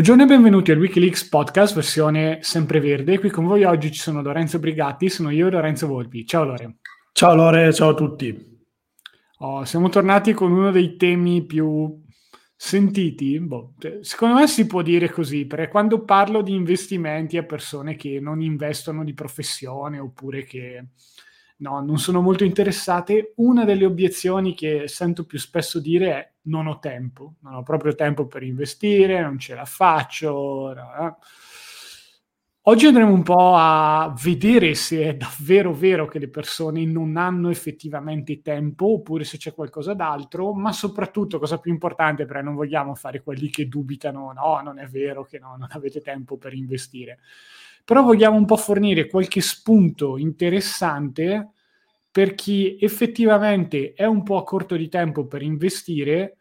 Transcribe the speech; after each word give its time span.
Buongiorno 0.00 0.32
e 0.32 0.34
benvenuti 0.34 0.70
al 0.70 0.78
Wikileaks 0.78 1.28
podcast 1.28 1.74
versione 1.74 2.38
sempreverde. 2.40 3.18
Qui 3.18 3.28
con 3.28 3.44
voi 3.44 3.64
oggi 3.64 3.92
ci 3.92 4.00
sono 4.00 4.22
Lorenzo 4.22 4.58
Brigatti, 4.58 5.10
sono 5.10 5.28
io 5.28 5.48
e 5.48 5.50
Lorenzo 5.50 5.86
Volpi. 5.88 6.24
Ciao 6.24 6.44
Lore. 6.44 6.76
Ciao 7.12 7.34
Lore, 7.34 7.70
ciao 7.74 7.90
a 7.90 7.94
tutti. 7.94 8.62
Oh, 9.40 9.62
siamo 9.66 9.90
tornati 9.90 10.32
con 10.32 10.52
uno 10.52 10.70
dei 10.70 10.96
temi 10.96 11.44
più 11.44 12.00
sentiti. 12.56 13.38
Boh, 13.40 13.74
cioè, 13.78 13.98
secondo 14.00 14.36
me 14.36 14.46
si 14.46 14.66
può 14.66 14.80
dire 14.80 15.10
così, 15.10 15.44
perché 15.44 15.68
quando 15.68 16.02
parlo 16.02 16.40
di 16.40 16.54
investimenti 16.54 17.36
a 17.36 17.44
persone 17.44 17.94
che 17.94 18.20
non 18.20 18.40
investono 18.40 19.04
di 19.04 19.12
professione 19.12 19.98
oppure 19.98 20.44
che 20.44 20.86
no, 21.60 21.80
non 21.80 21.98
sono 21.98 22.20
molto 22.20 22.44
interessate, 22.44 23.32
una 23.36 23.64
delle 23.64 23.84
obiezioni 23.84 24.54
che 24.54 24.88
sento 24.88 25.24
più 25.24 25.38
spesso 25.38 25.80
dire 25.80 26.10
è 26.12 26.32
non 26.42 26.66
ho 26.66 26.78
tempo, 26.78 27.34
non 27.40 27.54
ho 27.54 27.62
proprio 27.62 27.94
tempo 27.94 28.26
per 28.26 28.42
investire, 28.42 29.20
non 29.22 29.38
ce 29.38 29.54
la 29.54 29.64
faccio. 29.64 30.72
No. 30.74 31.18
Oggi 32.64 32.86
andremo 32.86 33.12
un 33.12 33.22
po' 33.22 33.54
a 33.56 34.14
vedere 34.22 34.74
se 34.74 35.02
è 35.02 35.16
davvero 35.16 35.72
vero 35.72 36.06
che 36.06 36.18
le 36.18 36.28
persone 36.28 36.84
non 36.84 37.16
hanno 37.16 37.48
effettivamente 37.48 38.42
tempo 38.42 38.92
oppure 38.92 39.24
se 39.24 39.38
c'è 39.38 39.54
qualcosa 39.54 39.94
d'altro, 39.94 40.52
ma 40.52 40.70
soprattutto, 40.70 41.38
cosa 41.38 41.58
più 41.58 41.72
importante, 41.72 42.26
perché 42.26 42.42
non 42.42 42.54
vogliamo 42.54 42.94
fare 42.94 43.22
quelli 43.22 43.48
che 43.48 43.66
dubitano, 43.66 44.32
no, 44.32 44.60
non 44.62 44.78
è 44.78 44.86
vero 44.86 45.24
che 45.24 45.38
no, 45.38 45.56
non 45.58 45.68
avete 45.70 46.02
tempo 46.02 46.36
per 46.36 46.52
investire. 46.52 47.18
Però 47.90 48.04
vogliamo 48.04 48.36
un 48.36 48.44
po' 48.44 48.56
fornire 48.56 49.08
qualche 49.08 49.40
spunto 49.40 50.16
interessante 50.16 51.54
per 52.08 52.36
chi 52.36 52.76
effettivamente 52.78 53.94
è 53.94 54.04
un 54.04 54.22
po' 54.22 54.36
a 54.36 54.44
corto 54.44 54.76
di 54.76 54.88
tempo 54.88 55.26
per 55.26 55.42
investire, 55.42 56.36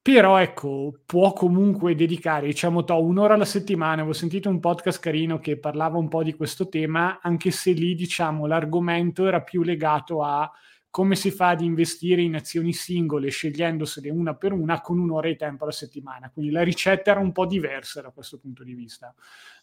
però 0.00 0.38
ecco, 0.38 1.02
può 1.04 1.34
comunque 1.34 1.94
dedicare, 1.94 2.46
diciamo, 2.46 2.82
to, 2.82 2.98
un'ora 3.04 3.34
alla 3.34 3.44
settimana. 3.44 3.96
Avevo 3.96 4.14
sentito 4.14 4.48
un 4.48 4.58
podcast 4.58 5.00
carino 5.00 5.38
che 5.38 5.58
parlava 5.58 5.98
un 5.98 6.08
po' 6.08 6.22
di 6.22 6.32
questo 6.32 6.70
tema, 6.70 7.20
anche 7.20 7.50
se 7.50 7.72
lì, 7.72 7.94
diciamo, 7.94 8.46
l'argomento 8.46 9.26
era 9.26 9.42
più 9.42 9.62
legato 9.62 10.22
a 10.22 10.50
come 10.94 11.16
si 11.16 11.32
fa 11.32 11.48
ad 11.48 11.60
investire 11.60 12.22
in 12.22 12.36
azioni 12.36 12.72
singole, 12.72 13.28
scegliendosele 13.28 14.10
una 14.10 14.36
per 14.36 14.52
una 14.52 14.80
con 14.80 15.00
un'ora 15.00 15.26
di 15.26 15.34
tempo 15.34 15.64
alla 15.64 15.72
settimana. 15.72 16.30
Quindi 16.30 16.52
la 16.52 16.62
ricetta 16.62 17.10
era 17.10 17.18
un 17.18 17.32
po' 17.32 17.46
diversa 17.46 18.00
da 18.00 18.10
questo 18.10 18.38
punto 18.38 18.62
di 18.62 18.74
vista. 18.74 19.12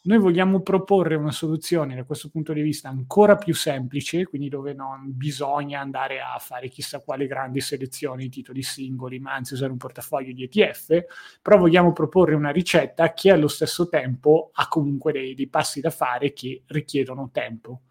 Noi 0.02 0.18
vogliamo 0.18 0.60
proporre 0.60 1.16
una 1.16 1.32
soluzione 1.32 1.96
da 1.96 2.04
questo 2.04 2.28
punto 2.28 2.52
di 2.52 2.62
vista 2.62 2.90
ancora 2.90 3.38
più 3.38 3.56
semplice, 3.56 4.26
quindi 4.26 4.50
dove 4.50 4.74
non 4.74 5.04
bisogna 5.16 5.80
andare 5.80 6.20
a 6.20 6.38
fare 6.38 6.68
chissà 6.68 7.00
quale 7.00 7.28
grandi 7.28 7.62
selezioni 7.62 8.24
di 8.24 8.30
titoli 8.30 8.62
singoli, 8.62 9.20
ma 9.20 9.34
anzi 9.34 9.54
usare 9.54 9.72
un 9.72 9.78
portafoglio 9.78 10.34
di 10.34 10.44
ETF, 10.44 11.06
però 11.42 11.58
vogliamo 11.58 11.94
proporre 11.94 12.36
una 12.36 12.52
ricetta 12.52 13.14
che 13.14 13.32
allo 13.32 13.48
stesso 13.48 13.88
tempo 13.88 14.50
ha 14.52 14.68
comunque 14.68 15.14
dei, 15.14 15.34
dei 15.34 15.48
passi 15.48 15.80
da 15.80 15.92
fare 15.92 16.34
che 16.34 16.64
richiedono 16.66 17.30
tempo. 17.32 17.84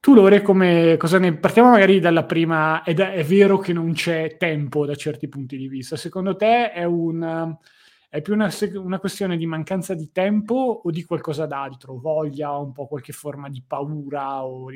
Tu 0.00 0.14
Lore, 0.14 0.42
come, 0.42 0.96
cosa 0.96 1.18
ne... 1.18 1.36
partiamo 1.36 1.70
magari 1.70 2.00
dalla 2.00 2.24
prima, 2.24 2.82
è, 2.82 2.94
da, 2.94 3.12
è, 3.12 3.24
vero 3.24 3.58
che 3.58 3.72
non 3.72 3.92
c'è 3.92 4.36
tempo 4.36 4.86
da 4.86 4.94
certi 4.94 5.28
punti 5.28 5.56
di 5.56 5.68
vista, 5.68 5.96
secondo 5.96 6.36
te 6.36 6.72
è, 6.72 6.84
un, 6.84 7.56
è 8.08 8.20
più 8.22 8.34
una, 8.34 8.48
una, 8.74 8.98
questione 8.98 9.36
di 9.36 9.46
mancanza 9.46 9.94
di 9.94 10.10
tempo 10.12 10.82
o 10.84 10.90
di 10.90 11.04
qualcosa 11.04 11.46
d'altro, 11.46 11.98
voglia, 11.98 12.56
un 12.56 12.72
po' 12.72 12.86
qualche 12.86 13.12
forma 13.12 13.48
di 13.48 13.62
paura? 13.66 14.44
O... 14.44 14.68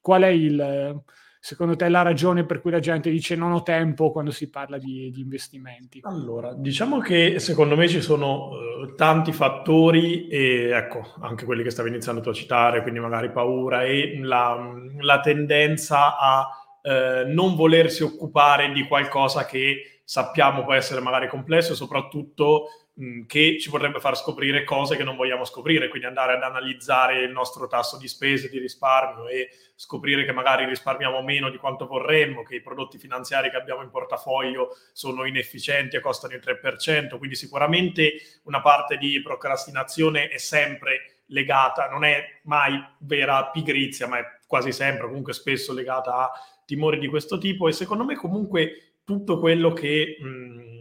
Qual 0.00 0.22
è 0.22 0.28
il 0.28 1.02
secondo 1.46 1.76
te 1.76 1.88
la 1.88 2.02
ragione 2.02 2.44
per 2.44 2.60
cui 2.60 2.72
la 2.72 2.80
gente 2.80 3.08
dice 3.08 3.36
non 3.36 3.52
ho 3.52 3.62
tempo 3.62 4.10
quando 4.10 4.32
si 4.32 4.50
parla 4.50 4.78
di, 4.78 5.12
di 5.12 5.20
investimenti? 5.20 6.00
Allora, 6.02 6.52
diciamo 6.52 6.98
che 6.98 7.38
secondo 7.38 7.76
me 7.76 7.86
ci 7.86 8.00
sono 8.00 8.48
uh, 8.48 8.94
tanti 8.96 9.30
fattori 9.30 10.26
e 10.26 10.70
ecco, 10.70 11.14
anche 11.20 11.44
quelli 11.44 11.62
che 11.62 11.70
stavi 11.70 11.88
iniziando 11.88 12.20
tu 12.20 12.30
a 12.30 12.32
citare, 12.32 12.82
quindi 12.82 12.98
magari 12.98 13.30
paura 13.30 13.84
e 13.84 14.18
la, 14.20 14.58
la 14.98 15.20
tendenza 15.20 16.18
a 16.18 16.48
uh, 16.82 17.32
non 17.32 17.54
volersi 17.54 18.02
occupare 18.02 18.72
di 18.72 18.84
qualcosa 18.88 19.46
che 19.46 20.00
sappiamo 20.02 20.64
può 20.64 20.72
essere 20.72 21.00
magari 21.00 21.28
complesso 21.28 21.74
e 21.74 21.76
soprattutto 21.76 22.70
che 23.26 23.58
ci 23.60 23.68
vorrebbe 23.68 24.00
far 24.00 24.16
scoprire 24.16 24.64
cose 24.64 24.96
che 24.96 25.04
non 25.04 25.16
vogliamo 25.16 25.44
scoprire, 25.44 25.88
quindi 25.88 26.06
andare 26.06 26.32
ad 26.32 26.42
analizzare 26.42 27.20
il 27.20 27.30
nostro 27.30 27.66
tasso 27.66 27.98
di 27.98 28.08
spese, 28.08 28.48
di 28.48 28.58
risparmio 28.58 29.28
e 29.28 29.50
scoprire 29.74 30.24
che 30.24 30.32
magari 30.32 30.64
risparmiamo 30.64 31.20
meno 31.20 31.50
di 31.50 31.58
quanto 31.58 31.86
vorremmo, 31.86 32.42
che 32.42 32.54
i 32.54 32.62
prodotti 32.62 32.96
finanziari 32.96 33.50
che 33.50 33.56
abbiamo 33.56 33.82
in 33.82 33.90
portafoglio 33.90 34.74
sono 34.92 35.26
inefficienti 35.26 35.96
e 35.96 36.00
costano 36.00 36.34
il 36.34 36.42
3%, 36.42 37.18
quindi 37.18 37.36
sicuramente 37.36 38.14
una 38.44 38.62
parte 38.62 38.96
di 38.96 39.20
procrastinazione 39.20 40.28
è 40.28 40.38
sempre 40.38 41.24
legata, 41.26 41.88
non 41.88 42.02
è 42.02 42.40
mai 42.44 42.82
vera 43.00 43.50
pigrizia, 43.50 44.06
ma 44.06 44.20
è 44.20 44.24
quasi 44.46 44.72
sempre, 44.72 45.06
comunque 45.06 45.34
spesso 45.34 45.74
legata 45.74 46.14
a 46.14 46.30
timori 46.64 46.98
di 46.98 47.08
questo 47.08 47.36
tipo. 47.36 47.68
E 47.68 47.72
secondo 47.72 48.04
me 48.04 48.16
comunque 48.16 49.00
tutto 49.04 49.38
quello 49.38 49.74
che... 49.74 50.16
Mh, 50.18 50.75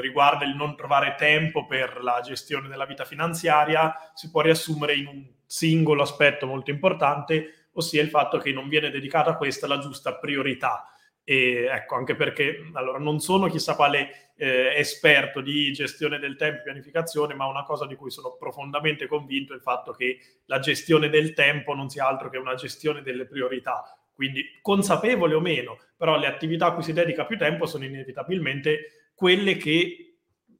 riguarda 0.00 0.44
il 0.44 0.54
non 0.54 0.76
trovare 0.76 1.14
tempo 1.16 1.66
per 1.66 2.02
la 2.02 2.20
gestione 2.20 2.68
della 2.68 2.86
vita 2.86 3.04
finanziaria 3.04 3.94
si 4.14 4.30
può 4.30 4.40
riassumere 4.40 4.94
in 4.94 5.06
un 5.06 5.26
singolo 5.46 6.02
aspetto 6.02 6.46
molto 6.46 6.70
importante, 6.70 7.68
ossia 7.72 8.02
il 8.02 8.08
fatto 8.08 8.38
che 8.38 8.52
non 8.52 8.68
viene 8.68 8.90
dedicata 8.90 9.30
a 9.30 9.36
questa 9.36 9.66
la 9.66 9.78
giusta 9.78 10.14
priorità. 10.16 10.88
E 11.28 11.66
ecco, 11.68 11.96
anche 11.96 12.14
perché 12.14 12.70
allora 12.74 12.98
non 12.98 13.18
sono 13.18 13.48
chissà 13.48 13.74
quale 13.74 14.30
eh, 14.36 14.74
esperto 14.76 15.40
di 15.40 15.72
gestione 15.72 16.18
del 16.18 16.36
tempo 16.36 16.60
e 16.60 16.62
pianificazione, 16.62 17.34
ma 17.34 17.46
una 17.46 17.64
cosa 17.64 17.86
di 17.86 17.96
cui 17.96 18.10
sono 18.10 18.36
profondamente 18.38 19.06
convinto 19.06 19.52
è 19.52 19.56
il 19.56 19.62
fatto 19.62 19.92
che 19.92 20.18
la 20.44 20.60
gestione 20.60 21.08
del 21.08 21.32
tempo 21.32 21.74
non 21.74 21.88
sia 21.88 22.06
altro 22.06 22.30
che 22.30 22.38
una 22.38 22.54
gestione 22.54 23.02
delle 23.02 23.26
priorità. 23.26 23.82
Quindi 24.14 24.58
consapevole 24.62 25.34
o 25.34 25.40
meno, 25.40 25.78
però 25.96 26.16
le 26.16 26.26
attività 26.26 26.66
a 26.66 26.72
cui 26.74 26.82
si 26.82 26.92
dedica 26.92 27.26
più 27.26 27.36
tempo 27.36 27.66
sono 27.66 27.84
inevitabilmente 27.84 29.05
quelle 29.16 29.56
che 29.56 30.06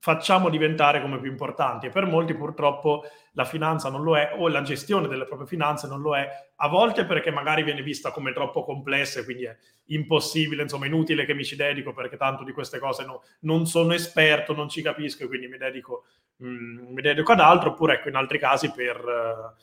facciamo 0.07 0.49
diventare 0.51 1.01
come 1.01 1.19
più 1.19 1.29
importanti. 1.29 1.87
E 1.87 1.91
per 1.91 2.07
molti 2.07 2.33
purtroppo 2.35 3.03
la 3.33 3.45
finanza 3.45 3.91
non 3.91 4.05
lo 4.05 4.17
è 4.17 4.35
o 4.37 4.49
la 4.49 4.63
gestione 4.63 5.09
delle 5.09 5.25
proprie 5.25 5.49
finanze 5.49 5.89
non 5.89 6.01
lo 6.01 6.17
è, 6.17 6.29
a 6.55 6.69
volte 6.69 7.05
perché 7.05 7.33
magari 7.33 7.65
viene 7.65 7.83
vista 7.83 8.13
come 8.13 8.33
troppo 8.33 8.63
complessa 8.63 9.19
e 9.19 9.25
quindi 9.25 9.47
è 9.47 9.57
impossibile, 9.87 10.63
insomma 10.63 10.87
inutile 10.87 11.25
che 11.25 11.35
mi 11.35 11.45
ci 11.45 11.57
dedico 11.57 11.93
perché 11.93 12.17
tanto 12.17 12.45
di 12.45 12.53
queste 12.53 12.79
cose 12.79 13.05
no, 13.05 13.23
non 13.41 13.67
sono 13.67 13.93
esperto, 13.95 14.55
non 14.55 14.69
ci 14.69 14.81
capisco 14.81 15.25
e 15.25 15.27
quindi 15.27 15.49
mi 15.49 15.59
dedico, 15.59 16.05
mh, 16.37 16.49
mm, 16.49 16.93
mi 16.93 17.03
dedico 17.03 17.33
ad 17.33 17.41
altro, 17.41 17.71
oppure 17.71 17.95
ecco 17.95 18.09
in 18.09 18.15
altri 18.15 18.39
casi 18.39 18.71
per 18.71 19.05
uh, 19.05 19.61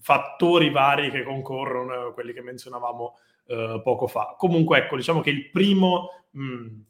fattori 0.00 0.70
vari 0.70 1.10
che 1.10 1.24
concorrono, 1.24 2.12
quelli 2.12 2.32
che 2.32 2.40
menzionavamo 2.40 3.18
uh, 3.46 3.82
poco 3.82 4.06
fa. 4.06 4.36
Comunque 4.38 4.78
ecco, 4.78 4.94
diciamo 4.94 5.20
che 5.20 5.30
il 5.30 5.50
primo... 5.50 6.08
Mh, 6.30 6.44
mm, 6.44 6.80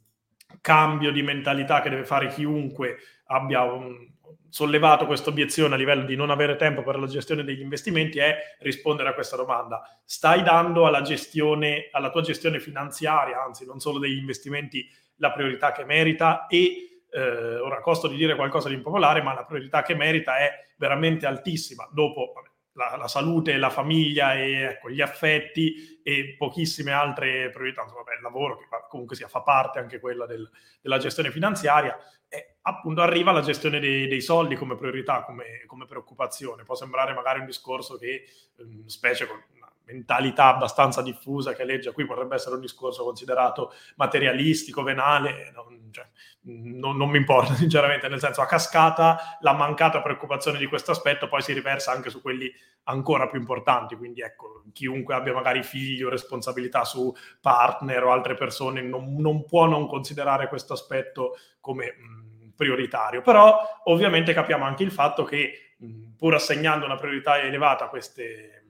cambio 0.61 1.11
di 1.11 1.23
mentalità 1.23 1.81
che 1.81 1.91
deve 1.91 2.05
fare 2.05 2.29
chiunque 2.29 2.99
abbia 3.27 3.63
un, 3.63 4.13
sollevato 4.53 5.07
questa 5.07 5.31
obiezione 5.31 5.75
a 5.75 5.79
livello 5.79 6.05
di 6.05 6.15
non 6.15 6.29
avere 6.29 6.57
tempo 6.57 6.83
per 6.83 6.99
la 6.99 7.07
gestione 7.07 7.43
degli 7.43 7.63
investimenti 7.63 8.19
è 8.19 8.37
rispondere 8.59 9.09
a 9.09 9.15
questa 9.15 9.35
domanda. 9.35 9.83
Stai 10.05 10.43
dando 10.43 10.87
alla 10.87 11.01
gestione, 11.01 11.89
alla 11.91 12.11
tua 12.11 12.21
gestione 12.21 12.61
finanziaria, 12.61 13.43
anzi 13.43 13.65
non 13.65 13.81
solo 13.81 13.99
degli 13.99 14.19
investimenti, 14.19 14.87
la 15.17 15.33
priorità 15.33 15.73
che 15.73 15.87
merita 15.87 16.47
e 16.49 17.05
eh, 17.11 17.57
ora 17.57 17.81
costo 17.81 18.09
di 18.09 18.17
dire 18.17 18.37
qualcosa 18.37 18.69
di 18.69 18.75
impopolare, 18.75 19.23
ma 19.23 19.33
la 19.33 19.47
priorità 19.47 19.81
che 19.81 19.95
merita 19.95 20.37
è 20.37 20.53
veramente 20.77 21.25
altissima. 21.25 21.89
Dopo, 21.91 22.33
vabbè, 22.35 22.49
la, 22.75 22.97
la, 22.97 23.09
salute, 23.09 23.57
la 23.57 23.71
famiglia 23.71 24.35
e 24.35 24.63
ecco, 24.63 24.91
gli 24.91 25.01
affetti 25.01 26.01
e 26.03 26.35
pochissime 26.39 26.93
altre 26.93 27.51
priorità, 27.51 27.83
insomma, 27.83 28.03
beh, 28.03 28.15
il 28.15 28.23
lavoro 28.23 28.59
che 28.59 28.67
comunque 28.89 29.17
sia, 29.17 29.29
fa 29.29 29.43
parte 29.43 29.79
anche 29.79 30.01
quella 30.01 30.27
del, 30.27 30.49
della 30.81 30.99
gestione 30.99 31.31
finanziaria, 31.31 31.97
e 32.29 32.57
appunto 32.63 33.03
arriva 33.03 33.31
la 33.31 33.43
gestione 33.43 33.79
dei, 33.79 34.09
dei 34.09 34.23
soldi 34.23 34.57
come 34.57 34.77
priorità, 34.77 35.23
come, 35.23 35.65
come, 35.67 35.85
preoccupazione. 35.85 36.65
Può 36.65 36.75
sembrare 36.75 37.13
magari 37.13 37.41
un 37.41 37.47
discorso 37.47 37.99
che, 37.99 38.25
ehm, 38.57 38.87
specie 38.87 39.27
con 39.27 39.39
mentalità 39.85 40.47
abbastanza 40.47 41.03
diffusa 41.03 41.55
che 41.55 41.65
legge 41.65 41.93
qui, 41.93 42.07
potrebbe 42.07 42.35
essere 42.35 42.55
un 42.55 42.61
discorso 42.61 43.05
considerato 43.05 43.73
materialistico, 43.97 44.83
venale, 44.83 45.51
non, 45.55 45.91
cioè, 45.91 46.07
non, 46.43 46.97
non, 46.97 47.11
mi 47.11 47.19
importa 47.19 47.55
sinceramente, 47.57 48.09
nel 48.09 48.21
senso 48.21 48.41
a 48.41 48.47
cascata 48.47 49.39
la 49.41 49.53
mancata 49.53 50.03
preoccupazione 50.03 50.59
di 50.59 50.67
questo 50.67 50.91
aspetto 50.91 51.29
poi 51.29 51.43
si 51.43 51.53
riversa 51.53 51.93
anche 51.93 52.11
su 52.11 52.21
quelli 52.21 52.53
ancora 52.85 53.29
più 53.29 53.39
importanti, 53.39 53.97
quindi 53.97 54.23
ecco, 54.23 54.65
chiunque 54.73 55.15
abbia 55.15 55.33
magari 55.33 55.63
figli 55.63 56.03
o 56.03 56.09
responsabilità 56.09 56.85
su 56.85 57.15
partner 57.41 58.05
o 58.05 58.13
altre 58.13 58.35
persone 58.35 58.83
non, 58.83 59.17
non 59.19 59.45
può 59.45 59.67
non 59.67 59.87
considerare 59.87 60.49
questo 60.49 60.73
aspetto 60.73 61.37
come 61.61 61.95
mh, 61.97 62.53
prioritario, 62.57 63.23
però 63.23 63.61
ovviamente 63.85 64.33
capiamo 64.33 64.65
anche 64.65 64.83
il 64.83 64.91
fatto 64.91 65.25
che 65.25 65.75
mh, 65.77 66.15
pur 66.17 66.35
assegnando 66.35 66.85
una 66.85 66.97
priorità 66.97 67.41
elevata 67.41 67.85
a 67.85 67.89
queste 67.89 68.62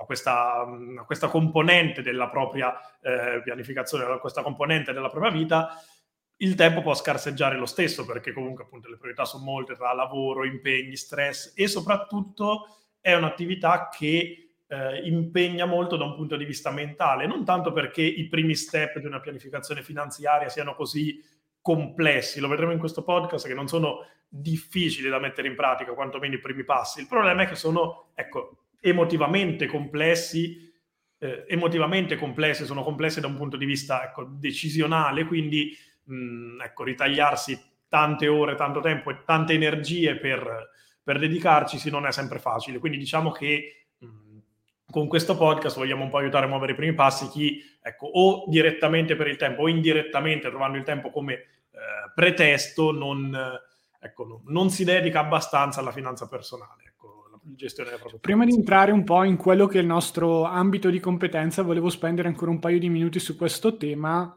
a 0.00 0.04
questa, 0.04 0.60
a 0.60 1.04
questa 1.04 1.28
componente 1.28 2.02
della 2.02 2.28
propria 2.28 2.74
eh, 3.00 3.40
pianificazione, 3.42 4.04
a 4.04 4.18
questa 4.18 4.42
componente 4.42 4.92
della 4.92 5.10
propria 5.10 5.32
vita, 5.32 5.70
il 6.36 6.54
tempo 6.54 6.82
può 6.82 6.94
scarseggiare 6.94 7.56
lo 7.56 7.66
stesso 7.66 8.04
perché 8.04 8.32
comunque 8.32 8.64
appunto 8.64 8.88
le 8.88 8.96
priorità 8.96 9.24
sono 9.24 9.42
molte 9.44 9.74
tra 9.74 9.92
lavoro, 9.92 10.44
impegni, 10.44 10.96
stress 10.96 11.52
e 11.56 11.66
soprattutto 11.66 12.76
è 13.00 13.12
un'attività 13.14 13.88
che 13.88 14.52
eh, 14.68 15.00
impegna 15.02 15.64
molto 15.64 15.96
da 15.96 16.04
un 16.04 16.14
punto 16.14 16.36
di 16.36 16.44
vista 16.44 16.70
mentale, 16.70 17.26
non 17.26 17.44
tanto 17.44 17.72
perché 17.72 18.02
i 18.02 18.28
primi 18.28 18.54
step 18.54 18.98
di 18.98 19.06
una 19.06 19.18
pianificazione 19.18 19.82
finanziaria 19.82 20.48
siano 20.48 20.76
così 20.76 21.20
complessi, 21.60 22.38
lo 22.38 22.48
vedremo 22.48 22.70
in 22.70 22.78
questo 22.78 23.02
podcast, 23.02 23.48
che 23.48 23.54
non 23.54 23.66
sono 23.66 24.06
difficili 24.28 25.08
da 25.08 25.18
mettere 25.18 25.48
in 25.48 25.56
pratica, 25.56 25.92
quantomeno 25.92 26.34
i 26.34 26.40
primi 26.40 26.62
passi. 26.62 27.00
Il 27.00 27.08
problema 27.08 27.42
è 27.42 27.46
che 27.48 27.56
sono, 27.56 28.10
ecco, 28.14 28.67
emotivamente 28.80 29.66
complessi, 29.66 30.66
eh, 31.18 31.44
emotivamente 31.48 32.16
complessi, 32.16 32.64
sono 32.64 32.82
complessi 32.82 33.20
da 33.20 33.26
un 33.26 33.36
punto 33.36 33.56
di 33.56 33.64
vista 33.64 34.04
ecco, 34.04 34.24
decisionale, 34.24 35.24
quindi 35.24 35.76
mh, 36.04 36.14
mm, 36.14 36.60
ecco, 36.60 36.84
ritagliarsi 36.84 37.60
tante 37.88 38.28
ore, 38.28 38.54
tanto 38.54 38.80
tempo 38.80 39.10
e 39.10 39.22
tante 39.24 39.54
energie 39.54 40.16
per, 40.16 40.70
per 41.02 41.18
dedicarci 41.18 41.90
non 41.90 42.06
è 42.06 42.12
sempre 42.12 42.38
facile. 42.38 42.78
Quindi 42.78 42.98
diciamo 42.98 43.32
che 43.32 43.86
mm, 44.04 44.38
con 44.90 45.08
questo 45.08 45.36
podcast 45.36 45.76
vogliamo 45.76 46.04
un 46.04 46.10
po' 46.10 46.18
aiutare 46.18 46.46
a 46.46 46.48
muovere 46.48 46.72
i 46.72 46.76
primi 46.76 46.94
passi 46.94 47.28
chi, 47.28 47.62
ecco, 47.82 48.06
o 48.06 48.44
direttamente 48.48 49.16
per 49.16 49.26
il 49.26 49.36
tempo 49.36 49.62
o 49.62 49.68
indirettamente 49.68 50.48
trovando 50.48 50.78
il 50.78 50.84
tempo 50.84 51.10
come 51.10 51.34
eh, 51.34 52.12
pretesto, 52.14 52.92
non, 52.92 53.36
ecco, 54.00 54.42
non 54.46 54.70
si 54.70 54.84
dedica 54.84 55.20
abbastanza 55.20 55.80
alla 55.80 55.92
finanza 55.92 56.28
personale 56.28 56.88
gestione 57.54 57.90
proprio. 57.96 58.18
Prima 58.18 58.44
di 58.44 58.54
entrare 58.54 58.92
un 58.92 59.04
po' 59.04 59.22
in 59.24 59.36
quello 59.36 59.66
che 59.66 59.78
è 59.78 59.80
il 59.80 59.86
nostro 59.86 60.44
ambito 60.44 60.90
di 60.90 61.00
competenza, 61.00 61.62
volevo 61.62 61.90
spendere 61.90 62.28
ancora 62.28 62.50
un 62.50 62.58
paio 62.58 62.78
di 62.78 62.88
minuti 62.88 63.18
su 63.18 63.36
questo 63.36 63.76
tema, 63.76 64.34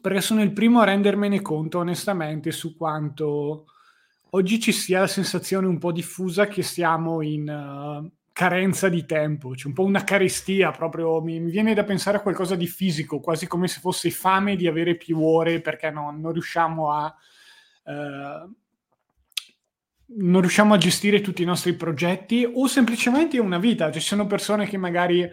perché 0.00 0.20
sono 0.20 0.42
il 0.42 0.52
primo 0.52 0.80
a 0.80 0.84
rendermene 0.84 1.42
conto 1.42 1.78
onestamente 1.78 2.52
su 2.52 2.76
quanto 2.76 3.66
oggi 4.30 4.60
ci 4.60 4.72
sia 4.72 5.00
la 5.00 5.06
sensazione 5.06 5.66
un 5.66 5.78
po' 5.78 5.92
diffusa 5.92 6.46
che 6.46 6.62
siamo 6.62 7.22
in 7.22 7.48
uh, 7.48 8.10
carenza 8.32 8.88
di 8.88 9.04
tempo, 9.04 9.50
c'è 9.50 9.66
un 9.66 9.72
po' 9.72 9.84
una 9.84 10.04
carestia 10.04 10.70
proprio, 10.70 11.20
mi, 11.20 11.40
mi, 11.40 11.50
viene 11.50 11.74
da 11.74 11.84
pensare 11.84 12.18
a 12.18 12.22
qualcosa 12.22 12.54
di 12.54 12.66
fisico, 12.66 13.20
quasi 13.20 13.46
come 13.46 13.68
se 13.68 13.80
fosse 13.80 14.10
fame 14.10 14.56
di 14.56 14.66
avere 14.66 14.96
più 14.96 15.20
ore 15.22 15.60
perché 15.60 15.90
no, 15.90 16.10
non 16.10 16.32
riusciamo 16.32 16.92
a... 16.92 17.14
Uh, 17.82 18.58
non 20.16 20.40
riusciamo 20.40 20.74
a 20.74 20.78
gestire 20.78 21.20
tutti 21.20 21.42
i 21.42 21.46
nostri 21.46 21.74
progetti 21.74 22.48
o 22.52 22.66
semplicemente 22.66 23.38
una 23.38 23.58
vita. 23.58 23.90
Ci 23.90 24.00
sono 24.00 24.26
persone 24.26 24.66
che 24.66 24.76
magari 24.76 25.28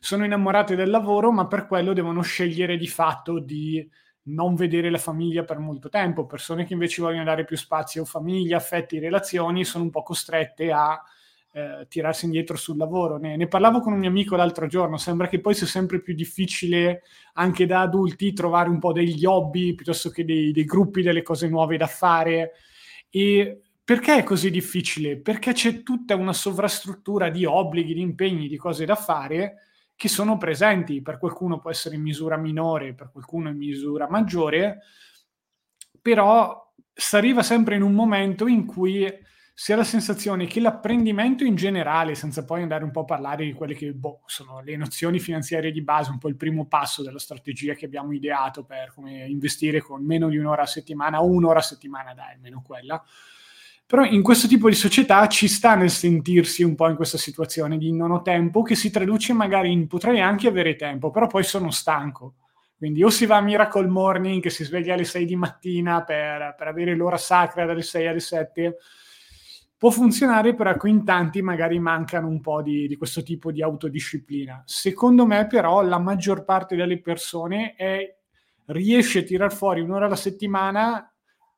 sono 0.00 0.24
innamorate 0.24 0.74
del 0.74 0.90
lavoro, 0.90 1.30
ma 1.30 1.46
per 1.46 1.66
quello 1.66 1.92
devono 1.92 2.22
scegliere 2.22 2.76
di 2.76 2.88
fatto 2.88 3.38
di 3.38 3.86
non 4.24 4.54
vedere 4.54 4.90
la 4.90 4.98
famiglia 4.98 5.44
per 5.44 5.58
molto 5.58 5.88
tempo. 5.88 6.26
Persone 6.26 6.64
che 6.64 6.72
invece 6.72 7.02
vogliono 7.02 7.24
dare 7.24 7.44
più 7.44 7.56
spazio 7.56 8.02
a 8.02 8.06
famiglia, 8.06 8.56
affetti, 8.56 8.98
relazioni, 8.98 9.64
sono 9.64 9.84
un 9.84 9.90
po' 9.90 10.02
costrette 10.02 10.72
a 10.72 11.00
eh, 11.52 11.86
tirarsi 11.88 12.24
indietro 12.24 12.56
sul 12.56 12.76
lavoro. 12.76 13.18
Ne, 13.18 13.36
ne, 13.36 13.48
parlavo 13.48 13.80
con 13.80 13.92
un 13.92 13.98
mio 13.98 14.08
amico 14.08 14.36
l'altro 14.36 14.66
giorno, 14.66 14.96
sembra 14.96 15.28
che 15.28 15.40
poi 15.40 15.54
sia 15.54 15.66
sempre 15.66 16.00
più 16.00 16.14
difficile 16.14 17.02
anche 17.34 17.66
da 17.66 17.80
adulti 17.80 18.32
trovare 18.32 18.70
un 18.70 18.78
po' 18.78 18.92
degli 18.92 19.24
hobby 19.26 19.74
piuttosto 19.74 20.08
che 20.08 20.24
dei, 20.24 20.52
dei 20.52 20.64
gruppi, 20.64 21.02
delle 21.02 21.22
cose 21.22 21.48
nuove 21.48 21.76
da 21.76 21.86
fare. 21.86 22.52
E 23.10 23.60
perché 23.84 24.18
è 24.18 24.22
così 24.22 24.50
difficile? 24.50 25.18
Perché 25.18 25.52
c'è 25.52 25.82
tutta 25.82 26.14
una 26.14 26.32
sovrastruttura 26.32 27.30
di 27.30 27.44
obblighi, 27.44 27.94
di 27.94 28.00
impegni, 28.00 28.48
di 28.48 28.56
cose 28.56 28.84
da 28.84 28.94
fare 28.94 29.56
che 29.96 30.08
sono 30.08 30.36
presenti. 30.36 31.02
Per 31.02 31.18
qualcuno 31.18 31.58
può 31.58 31.70
essere 31.70 31.96
in 31.96 32.02
misura 32.02 32.36
minore, 32.36 32.94
per 32.94 33.10
qualcuno 33.10 33.48
in 33.48 33.56
misura 33.56 34.08
maggiore, 34.08 34.80
però 36.00 36.72
si 36.92 37.16
arriva 37.16 37.42
sempre 37.42 37.74
in 37.74 37.82
un 37.82 37.92
momento 37.92 38.46
in 38.46 38.66
cui 38.66 39.06
si 39.54 39.72
ha 39.72 39.76
la 39.76 39.84
sensazione 39.84 40.46
che 40.46 40.60
l'apprendimento 40.60 41.44
in 41.44 41.56
generale, 41.56 42.14
senza 42.14 42.44
poi 42.44 42.62
andare 42.62 42.84
un 42.84 42.90
po' 42.90 43.00
a 43.00 43.04
parlare 43.04 43.44
di 43.44 43.52
quelle 43.52 43.74
che 43.74 43.92
boh, 43.92 44.22
sono 44.26 44.60
le 44.60 44.76
nozioni 44.76 45.18
finanziarie 45.18 45.70
di 45.70 45.82
base, 45.82 46.10
un 46.10 46.18
po' 46.18 46.28
il 46.28 46.36
primo 46.36 46.66
passo 46.66 47.02
della 47.02 47.18
strategia 47.18 47.74
che 47.74 47.84
abbiamo 47.84 48.12
ideato 48.12 48.64
per 48.64 48.92
come 48.94 49.26
investire 49.28 49.80
con 49.80 50.04
meno 50.04 50.28
di 50.28 50.38
un'ora 50.38 50.62
a 50.62 50.66
settimana 50.66 51.20
o 51.20 51.26
un'ora 51.26 51.58
a 51.58 51.62
settimana, 51.62 52.14
dai, 52.14 52.34
almeno 52.34 52.62
quella 52.62 53.02
però 53.92 54.04
in 54.04 54.22
questo 54.22 54.48
tipo 54.48 54.70
di 54.70 54.74
società 54.74 55.28
ci 55.28 55.48
sta 55.48 55.74
nel 55.74 55.90
sentirsi 55.90 56.62
un 56.62 56.74
po' 56.74 56.88
in 56.88 56.96
questa 56.96 57.18
situazione 57.18 57.76
di 57.76 57.92
non 57.92 58.10
ho 58.10 58.22
tempo, 58.22 58.62
che 58.62 58.74
si 58.74 58.90
traduce 58.90 59.34
magari 59.34 59.70
in 59.70 59.86
potrei 59.86 60.18
anche 60.18 60.48
avere 60.48 60.76
tempo, 60.76 61.10
però 61.10 61.26
poi 61.26 61.44
sono 61.44 61.70
stanco. 61.70 62.36
Quindi 62.74 63.02
o 63.04 63.10
si 63.10 63.26
va 63.26 63.36
a 63.36 63.42
Miracle 63.42 63.86
Morning, 63.86 64.40
che 64.40 64.48
si 64.48 64.64
sveglia 64.64 64.94
alle 64.94 65.04
6 65.04 65.26
di 65.26 65.36
mattina 65.36 66.04
per, 66.04 66.54
per 66.56 66.68
avere 66.68 66.94
l'ora 66.94 67.18
sacra 67.18 67.66
dalle 67.66 67.82
6 67.82 68.06
alle 68.06 68.20
7, 68.20 68.76
può 69.76 69.90
funzionare, 69.90 70.54
però 70.54 70.70
ecco, 70.70 70.86
in 70.86 71.04
tanti 71.04 71.42
magari 71.42 71.78
mancano 71.78 72.28
un 72.28 72.40
po' 72.40 72.62
di, 72.62 72.88
di, 72.88 72.96
questo 72.96 73.22
tipo 73.22 73.52
di 73.52 73.62
autodisciplina. 73.62 74.62
Secondo 74.64 75.26
me, 75.26 75.46
però, 75.46 75.82
la 75.82 75.98
maggior 75.98 76.44
parte 76.44 76.76
delle 76.76 76.98
persone 77.02 77.74
è, 77.74 78.02
riesce 78.68 79.18
a 79.18 79.22
tirar 79.24 79.52
fuori 79.52 79.82
un'ora 79.82 80.06
alla 80.06 80.16
settimana 80.16 81.11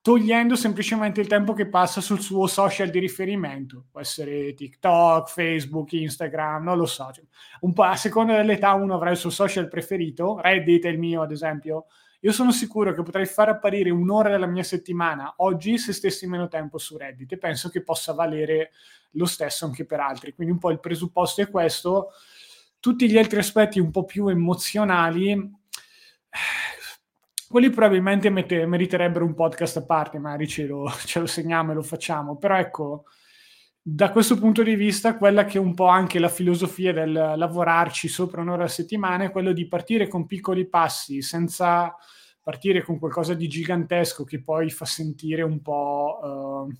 togliendo 0.04 0.54
semplicemente 0.54 1.22
il 1.22 1.28
tempo 1.28 1.54
che 1.54 1.66
passa 1.66 2.02
sul 2.02 2.20
suo 2.20 2.46
social 2.46 2.90
di 2.90 2.98
riferimento. 2.98 3.86
Può 3.90 4.00
essere 4.00 4.52
TikTok, 4.52 5.30
Facebook, 5.30 5.90
Instagram, 5.94 6.62
non 6.62 6.76
lo 6.76 6.84
so. 6.84 7.10
Cioè, 7.10 7.24
un 7.60 7.72
po' 7.72 7.84
a 7.84 7.96
seconda 7.96 8.36
dell'età 8.36 8.74
uno 8.74 8.96
avrà 8.96 9.08
il 9.12 9.16
suo 9.16 9.30
social 9.30 9.66
preferito, 9.66 10.38
Reddit 10.42 10.84
è 10.84 10.88
il 10.88 10.98
mio 10.98 11.22
ad 11.22 11.32
esempio. 11.32 11.86
Io 12.20 12.32
sono 12.32 12.52
sicuro 12.52 12.92
che 12.92 13.02
potrei 13.02 13.24
far 13.24 13.48
apparire 13.48 13.88
un'ora 13.88 14.28
della 14.28 14.44
mia 14.44 14.62
settimana 14.62 15.32
oggi 15.38 15.78
se 15.78 15.94
stessi 15.94 16.26
meno 16.26 16.48
tempo 16.48 16.76
su 16.76 16.98
Reddit 16.98 17.32
e 17.32 17.38
penso 17.38 17.70
che 17.70 17.82
possa 17.82 18.12
valere 18.12 18.72
lo 19.12 19.24
stesso 19.24 19.64
anche 19.64 19.86
per 19.86 20.00
altri. 20.00 20.34
Quindi 20.34 20.52
un 20.52 20.58
po' 20.58 20.70
il 20.70 20.80
presupposto 20.80 21.40
è 21.40 21.48
questo. 21.48 22.10
Tutti 22.78 23.10
gli 23.10 23.16
altri 23.16 23.38
aspetti 23.38 23.80
un 23.80 23.90
po' 23.90 24.04
più 24.04 24.28
emozionali 24.28 25.50
quelli 27.54 27.70
probabilmente 27.70 28.30
mette, 28.30 28.66
meriterebbero 28.66 29.24
un 29.24 29.32
podcast 29.32 29.76
a 29.76 29.84
parte, 29.84 30.18
magari 30.18 30.48
ce 30.48 30.66
lo, 30.66 30.90
ce 31.06 31.20
lo 31.20 31.26
segniamo 31.26 31.70
e 31.70 31.74
lo 31.76 31.84
facciamo, 31.84 32.36
però 32.36 32.58
ecco, 32.58 33.04
da 33.80 34.10
questo 34.10 34.36
punto 34.36 34.64
di 34.64 34.74
vista, 34.74 35.16
quella 35.16 35.44
che 35.44 35.58
è 35.58 35.60
un 35.60 35.72
po' 35.72 35.86
anche 35.86 36.18
la 36.18 36.28
filosofia 36.28 36.92
del 36.92 37.12
lavorarci 37.12 38.08
sopra 38.08 38.40
un'ora 38.40 38.64
a 38.64 38.68
settimana 38.68 39.22
è 39.22 39.30
quello 39.30 39.52
di 39.52 39.68
partire 39.68 40.08
con 40.08 40.26
piccoli 40.26 40.68
passi, 40.68 41.22
senza 41.22 41.94
partire 42.42 42.82
con 42.82 42.98
qualcosa 42.98 43.34
di 43.34 43.46
gigantesco 43.46 44.24
che 44.24 44.42
poi 44.42 44.68
fa 44.68 44.84
sentire 44.84 45.42
un 45.42 45.62
po' 45.62 46.66
uh, 46.66 46.72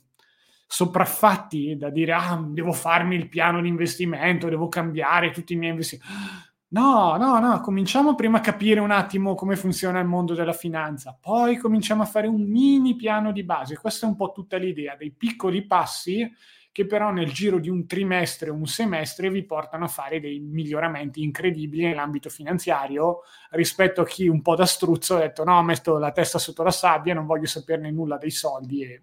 sopraffatti 0.66 1.76
da 1.76 1.88
dire 1.88 2.14
ah, 2.14 2.44
devo 2.44 2.72
farmi 2.72 3.14
il 3.14 3.28
piano 3.28 3.60
di 3.62 3.68
investimento, 3.68 4.48
devo 4.48 4.66
cambiare 4.66 5.30
tutti 5.30 5.52
i 5.52 5.56
miei 5.56 5.70
investimenti 5.70 6.52
No, 6.74 7.16
no, 7.16 7.38
no, 7.38 7.60
cominciamo 7.60 8.16
prima 8.16 8.38
a 8.38 8.40
capire 8.40 8.80
un 8.80 8.90
attimo 8.90 9.36
come 9.36 9.54
funziona 9.54 10.00
il 10.00 10.08
mondo 10.08 10.34
della 10.34 10.52
finanza, 10.52 11.16
poi 11.18 11.56
cominciamo 11.56 12.02
a 12.02 12.04
fare 12.04 12.26
un 12.26 12.42
mini 12.42 12.96
piano 12.96 13.30
di 13.30 13.44
base. 13.44 13.78
Questa 13.78 14.06
è 14.06 14.08
un 14.08 14.16
po' 14.16 14.32
tutta 14.32 14.56
l'idea, 14.56 14.96
dei 14.96 15.12
piccoli 15.12 15.64
passi 15.66 16.28
che 16.72 16.84
però 16.84 17.12
nel 17.12 17.30
giro 17.30 17.60
di 17.60 17.68
un 17.68 17.86
trimestre 17.86 18.50
o 18.50 18.54
un 18.54 18.66
semestre 18.66 19.30
vi 19.30 19.44
portano 19.44 19.84
a 19.84 19.88
fare 19.88 20.18
dei 20.18 20.40
miglioramenti 20.40 21.22
incredibili 21.22 21.84
nell'ambito 21.84 22.28
finanziario 22.28 23.20
rispetto 23.50 24.00
a 24.00 24.04
chi 24.04 24.26
un 24.26 24.42
po' 24.42 24.56
da 24.56 24.66
struzzo 24.66 25.14
ha 25.14 25.20
detto 25.20 25.44
no, 25.44 25.62
metto 25.62 25.98
la 25.98 26.10
testa 26.10 26.40
sotto 26.40 26.64
la 26.64 26.72
sabbia, 26.72 27.14
non 27.14 27.26
voglio 27.26 27.46
saperne 27.46 27.92
nulla 27.92 28.18
dei 28.18 28.32
soldi 28.32 28.82
e 28.82 29.02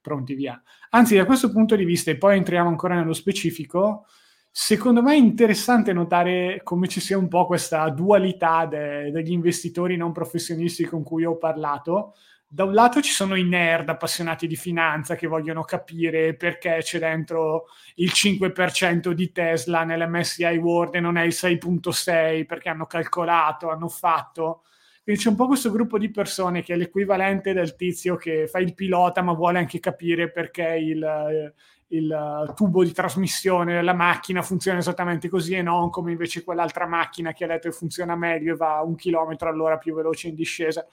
pronti 0.00 0.34
via. 0.34 0.60
Anzi, 0.90 1.14
da 1.14 1.24
questo 1.24 1.52
punto 1.52 1.76
di 1.76 1.84
vista, 1.84 2.10
e 2.10 2.18
poi 2.18 2.36
entriamo 2.36 2.68
ancora 2.68 2.96
nello 2.96 3.12
specifico, 3.12 4.06
Secondo 4.54 5.00
me 5.00 5.14
è 5.14 5.16
interessante 5.16 5.94
notare 5.94 6.60
come 6.62 6.86
ci 6.86 7.00
sia 7.00 7.16
un 7.16 7.26
po' 7.26 7.46
questa 7.46 7.88
dualità 7.88 8.66
de- 8.66 9.10
degli 9.10 9.32
investitori 9.32 9.96
non 9.96 10.12
professionisti 10.12 10.84
con 10.84 11.02
cui 11.02 11.24
ho 11.24 11.38
parlato. 11.38 12.14
Da 12.46 12.64
un 12.64 12.74
lato 12.74 13.00
ci 13.00 13.12
sono 13.12 13.34
i 13.34 13.44
nerd 13.44 13.88
appassionati 13.88 14.46
di 14.46 14.56
finanza 14.56 15.14
che 15.14 15.26
vogliono 15.26 15.62
capire 15.62 16.34
perché 16.36 16.80
c'è 16.82 16.98
dentro 16.98 17.64
il 17.94 18.10
5% 18.12 19.12
di 19.12 19.32
Tesla 19.32 19.84
nell'MSI 19.84 20.58
World 20.58 20.96
e 20.96 21.00
non 21.00 21.16
è 21.16 21.22
il 21.22 21.32
6.6 21.32 22.44
perché 22.44 22.68
hanno 22.68 22.84
calcolato, 22.84 23.70
hanno 23.70 23.88
fatto. 23.88 24.64
Quindi 25.02 25.22
c'è 25.22 25.30
un 25.30 25.36
po' 25.36 25.46
questo 25.46 25.70
gruppo 25.70 25.96
di 25.96 26.10
persone 26.10 26.62
che 26.62 26.74
è 26.74 26.76
l'equivalente 26.76 27.54
del 27.54 27.74
tizio 27.74 28.16
che 28.16 28.46
fa 28.46 28.58
il 28.58 28.74
pilota 28.74 29.22
ma 29.22 29.32
vuole 29.32 29.58
anche 29.58 29.80
capire 29.80 30.30
perché 30.30 30.76
il, 30.78 31.54
il 31.92 32.46
uh, 32.48 32.52
tubo 32.54 32.84
di 32.84 32.92
trasmissione 32.92 33.74
della 33.74 33.94
macchina 33.94 34.42
funziona 34.42 34.78
esattamente 34.78 35.28
così 35.28 35.54
e 35.54 35.62
non 35.62 35.90
come 35.90 36.12
invece 36.12 36.42
quell'altra 36.42 36.86
macchina 36.86 37.32
che 37.32 37.44
ha 37.44 37.48
detto 37.48 37.68
che 37.68 37.74
funziona 37.74 38.16
meglio 38.16 38.54
e 38.54 38.56
va 38.56 38.80
un 38.82 38.94
chilometro 38.94 39.48
all'ora 39.48 39.78
più 39.78 39.94
veloce 39.94 40.28
in 40.28 40.34
discesa. 40.34 40.86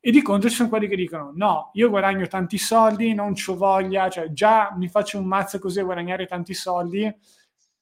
E 0.00 0.12
di 0.12 0.22
contro 0.22 0.48
ci 0.48 0.54
sono 0.54 0.68
quelli 0.68 0.86
che 0.86 0.94
dicono: 0.94 1.32
No, 1.34 1.70
io 1.74 1.88
guadagno 1.88 2.26
tanti 2.28 2.56
soldi, 2.56 3.14
non 3.14 3.34
ho 3.46 3.56
voglia, 3.56 4.08
cioè 4.08 4.32
già 4.32 4.72
mi 4.76 4.88
faccio 4.88 5.18
un 5.18 5.26
mazzo 5.26 5.58
così 5.58 5.80
a 5.80 5.84
guadagnare 5.84 6.26
tanti 6.26 6.54
soldi, 6.54 7.12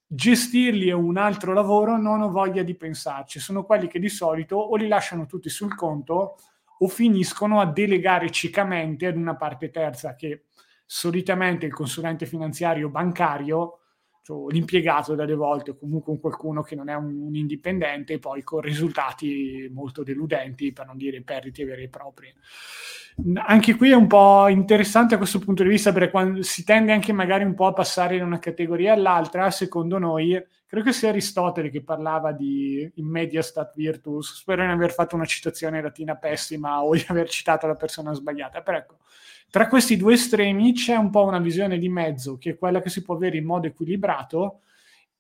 gestirli 0.07 0.89
è 0.89 0.95
un 0.95 1.19
altro 1.19 1.53
lavoro, 1.53 1.99
non 1.99 2.23
ho 2.23 2.31
voglia 2.31 2.63
di 2.63 2.75
pensarci. 2.75 3.39
Sono 3.39 3.65
quelli 3.65 3.87
che 3.87 3.99
di 3.99 4.09
solito 4.09 4.57
o 4.57 4.77
li 4.77 4.89
lasciano 4.89 5.27
tutti 5.27 5.51
sul 5.51 5.75
conto 5.75 6.37
o 6.79 6.89
finiscono 6.89 7.61
a 7.61 7.67
delegare 7.67 8.31
ciecamente 8.31 9.07
ad 9.07 9.17
una 9.17 9.37
parte 9.37 9.71
terza 9.71 10.15
che 10.15 10.45
solitamente 10.87 11.67
il 11.67 11.75
consulente 11.75 12.25
finanziario 12.25 12.89
bancario 12.89 13.81
cioè, 14.27 14.53
l'impiegato 14.53 15.15
delle 15.15 15.37
volte 15.37 15.71
o 15.71 15.77
comunque 15.79 16.13
un 16.13 16.19
qualcuno 16.19 16.63
che 16.63 16.75
non 16.75 16.89
è 16.89 16.95
un, 16.95 17.27
un, 17.27 17.37
indipendente 17.37 18.19
poi 18.19 18.43
con 18.43 18.61
risultati 18.61 19.71
molto 19.73 20.03
deludenti 20.03 20.73
per 20.73 20.87
non 20.87 20.97
dire 20.97 21.23
perdite 21.23 21.65
vere 21.65 21.85
e 21.85 21.89
proprie. 21.89 22.35
Anche 23.47 23.77
qui 23.77 23.91
è 23.91 23.95
un 23.95 24.09
po' 24.09 24.49
interessante 24.49 25.15
a 25.15 25.19
questo 25.19 25.39
punto 25.39 25.63
di 25.63 25.69
vista 25.69 25.93
perché 25.93 26.11
quando 26.11 26.43
si 26.43 26.65
tende 26.65 26.91
anche 26.91 27.13
magari 27.13 27.45
un 27.45 27.55
po' 27.55 27.67
a 27.67 27.73
passare 27.73 28.19
da 28.19 28.25
una 28.25 28.41
categoria 28.41 28.95
all'altra 28.95 29.49
secondo 29.53 29.97
noi 29.97 30.45
credo 30.67 30.85
che 30.85 30.93
sia 30.93 31.11
Aristotele 31.11 31.71
che 31.71 31.85
parlava 31.85 32.33
di 32.33 32.91
in 32.97 33.29
stat 33.43 33.75
virtus. 33.77 34.39
Spero 34.39 34.63
di 34.63 34.67
non 34.67 34.77
aver 34.77 34.93
fatto 34.93 35.15
una 35.15 35.25
citazione 35.25 35.81
latina 35.81 36.17
pessima 36.17 36.83
o 36.83 36.95
di 36.95 37.05
aver 37.07 37.29
citato 37.29 37.69
la 37.69 37.77
persona 37.77 38.13
sbagliata 38.13 38.61
però 38.61 38.79
ecco 38.79 38.97
tra 39.51 39.69
questi 39.69 39.97
due 39.97 40.15
estremi 40.15 40.73
c'è 40.73 40.97
un 40.97 41.11
po' 41.11 41.25
una 41.25 41.39
visione 41.39 41.79
di 41.79 41.89
mezzo, 41.89 42.37
che 42.39 42.51
è 42.51 42.59
quella 42.59 42.81
che 42.81 42.91
si 42.91 43.03
può 43.03 43.15
avere 43.15 43.37
in 43.37 43.45
modo 43.45 43.67
equilibrato 43.67 44.61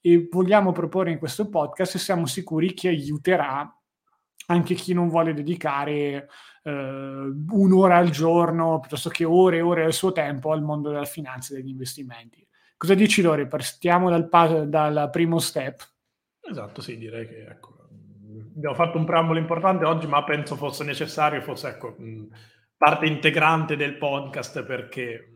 e 0.01 0.29
vogliamo 0.31 0.73
proporre 0.73 1.11
in 1.11 1.19
questo 1.19 1.49
podcast 1.49 1.95
e 1.95 1.99
siamo 1.99 2.27
sicuri 2.27 2.75
che 2.75 2.89
aiuterà 2.89 3.71
anche 4.49 4.75
chi 4.75 4.93
non 4.93 5.09
vuole 5.09 5.35
dedicare 5.35 6.29
eh, 6.63 6.71
un'ora 7.51 7.97
al 7.97 8.11
giorno 8.11 8.79
piuttosto 8.81 9.09
che 9.09 9.25
ore 9.25 9.59
e 9.59 9.63
ore 9.63 9.83
del 9.83 9.93
suo 9.93 10.13
tempo 10.13 10.53
al 10.53 10.63
mondo 10.63 10.91
della 10.91 11.05
finanza 11.05 11.53
e 11.53 11.57
degli 11.57 11.71
investimenti. 11.71 12.47
Cosa 12.77 12.95
dici 12.95 13.23
Lore? 13.23 13.47
Partiamo 13.47 14.11
dal, 14.11 14.69
dal 14.69 15.09
primo 15.11 15.39
step. 15.39 15.95
Esatto, 16.43 16.81
sì, 16.81 16.99
direi 16.99 17.27
che 17.27 17.47
ecco, 17.49 17.89
abbiamo 18.55 18.75
fatto 18.75 18.99
un 18.99 19.05
preambolo 19.05 19.39
importante 19.39 19.85
oggi, 19.85 20.07
ma 20.07 20.23
penso 20.25 20.57
fosse 20.57 20.85
necessario, 20.85 21.41
fosse 21.41 21.69
ecco, 21.69 21.97
mh, 21.99 22.29
parte 22.77 23.07
integrante 23.07 23.77
del 23.77 23.97
podcast 23.97 24.63
perché 24.65 25.33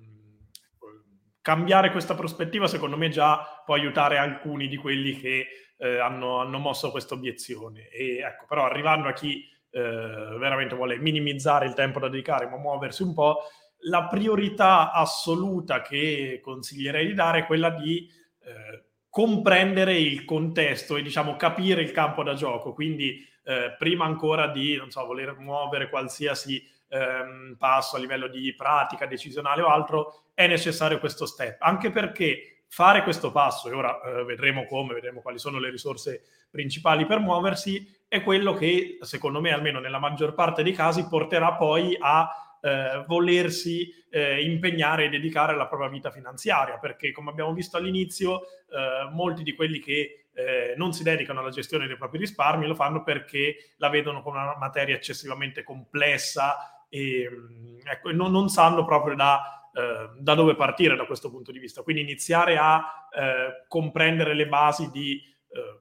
cambiare 1.41 1.91
questa 1.91 2.15
prospettiva 2.15 2.67
secondo 2.67 2.97
me 2.97 3.09
già 3.09 3.63
può 3.65 3.75
aiutare 3.75 4.19
alcuni 4.19 4.69
di 4.69 4.77
quelli 4.77 5.19
che 5.19 5.47
eh, 5.79 5.99
hanno, 5.99 6.39
hanno, 6.39 6.59
mosso 6.59 6.91
questa 6.91 7.15
obiezione. 7.15 7.89
E 7.89 8.19
ecco, 8.19 8.45
però 8.47 8.65
arrivando 8.65 9.09
a 9.09 9.13
chi 9.13 9.49
eh, 9.71 9.81
veramente 9.81 10.75
vuole 10.75 10.99
minimizzare 10.99 11.67
il 11.67 11.75
tempo 11.75 11.99
da 11.99 12.09
dedicare 12.09 12.47
ma 12.47 12.59
muoversi 12.59 13.03
un 13.03 13.15
po', 13.15 13.45
la 13.85 14.07
priorità 14.07 14.93
assoluta 14.93 15.81
che 15.81 16.41
consiglierei 16.43 17.07
di 17.07 17.15
dare 17.15 17.41
è 17.41 17.47
quella 17.47 17.71
di 17.71 18.07
eh, 18.43 18.85
comprendere 19.09 19.99
il 19.99 20.25
contesto 20.27 20.97
e 20.97 21.03
diciamo 21.03 21.37
capire 21.37 21.81
il 21.81 21.93
campo 21.93 22.23
da 22.23 22.35
gioco. 22.35 22.75
Quindi 22.75 23.27
eh, 23.45 23.75
prima 23.79 24.05
ancora 24.05 24.49
di, 24.49 24.77
non 24.77 24.91
so, 24.91 25.07
voler 25.07 25.37
muovere 25.39 25.89
qualsiasi 25.89 26.63
ehm, 26.91 27.57
passo 27.59 27.97
a 27.97 27.99
livello 27.99 28.29
di 28.29 28.55
pratica 28.55 29.07
decisionale 29.07 29.63
o 29.63 29.69
altro, 29.69 30.25
è 30.35 30.47
necessario 30.47 30.99
questo 30.99 31.25
step, 31.25 31.63
anche 31.63 31.91
perché 31.91 32.65
fare 32.67 33.03
questo 33.03 33.33
passo, 33.33 33.69
e 33.69 33.73
ora 33.73 34.01
eh, 34.01 34.25
vedremo 34.25 34.67
come, 34.67 34.95
vedremo 34.95 35.21
quali 35.21 35.39
sono 35.39 35.59
le 35.59 35.71
risorse 35.71 36.23
principali 36.51 37.07
per 37.07 37.19
muoversi, 37.19 37.99
è 38.07 38.23
quello 38.23 38.55
che 38.55 38.99
secondo 39.01 39.41
me, 39.41 39.53
almeno 39.53 39.81
nella 39.81 39.99
maggior 39.99 40.35
parte 40.35 40.63
dei 40.63 40.73
casi, 40.73 41.07
porterà 41.09 41.55
poi 41.55 41.97
a 41.99 42.59
eh, 42.61 43.05
volersi 43.07 43.93
eh, 44.11 44.43
impegnare 44.43 45.05
e 45.05 45.09
dedicare 45.09 45.53
alla 45.53 45.67
propria 45.67 45.89
vita 45.89 46.11
finanziaria, 46.11 46.79
perché 46.79 47.13
come 47.13 47.31
abbiamo 47.31 47.53
visto 47.53 47.77
all'inizio, 47.77 48.43
eh, 48.43 49.09
molti 49.13 49.43
di 49.43 49.55
quelli 49.55 49.79
che 49.79 50.27
eh, 50.33 50.75
non 50.77 50.93
si 50.93 51.03
dedicano 51.03 51.41
alla 51.41 51.51
gestione 51.51 51.87
dei 51.87 51.97
propri 51.97 52.19
risparmi 52.19 52.67
lo 52.67 52.75
fanno 52.75 53.03
perché 53.03 53.73
la 53.77 53.89
vedono 53.89 54.23
come 54.23 54.39
una 54.39 54.57
materia 54.57 54.95
eccessivamente 54.95 55.65
complessa 55.65 56.80
e 56.91 57.31
ecco, 57.85 58.11
non, 58.11 58.31
non, 58.33 58.49
sanno 58.49 58.85
proprio 58.85 59.15
da, 59.15 59.71
eh, 59.73 60.11
da, 60.19 60.35
dove 60.35 60.57
partire 60.57 60.97
da 60.97 61.07
questo 61.07 61.31
punto 61.31 61.53
di 61.53 61.59
vista. 61.59 61.83
Quindi 61.83 62.03
iniziare 62.03 62.59
a 62.59 63.09
eh, 63.17 63.65
comprendere 63.69 64.35
le 64.35 64.49
basi 64.49 64.91
di 64.91 65.15
eh, 65.15 65.81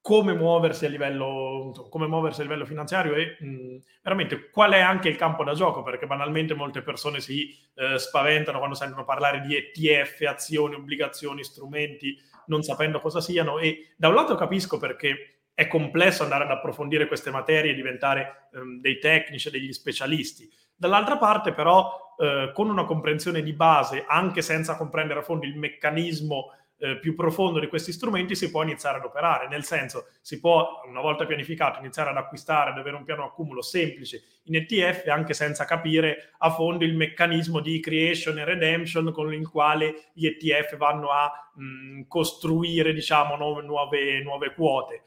come 0.00 0.34
muoversi 0.34 0.86
a 0.86 0.88
livello, 0.88 1.72
come 1.90 2.06
muoversi 2.06 2.40
a 2.40 2.42
livello 2.42 2.64
finanziario 2.64 3.14
e 3.14 3.36
mh, 3.38 3.76
veramente 4.02 4.50
qual 4.50 4.72
è 4.72 4.80
anche 4.80 5.08
il 5.08 5.16
campo 5.16 5.44
da 5.44 5.54
gioco, 5.54 5.82
perché 5.82 6.06
banalmente 6.06 6.54
molte 6.54 6.82
persone 6.82 7.20
si 7.20 7.54
eh, 7.74 7.98
spaventano 7.98 8.58
quando 8.58 8.74
sentono 8.74 9.04
parlare 9.04 9.40
di 9.40 9.54
ETF, 9.54 10.22
azioni, 10.26 10.74
obbligazioni, 10.74 11.44
strumenti, 11.44 12.18
non 12.46 12.62
sapendo 12.62 13.00
cosa 13.00 13.20
siano 13.20 13.58
e 13.58 13.92
da 13.96 14.08
un 14.08 14.14
lato 14.14 14.34
capisco 14.34 14.78
perché 14.78 15.37
è 15.58 15.66
complesso 15.66 16.22
andare 16.22 16.44
ad 16.44 16.52
approfondire 16.52 17.08
queste 17.08 17.32
materie 17.32 17.72
e 17.72 17.74
diventare 17.74 18.48
um, 18.52 18.80
dei 18.80 19.00
tecnici, 19.00 19.50
degli 19.50 19.72
specialisti. 19.72 20.48
Dall'altra 20.72 21.16
parte, 21.18 21.52
però, 21.52 22.14
eh, 22.16 22.52
con 22.54 22.70
una 22.70 22.84
comprensione 22.84 23.42
di 23.42 23.52
base, 23.52 24.04
anche 24.06 24.40
senza 24.40 24.76
comprendere 24.76 25.18
a 25.18 25.22
fondo 25.24 25.46
il 25.46 25.58
meccanismo 25.58 26.52
eh, 26.76 27.00
più 27.00 27.16
profondo 27.16 27.58
di 27.58 27.66
questi 27.66 27.90
strumenti, 27.90 28.36
si 28.36 28.52
può 28.52 28.62
iniziare 28.62 28.98
ad 28.98 29.04
operare. 29.04 29.48
Nel 29.48 29.64
senso, 29.64 30.10
si 30.20 30.38
può, 30.38 30.82
una 30.88 31.00
volta 31.00 31.26
pianificato, 31.26 31.80
iniziare 31.80 32.10
ad 32.10 32.18
acquistare, 32.18 32.70
ad 32.70 32.78
avere 32.78 32.94
un 32.94 33.02
piano 33.02 33.24
accumulo 33.24 33.60
semplice 33.60 34.22
in 34.44 34.54
ETF, 34.54 35.08
anche 35.08 35.34
senza 35.34 35.64
capire 35.64 36.34
a 36.38 36.52
fondo 36.52 36.84
il 36.84 36.94
meccanismo 36.94 37.58
di 37.58 37.80
creation 37.80 38.38
e 38.38 38.44
redemption 38.44 39.10
con 39.10 39.34
il 39.34 39.48
quale 39.48 40.10
gli 40.12 40.24
ETF 40.24 40.76
vanno 40.76 41.10
a 41.10 41.50
mh, 41.56 42.02
costruire, 42.06 42.92
diciamo, 42.92 43.34
nuove, 43.34 44.22
nuove 44.22 44.54
quote 44.54 45.02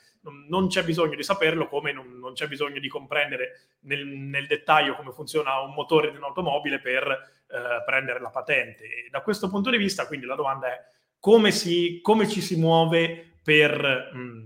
non 0.48 0.68
c'è 0.68 0.84
bisogno 0.84 1.16
di 1.16 1.24
saperlo 1.24 1.68
come 1.68 1.92
non, 1.92 2.20
non 2.20 2.34
c'è 2.34 2.48
bisogno 2.48 2.80
di 2.80 2.88
comprendere 2.88 3.78
nel, 3.82 4.06
nel, 4.06 4.46
dettaglio 4.46 4.96
come 4.96 5.12
funziona 5.12 5.60
un 5.62 5.74
motore 5.74 6.12
di 6.12 6.18
un'automobile 6.18 6.80
per 6.80 7.08
eh, 7.08 7.84
prendere 7.86 8.20
la 8.20 8.30
patente. 8.30 8.84
E 8.84 9.08
da 9.10 9.22
questo 9.22 9.50
punto 9.50 9.70
di 9.70 9.78
vista, 9.78 10.06
quindi 10.08 10.25
la 10.25 10.36
domanda 10.36 10.68
è 10.68 10.80
come, 11.20 11.51
si, 11.51 12.00
come 12.01 12.28
ci 12.28 12.42
si 12.42 12.56
muove 12.56 13.38
per, 13.44 14.12
mh, 14.13 14.20
mm, 14.20 14.46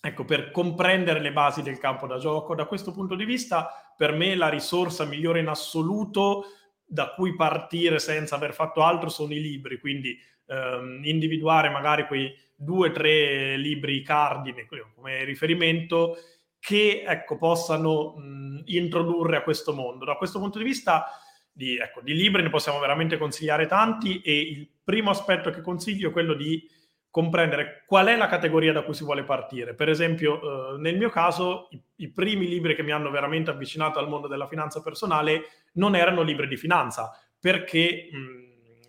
ecco, 0.00 0.24
per 0.24 0.50
comprendere 0.50 1.20
le 1.20 1.32
basi 1.32 1.62
del 1.62 1.78
campo 1.78 2.06
da 2.06 2.18
gioco. 2.18 2.54
Da 2.54 2.66
questo 2.66 2.92
punto 2.92 3.14
di 3.14 3.24
vista, 3.24 3.92
per 3.96 4.12
me 4.12 4.34
la 4.34 4.48
risorsa 4.48 5.04
migliore 5.04 5.40
in 5.40 5.48
assoluto 5.48 6.46
da 6.84 7.12
cui 7.14 7.34
partire 7.34 7.98
senza 7.98 8.36
aver 8.36 8.54
fatto 8.54 8.82
altro 8.82 9.08
sono 9.08 9.32
i 9.32 9.40
libri, 9.40 9.78
quindi 9.78 10.16
ehm, 10.46 11.00
individuare 11.04 11.68
magari 11.70 12.06
quei 12.06 12.34
due 12.54 12.88
o 12.88 12.92
tre 12.92 13.56
libri 13.56 14.02
cardine 14.02 14.66
come 14.94 15.24
riferimento 15.24 16.16
che 16.58 17.04
ecco, 17.06 17.36
possano 17.36 18.14
mh, 18.16 18.62
introdurre 18.66 19.36
a 19.36 19.42
questo 19.42 19.72
mondo. 19.72 20.04
Da 20.04 20.14
questo 20.14 20.38
punto 20.38 20.58
di 20.58 20.64
vista 20.64 21.06
di, 21.52 21.76
ecco, 21.76 22.00
di 22.00 22.14
libri 22.14 22.42
ne 22.42 22.50
possiamo 22.50 22.78
veramente 22.78 23.18
consigliare 23.18 23.66
tanti 23.66 24.20
e 24.20 24.40
il 24.40 24.68
primo 24.82 25.10
aspetto 25.10 25.50
che 25.50 25.60
consiglio 25.60 26.08
è 26.08 26.12
quello 26.12 26.34
di 26.34 26.68
comprendere 27.08 27.84
qual 27.86 28.08
è 28.08 28.16
la 28.16 28.26
categoria 28.26 28.72
da 28.72 28.82
cui 28.82 28.92
si 28.92 29.04
vuole 29.04 29.22
partire. 29.22 29.74
Per 29.74 29.88
esempio, 29.88 30.74
eh, 30.74 30.78
nel 30.80 30.98
mio 30.98 31.08
caso, 31.08 31.68
i, 31.70 31.82
i, 31.96 32.10
primi 32.10 32.46
libri 32.46 32.74
che 32.74 32.82
mi 32.82 32.90
hanno 32.90 33.10
veramente 33.10 33.50
avvicinato 33.50 33.98
al 33.98 34.08
mondo 34.08 34.28
della 34.28 34.46
finanza 34.46 34.82
personale 34.82 35.44
non 35.74 35.94
erano 35.94 36.20
libri 36.20 36.46
di 36.46 36.58
finanza, 36.58 37.10
perché 37.40 38.10
mh, 38.12 38.45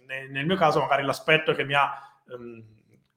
nel, 0.08 0.46
mio 0.46 0.56
caso 0.56 0.80
magari 0.80 1.04
l'aspetto 1.04 1.54
che 1.54 1.64
mi 1.64 1.74
ha 1.74 1.92
mh, 2.26 2.60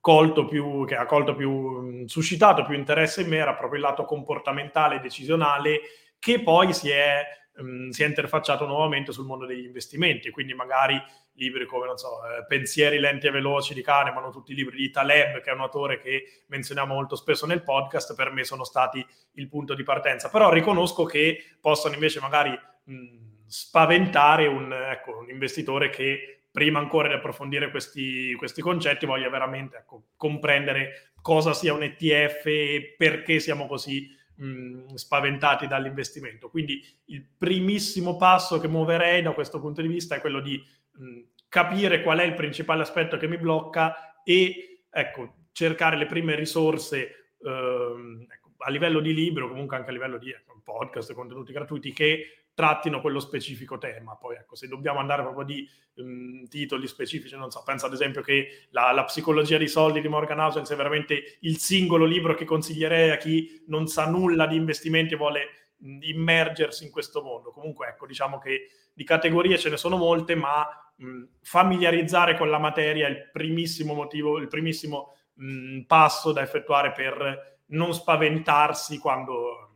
colto 0.00 0.46
più, 0.46 0.84
che 0.86 0.96
ha 0.96 1.06
colto 1.06 1.34
più, 1.34 2.06
suscitato 2.06 2.64
più 2.64 2.74
interesse 2.74 3.22
in 3.22 3.28
me 3.28 3.36
era 3.36 3.54
proprio 3.54 3.80
il 3.80 3.86
lato 3.86 4.04
comportamentale 4.04 4.96
e 4.96 5.00
decisionale 5.00 5.80
che 6.18 6.42
poi 6.42 6.72
si 6.72 6.90
è, 6.90 7.22
um, 7.56 7.90
si 7.90 8.02
è 8.02 8.06
interfacciato 8.06 8.66
nuovamente 8.66 9.12
sul 9.12 9.26
mondo 9.26 9.46
degli 9.46 9.64
investimenti, 9.64 10.30
quindi 10.30 10.54
magari 10.54 11.00
libri 11.34 11.64
come, 11.64 11.86
non 11.86 11.96
so, 11.96 12.20
eh, 12.26 12.44
Pensieri 12.46 12.98
lenti 12.98 13.26
e 13.26 13.30
veloci 13.30 13.72
di 13.72 13.82
Kahneman 13.82 14.30
tutti 14.30 14.52
i 14.52 14.54
libri 14.54 14.76
di 14.76 14.90
Taleb, 14.90 15.40
che 15.40 15.50
è 15.50 15.54
un 15.54 15.60
autore 15.60 15.98
che 15.98 16.44
menzioniamo 16.48 16.92
molto 16.92 17.16
spesso 17.16 17.46
nel 17.46 17.62
podcast, 17.62 18.14
per 18.14 18.30
me 18.30 18.44
sono 18.44 18.64
stati 18.64 19.04
il 19.32 19.48
punto 19.48 19.74
di 19.74 19.82
partenza. 19.82 20.28
Però 20.28 20.50
riconosco 20.50 21.04
che 21.04 21.42
possono 21.60 21.94
invece 21.94 22.20
magari 22.20 22.50
mh, 22.84 23.44
spaventare 23.46 24.46
un, 24.46 24.72
ecco, 24.72 25.18
un 25.18 25.30
investitore 25.30 25.88
che 25.88 26.39
prima 26.50 26.78
ancora 26.78 27.08
di 27.08 27.14
approfondire 27.14 27.70
questi, 27.70 28.34
questi 28.34 28.60
concetti, 28.60 29.06
voglia 29.06 29.28
veramente 29.28 29.76
ecco, 29.76 30.08
comprendere 30.16 31.12
cosa 31.20 31.52
sia 31.52 31.74
un 31.74 31.82
ETF 31.82 32.46
e 32.46 32.94
perché 32.96 33.38
siamo 33.38 33.66
così 33.66 34.08
mh, 34.36 34.94
spaventati 34.94 35.66
dall'investimento. 35.66 36.50
Quindi 36.50 36.82
il 37.06 37.24
primissimo 37.36 38.16
passo 38.16 38.58
che 38.58 38.68
muoverei 38.68 39.22
da 39.22 39.32
questo 39.32 39.60
punto 39.60 39.82
di 39.82 39.88
vista 39.88 40.16
è 40.16 40.20
quello 40.20 40.40
di 40.40 40.62
mh, 40.92 41.20
capire 41.48 42.02
qual 42.02 42.18
è 42.18 42.24
il 42.24 42.34
principale 42.34 42.82
aspetto 42.82 43.16
che 43.16 43.28
mi 43.28 43.36
blocca 43.36 44.22
e 44.24 44.84
ecco, 44.90 45.34
cercare 45.52 45.96
le 45.96 46.06
prime 46.06 46.34
risorse 46.34 47.34
ehm, 47.44 48.26
ecco, 48.28 48.50
a 48.58 48.70
livello 48.70 49.00
di 49.00 49.14
libro, 49.14 49.48
comunque 49.48 49.76
anche 49.76 49.90
a 49.90 49.92
livello 49.92 50.18
di 50.18 50.30
ecco, 50.30 50.60
podcast, 50.62 51.12
contenuti 51.12 51.52
gratuiti 51.52 51.92
che 51.92 52.48
trattino 52.60 53.00
quello 53.00 53.20
specifico 53.20 53.78
tema. 53.78 54.16
Poi 54.16 54.36
ecco, 54.36 54.54
se 54.54 54.68
dobbiamo 54.68 54.98
andare 54.98 55.22
proprio 55.22 55.44
di 55.44 55.66
um, 55.94 56.46
titoli 56.46 56.86
specifici, 56.86 57.34
non 57.36 57.50
so, 57.50 57.62
penso 57.64 57.86
ad 57.86 57.94
esempio 57.94 58.20
che 58.20 58.66
la, 58.70 58.92
la 58.92 59.04
psicologia 59.04 59.56
dei 59.56 59.68
soldi 59.68 60.02
di 60.02 60.08
Morgan 60.08 60.40
Housel 60.40 60.66
sia 60.66 60.76
veramente 60.76 61.38
il 61.40 61.56
singolo 61.56 62.04
libro 62.04 62.34
che 62.34 62.44
consiglierei 62.44 63.10
a 63.10 63.16
chi 63.16 63.64
non 63.68 63.86
sa 63.86 64.06
nulla 64.10 64.46
di 64.46 64.56
investimenti 64.56 65.14
e 65.14 65.16
vuole 65.16 65.42
immergersi 65.78 66.84
in 66.84 66.90
questo 66.90 67.22
mondo. 67.22 67.50
Comunque, 67.50 67.88
ecco, 67.88 68.06
diciamo 68.06 68.38
che 68.38 68.66
di 68.92 69.04
categorie 69.04 69.56
ce 69.56 69.70
ne 69.70 69.78
sono 69.78 69.96
molte, 69.96 70.34
ma 70.34 70.68
mh, 70.96 71.22
familiarizzare 71.40 72.36
con 72.36 72.50
la 72.50 72.58
materia 72.58 73.06
è 73.06 73.10
il 73.10 73.30
primissimo 73.32 73.94
motivo, 73.94 74.36
il 74.36 74.48
primissimo 74.48 75.16
mh, 75.32 75.80
passo 75.86 76.32
da 76.32 76.42
effettuare 76.42 76.92
per 76.92 77.58
non 77.68 77.94
spaventarsi 77.94 78.98
quando, 78.98 79.69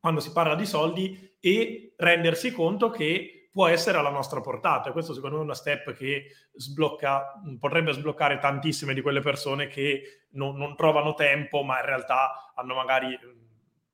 quando 0.00 0.20
si 0.20 0.32
parla 0.32 0.54
di 0.54 0.66
soldi 0.66 1.36
e 1.38 1.94
rendersi 1.96 2.52
conto 2.52 2.90
che 2.90 3.48
può 3.52 3.66
essere 3.66 3.98
alla 3.98 4.10
nostra 4.10 4.40
portata. 4.40 4.92
Questo 4.92 5.12
secondo 5.12 5.36
me 5.36 5.42
è 5.42 5.44
una 5.44 5.54
step 5.54 5.92
che 5.92 6.26
sblocca, 6.54 7.40
potrebbe 7.58 7.92
sbloccare 7.92 8.38
tantissime 8.38 8.94
di 8.94 9.02
quelle 9.02 9.20
persone 9.20 9.68
che 9.68 10.26
non, 10.30 10.56
non 10.56 10.76
trovano 10.76 11.14
tempo, 11.14 11.62
ma 11.62 11.78
in 11.80 11.86
realtà 11.86 12.52
hanno 12.54 12.74
magari 12.74 13.18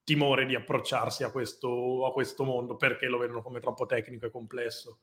timore 0.05 0.47
di 0.47 0.55
approcciarsi 0.55 1.25
a 1.25 1.31
questo, 1.31 2.07
a 2.07 2.13
questo 2.13 2.45
mondo 2.45 2.77
perché 2.77 3.07
lo 3.07 3.19
vedono 3.19 3.43
come 3.43 3.61
troppo 3.61 3.87
tecnico 3.87 4.27
e 4.27 4.31
complesso. 4.31 5.01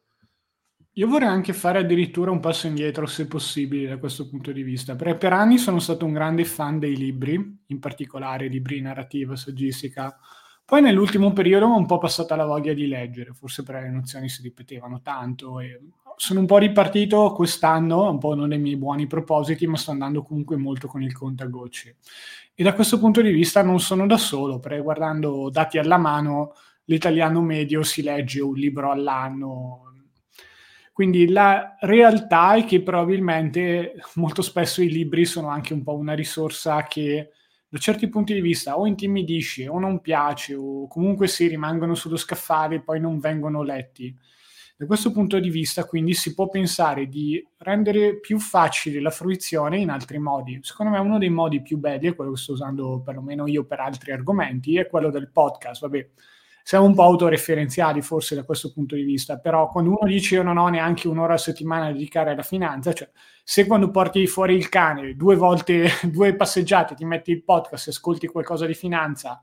Io 0.97 1.07
vorrei 1.07 1.27
anche 1.27 1.53
fare 1.53 1.79
addirittura 1.79 2.29
un 2.29 2.39
passo 2.39 2.67
indietro, 2.67 3.07
se 3.07 3.25
possibile, 3.27 3.89
da 3.89 3.97
questo 3.97 4.29
punto 4.29 4.51
di 4.51 4.61
vista, 4.61 4.95
perché 4.95 5.15
per 5.15 5.33
anni 5.33 5.57
sono 5.57 5.79
stato 5.79 6.05
un 6.05 6.13
grande 6.13 6.45
fan 6.45 6.77
dei 6.77 6.95
libri, 6.95 7.63
in 7.65 7.79
particolare 7.79 8.47
libri 8.47 8.79
narrativa, 8.79 9.35
saggistica. 9.35 10.15
Poi 10.73 10.81
nell'ultimo 10.81 11.31
periodo 11.33 11.67
ho 11.67 11.77
un 11.77 11.85
po' 11.85 11.99
passata 11.99 12.35
la 12.35 12.45
voglia 12.45 12.73
di 12.73 12.87
leggere, 12.87 13.31
forse 13.33 13.61
perché 13.61 13.83
le 13.83 13.91
nozioni 13.91 14.27
si 14.27 14.41
ripetevano 14.41 15.01
tanto 15.03 15.59
e 15.59 15.79
sono 16.15 16.39
un 16.39 16.47
po' 16.47 16.57
ripartito 16.57 17.31
quest'anno, 17.31 18.09
un 18.09 18.17
po' 18.17 18.33
non 18.33 18.49
dei 18.49 18.57
miei 18.57 18.75
buoni 18.75 19.05
propositi, 19.05 19.67
ma 19.67 19.77
sto 19.77 19.91
andando 19.91 20.23
comunque 20.23 20.57
molto 20.57 20.87
con 20.87 21.03
il 21.03 21.13
contagocce. 21.13 21.97
E 22.55 22.63
da 22.63 22.73
questo 22.73 22.97
punto 22.97 23.21
di 23.21 23.29
vista 23.29 23.61
non 23.61 23.79
sono 23.79 24.07
da 24.07 24.17
solo, 24.17 24.57
perché 24.57 24.81
guardando 24.81 25.51
dati 25.51 25.77
alla 25.77 25.97
mano, 25.97 26.53
l'italiano 26.85 27.39
medio 27.41 27.83
si 27.83 28.01
legge 28.01 28.41
un 28.41 28.55
libro 28.55 28.89
all'anno, 28.89 29.93
quindi 30.91 31.27
la 31.29 31.75
realtà 31.81 32.55
è 32.55 32.65
che 32.65 32.81
probabilmente 32.81 33.93
molto 34.15 34.41
spesso 34.41 34.81
i 34.81 34.89
libri 34.89 35.25
sono 35.25 35.49
anche 35.49 35.73
un 35.73 35.83
po' 35.83 35.93
una 35.93 36.13
risorsa 36.13 36.81
che 36.87 37.29
da 37.73 37.79
certi 37.79 38.07
punti 38.07 38.35
di 38.35 38.41
vista 38.41 38.77
o 38.77 38.85
intimidisce 38.85 39.67
o 39.67 39.79
non 39.79 39.99
piace 39.99 40.53
o 40.53 40.87
comunque 40.87 41.27
si 41.27 41.47
rimangono 41.47 41.95
sullo 41.95 42.17
scaffale 42.17 42.75
e 42.75 42.81
poi 42.81 42.99
non 42.99 43.17
vengono 43.17 43.63
letti. 43.63 44.15
Da 44.77 44.85
questo 44.85 45.11
punto 45.11 45.39
di 45.39 45.49
vista 45.49 45.83
quindi 45.85 46.13
si 46.13 46.35
può 46.35 46.49
pensare 46.49 47.07
di 47.07 47.43
rendere 47.57 48.19
più 48.19 48.37
facile 48.37 49.01
la 49.01 49.09
fruizione 49.09 49.79
in 49.79 49.89
altri 49.89 50.19
modi. 50.19 50.59
Secondo 50.61 50.91
me 50.91 50.99
uno 50.99 51.17
dei 51.17 51.31
modi 51.31 51.63
più 51.63 51.79
belli, 51.79 52.09
è 52.09 52.15
quello 52.15 52.33
che 52.33 52.37
sto 52.37 52.51
usando 52.51 53.01
perlomeno 53.03 53.47
io 53.47 53.65
per 53.65 53.79
altri 53.79 54.11
argomenti, 54.11 54.77
è 54.77 54.85
quello 54.85 55.09
del 55.09 55.31
podcast. 55.31 55.81
Vabbè, 55.81 56.09
siamo 56.63 56.85
un 56.85 56.95
po' 56.95 57.03
autoreferenziali 57.03 58.01
forse 58.01 58.35
da 58.35 58.45
questo 58.45 58.71
punto 58.71 58.95
di 58.95 59.03
vista, 59.03 59.37
però 59.37 59.69
quando 59.69 59.89
uno 59.91 60.09
dice 60.09 60.35
io 60.35 60.43
non 60.43 60.57
ho 60.57 60.69
neanche 60.69 61.09
un'ora 61.09 61.33
a 61.33 61.37
settimana 61.37 61.87
da 61.87 61.91
dedicare 61.91 62.31
alla 62.31 62.41
finanza, 62.41 62.93
cioè 62.93 63.09
se 63.43 63.67
quando 63.67 63.91
porti 63.91 64.25
fuori 64.27 64.55
il 64.55 64.69
cane 64.69 65.15
due 65.15 65.35
volte, 65.35 65.89
due 66.09 66.33
passeggiate, 66.35 66.95
ti 66.95 67.03
metti 67.03 67.31
il 67.31 67.43
podcast 67.43 67.87
e 67.87 67.91
ascolti 67.91 68.27
qualcosa 68.27 68.65
di 68.65 68.73
finanza 68.73 69.41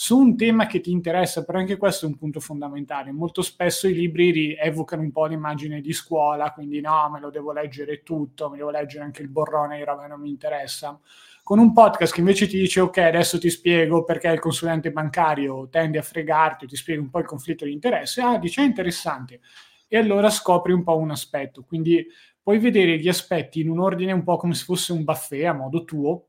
su 0.00 0.16
un 0.16 0.36
tema 0.36 0.66
che 0.66 0.80
ti 0.80 0.92
interessa, 0.92 1.44
però 1.44 1.58
anche 1.58 1.76
questo 1.76 2.04
è 2.04 2.08
un 2.08 2.16
punto 2.16 2.38
fondamentale. 2.38 3.10
Molto 3.10 3.42
spesso 3.42 3.88
i 3.88 3.94
libri 3.94 4.54
evocano 4.54 5.02
un 5.02 5.10
po' 5.10 5.26
l'immagine 5.26 5.80
di 5.80 5.92
scuola, 5.92 6.52
quindi 6.52 6.80
no, 6.80 7.10
me 7.10 7.18
lo 7.18 7.30
devo 7.30 7.50
leggere 7.50 8.04
tutto, 8.04 8.48
me 8.48 8.58
devo 8.58 8.70
leggere 8.70 9.02
anche 9.02 9.22
il 9.22 9.28
borrone, 9.28 9.82
roba 9.84 10.06
non 10.06 10.20
mi 10.20 10.28
interessa 10.28 11.00
con 11.48 11.58
un 11.58 11.72
podcast 11.72 12.12
che 12.12 12.20
invece 12.20 12.46
ti 12.46 12.58
dice 12.58 12.78
ok 12.80 12.98
adesso 12.98 13.38
ti 13.38 13.48
spiego 13.48 14.04
perché 14.04 14.28
il 14.28 14.38
consulente 14.38 14.92
bancario 14.92 15.66
tende 15.70 15.96
a 15.96 16.02
fregarti 16.02 16.66
ti 16.66 16.76
spiego 16.76 17.00
un 17.00 17.08
po' 17.08 17.20
il 17.20 17.24
conflitto 17.24 17.64
di 17.64 17.72
interesse. 17.72 18.20
Ah 18.20 18.36
dice 18.36 18.60
è 18.60 18.66
interessante. 18.66 19.40
E 19.88 19.96
allora 19.96 20.28
scopri 20.28 20.74
un 20.74 20.82
po' 20.82 20.98
un 20.98 21.10
aspetto. 21.10 21.64
Quindi 21.64 22.06
puoi 22.42 22.58
vedere 22.58 22.98
gli 22.98 23.08
aspetti 23.08 23.60
in 23.60 23.70
un 23.70 23.78
ordine 23.78 24.12
un 24.12 24.24
po' 24.24 24.36
come 24.36 24.52
se 24.52 24.64
fosse 24.64 24.92
un 24.92 25.04
buffet 25.04 25.46
a 25.46 25.54
modo 25.54 25.84
tuo 25.84 26.26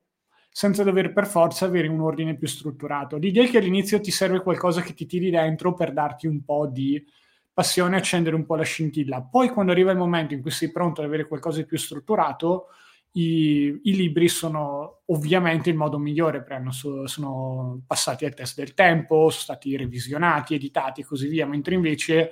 senza 0.49 0.85
dover 0.85 1.11
per 1.11 1.27
forza 1.27 1.65
avere 1.65 1.89
un 1.89 1.99
ordine 1.99 2.37
più 2.37 2.47
strutturato. 2.47 3.17
L'idea 3.17 3.43
è 3.43 3.49
che 3.49 3.57
all'inizio 3.57 3.99
ti 3.99 4.11
serve 4.11 4.39
qualcosa 4.39 4.79
che 4.79 4.93
ti 4.93 5.05
tiri 5.05 5.29
dentro 5.29 5.73
per 5.73 5.91
darti 5.91 6.27
un 6.27 6.45
po' 6.45 6.65
di 6.65 7.05
passione 7.51 7.97
accendere 7.97 8.37
un 8.37 8.45
po' 8.45 8.55
la 8.55 8.63
scintilla. 8.63 9.21
Poi 9.21 9.49
quando 9.49 9.73
arriva 9.73 9.91
il 9.91 9.97
momento 9.97 10.33
in 10.33 10.39
cui 10.39 10.51
sei 10.51 10.71
pronto 10.71 11.01
ad 11.01 11.07
avere 11.07 11.27
qualcosa 11.27 11.57
di 11.57 11.65
più 11.65 11.77
strutturato 11.77 12.67
i, 13.11 13.79
i, 13.83 13.95
libri 13.95 14.27
sono 14.27 15.01
ovviamente 15.07 15.69
il 15.69 15.75
modo 15.75 15.97
migliore 15.97 16.39
perché 16.39 16.53
hanno, 16.53 16.71
sono 16.71 17.81
passati 17.85 18.25
al 18.25 18.33
test 18.33 18.55
del 18.55 18.73
tempo, 18.73 19.29
sono 19.29 19.31
stati 19.31 19.75
revisionati, 19.75 20.53
editati 20.53 21.01
e 21.01 21.05
così 21.05 21.27
via, 21.27 21.47
mentre 21.47 21.75
invece 21.75 22.31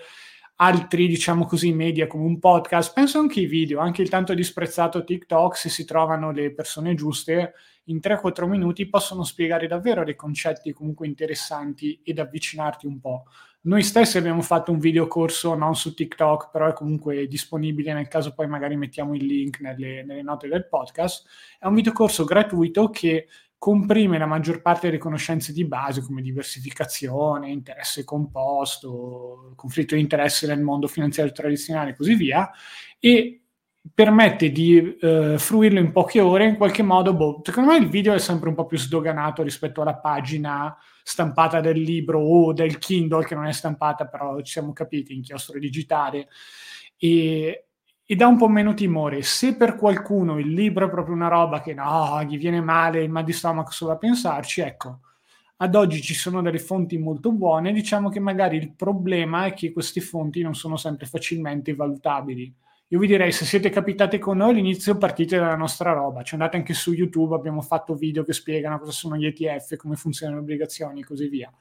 altri, 0.58 1.08
diciamo 1.08 1.46
così, 1.46 1.72
media 1.74 2.08
come 2.08 2.26
un 2.26 2.40
podcast, 2.40 2.94
penso 2.94 3.20
anche 3.20 3.42
i 3.42 3.46
video, 3.46 3.80
anche 3.80 4.02
il 4.02 4.10
tanto 4.10 4.34
disprezzato 4.34 5.04
TikTok, 5.04 5.58
se 5.58 5.70
si 5.70 5.86
trovano 5.86 6.32
le 6.32 6.54
persone 6.54 6.94
giuste, 6.96 7.54
in 7.86 8.00
3-4 8.02 8.48
minuti 8.48 8.88
possono 8.88 9.24
spiegare 9.24 9.68
davvero 9.68 10.04
dei 10.04 10.16
concetti 10.16 10.74
comunque 10.74 11.08
interessanti 11.08 12.02
ed 12.04 12.20
avvicinarti 12.20 12.86
un 12.86 13.00
po'. 13.00 13.24
Noi 13.68 13.84
stessi 13.84 14.18
abbiamo 14.18 14.42
fatto 14.42 14.72
un 14.72 14.80
videocorso 14.80 15.54
non 15.54 15.76
su 15.76 15.94
TikTok, 15.94 16.52
però 16.52 16.70
è 16.70 16.74
comunque 16.74 17.28
disponibile 17.28 17.92
nel 17.92 18.08
caso 18.08 18.34
poi 18.34 18.48
magari 18.48 18.78
mettiamo 18.78 19.14
il 19.14 19.26
link 19.26 19.60
nelle, 19.60 20.06
nelle 20.06 20.22
note 20.22 20.48
del 20.48 20.70
podcast. 20.70 21.28
È 21.60 21.66
un 21.66 21.74
videocorso 21.74 22.24
gratuito 22.24 22.90
che 22.90 23.28
comprime 23.58 24.18
la 24.18 24.26
maggior 24.26 24.62
parte 24.62 24.88
delle 24.88 25.00
conoscenze 25.00 25.52
di 25.52 25.66
base 25.66 26.02
come 26.02 26.22
diversificazione, 26.22 27.50
interesse 27.50 28.06
composto, 28.06 29.52
conflitto 29.58 29.96
di 29.96 30.02
interesse 30.02 30.48
nel 30.48 30.62
mondo 30.62 30.88
finanziario 30.88 31.34
tradizionale 31.34 31.90
e 31.90 31.96
così 31.98 32.16
via, 32.16 32.50
e 33.00 33.42
permette 33.94 34.50
di 34.50 34.96
eh, 34.96 35.36
fruirlo 35.38 35.80
in 35.80 35.92
poche 35.92 36.22
ore, 36.22 36.46
in 36.46 36.56
qualche 36.56 36.84
modo, 36.84 37.14
boh, 37.14 37.42
secondo 37.44 37.72
me 37.72 37.78
il 37.80 37.90
video 37.90 38.14
è 38.14 38.20
sempre 38.20 38.48
un 38.48 38.56
po' 38.56 38.66
più 38.66 38.78
sdoganato 38.78 39.44
rispetto 39.44 39.82
alla 39.82 39.96
pagina 39.96 40.74
stampata 41.08 41.62
del 41.62 41.80
libro 41.80 42.20
o 42.20 42.52
del 42.52 42.80
Kindle 42.80 43.24
che 43.24 43.34
non 43.34 43.46
è 43.46 43.54
stampata, 43.54 44.08
però 44.08 44.42
ci 44.42 44.52
siamo 44.52 44.74
capiti, 44.74 45.16
inchiostro 45.16 45.58
digitale, 45.58 46.28
e, 46.98 47.68
e 48.06 48.16
dà 48.16 48.28
un 48.28 48.36
po' 48.36 48.50
meno 48.50 48.74
timore. 48.74 49.22
Se 49.22 49.56
per 49.56 49.76
qualcuno 49.76 50.38
il 50.38 50.52
libro 50.52 50.86
è 50.86 50.90
proprio 50.90 51.16
una 51.16 51.30
roba 51.30 51.62
che 51.62 51.74
no, 51.74 52.22
gli 52.24 52.38
viene 52.38 52.60
male, 52.60 53.04
il 53.04 53.10
mal 53.10 53.24
di 53.24 53.32
stomaco 53.32 53.72
solo 53.72 53.94
a 53.94 53.98
pensarci, 53.98 54.60
ecco, 54.60 55.00
ad 55.58 55.76
oggi 55.76 56.02
ci 56.02 56.14
sono 56.14 56.42
delle 56.42 56.60
fonti 56.60 56.98
molto 56.98 57.32
buone, 57.32 57.72
diciamo 57.72 58.10
che 58.10 58.20
magari 58.20 58.58
il 58.58 58.74
problema 58.74 59.46
è 59.46 59.54
che 59.54 59.72
queste 59.72 60.02
fonti 60.02 60.42
non 60.42 60.56
sono 60.56 60.76
sempre 60.76 61.06
facilmente 61.06 61.74
valutabili 61.74 62.54
io 62.90 63.00
vi 63.00 63.08
direi 63.08 63.34
se 63.34 63.44
siete 63.44 63.70
capitati 63.70 64.18
con 64.18 64.38
noi 64.38 64.52
all'inizio 64.52 64.98
partite 64.98 65.38
dalla 65.38 65.58
nostra 65.58 65.92
roba, 65.92 66.24
ci 66.24 66.36
andate 66.36 66.56
anche 66.56 66.74
su 66.74 66.94
YouTube, 66.94 67.36
abbiamo 67.36 67.62
fatto 67.62 67.96
video 67.96 68.24
che 68.24 68.32
spiegano 68.32 68.80
cosa 68.80 68.92
sono 68.92 69.18
gli 69.18 69.26
ETF, 69.26 69.76
come 69.76 69.98
funzionano 69.98 70.38
le 70.38 70.44
obbligazioni 70.44 71.02
e 71.02 71.04
così 71.04 71.28
via. 71.28 71.52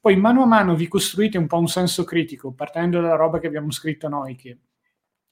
Poi 0.00 0.14
mano 0.14 0.42
a 0.42 0.46
mano 0.46 0.76
vi 0.76 0.86
costruite 0.86 1.38
un 1.38 1.48
po' 1.48 1.58
un 1.58 1.66
senso 1.66 2.04
critico 2.04 2.52
partendo 2.52 3.00
dalla 3.00 3.16
roba 3.16 3.40
che 3.40 3.48
abbiamo 3.48 3.72
scritto 3.72 4.08
noi, 4.08 4.36
che 4.36 4.58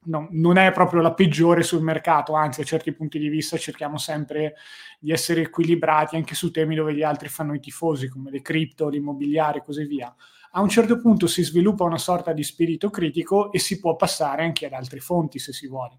no, 0.06 0.26
non 0.32 0.56
è 0.56 0.72
proprio 0.72 1.00
la 1.00 1.14
peggiore 1.14 1.62
sul 1.62 1.82
mercato, 1.82 2.32
anzi 2.34 2.62
a 2.62 2.64
certi 2.64 2.92
punti 2.92 3.20
di 3.20 3.28
vista 3.28 3.56
cerchiamo 3.56 3.96
sempre 3.96 4.54
di 4.98 5.12
essere 5.12 5.42
equilibrati 5.42 6.16
anche 6.16 6.34
su 6.34 6.50
temi 6.50 6.74
dove 6.74 6.92
gli 6.94 7.04
altri 7.04 7.28
fanno 7.28 7.54
i 7.54 7.60
tifosi, 7.60 8.08
come 8.08 8.32
le 8.32 8.42
cripto, 8.42 8.88
l'immobiliare 8.88 9.58
e 9.58 9.62
così 9.62 9.84
via 9.84 10.12
a 10.56 10.60
un 10.60 10.68
certo 10.68 11.00
punto 11.00 11.26
si 11.26 11.42
sviluppa 11.42 11.84
una 11.84 11.98
sorta 11.98 12.32
di 12.32 12.44
spirito 12.44 12.88
critico 12.88 13.50
e 13.50 13.58
si 13.58 13.80
può 13.80 13.96
passare 13.96 14.44
anche 14.44 14.66
ad 14.66 14.72
altre 14.72 15.00
fonti 15.00 15.40
se 15.40 15.52
si 15.52 15.66
vuole. 15.66 15.98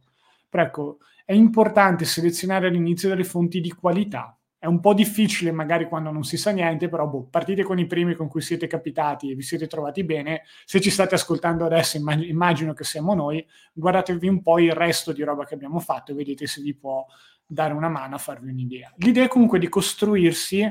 Però 0.50 0.64
ecco, 0.64 0.98
è 1.26 1.34
importante 1.34 2.06
selezionare 2.06 2.68
all'inizio 2.68 3.10
delle 3.10 3.26
fonti 3.26 3.60
di 3.60 3.72
qualità. 3.72 4.38
È 4.58 4.66
un 4.66 4.80
po' 4.80 4.94
difficile 4.94 5.52
magari 5.52 5.88
quando 5.90 6.10
non 6.10 6.24
si 6.24 6.38
sa 6.38 6.52
niente, 6.52 6.88
però 6.88 7.06
boh, 7.06 7.28
partite 7.30 7.64
con 7.64 7.80
i 7.80 7.86
primi 7.86 8.16
con 8.16 8.30
cui 8.30 8.42
siete 8.42 8.66
capitati 8.66 9.30
e 9.30 9.36
vi 9.36 9.42
siete 9.42 9.68
trovati 9.68 10.06
bene. 10.06 10.44
Se 10.64 10.80
ci 10.80 10.90
state 10.90 11.16
ascoltando 11.16 11.66
adesso, 11.66 11.98
immagino 11.98 12.74
che 12.74 12.86
siamo 12.86 13.14
noi, 13.14 13.46
guardatevi 13.74 14.28
un 14.28 14.42
po' 14.42 14.58
il 14.60 14.72
resto 14.72 15.12
di 15.12 15.22
roba 15.22 15.46
che 15.46 15.54
abbiamo 15.54 15.80
fatto 15.80 16.14
e 16.14 16.16
vedete 16.16 16.48
se 16.48 16.62
vi 16.62 16.74
può 16.74 17.06
dare 17.46 17.74
una 17.74 17.90
mano 17.90 18.16
a 18.16 18.20
farvi 18.20 18.50
un'idea. 18.50 18.94
L'idea 18.98 19.26
è 19.26 19.28
comunque 19.28 19.60
di 19.60 19.68
costruirsi 19.68 20.66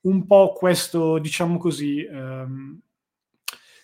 un 0.00 0.26
po' 0.26 0.52
questo, 0.52 1.18
diciamo 1.18 1.58
così, 1.58 2.02
ehm, 2.04 2.80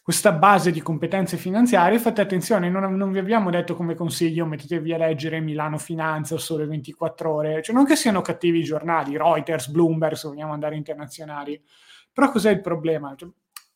questa 0.09 0.33
base 0.33 0.71
di 0.71 0.81
competenze 0.81 1.37
finanziarie, 1.37 1.99
fate 1.99 2.23
attenzione, 2.23 2.71
non, 2.71 2.95
non, 2.97 3.13
vi 3.13 3.19
abbiamo 3.19 3.51
detto 3.51 3.77
come 3.77 3.95
consiglio 3.95 4.47
mettetevi 4.47 4.95
a 4.95 4.97
leggere 4.97 5.39
Milano 5.39 5.77
Finanza 5.77 6.33
o 6.33 6.39
Sole 6.39 6.65
24 6.65 7.31
Ore, 7.31 7.63
cioè 7.63 7.75
non 7.75 7.85
che 7.85 7.95
siano 7.95 8.23
cattivi 8.23 8.61
i 8.61 8.65
giornali, 8.65 9.19
Reuters, 9.19 9.69
Bloomberg, 9.69 10.15
se 10.15 10.29
vogliamo 10.29 10.55
andare 10.55 10.77
internazionali, 10.77 11.63
però 12.11 12.31
cos'è 12.31 12.51
il 12.51 12.63
problema? 12.63 13.15
Cioè, 13.15 13.29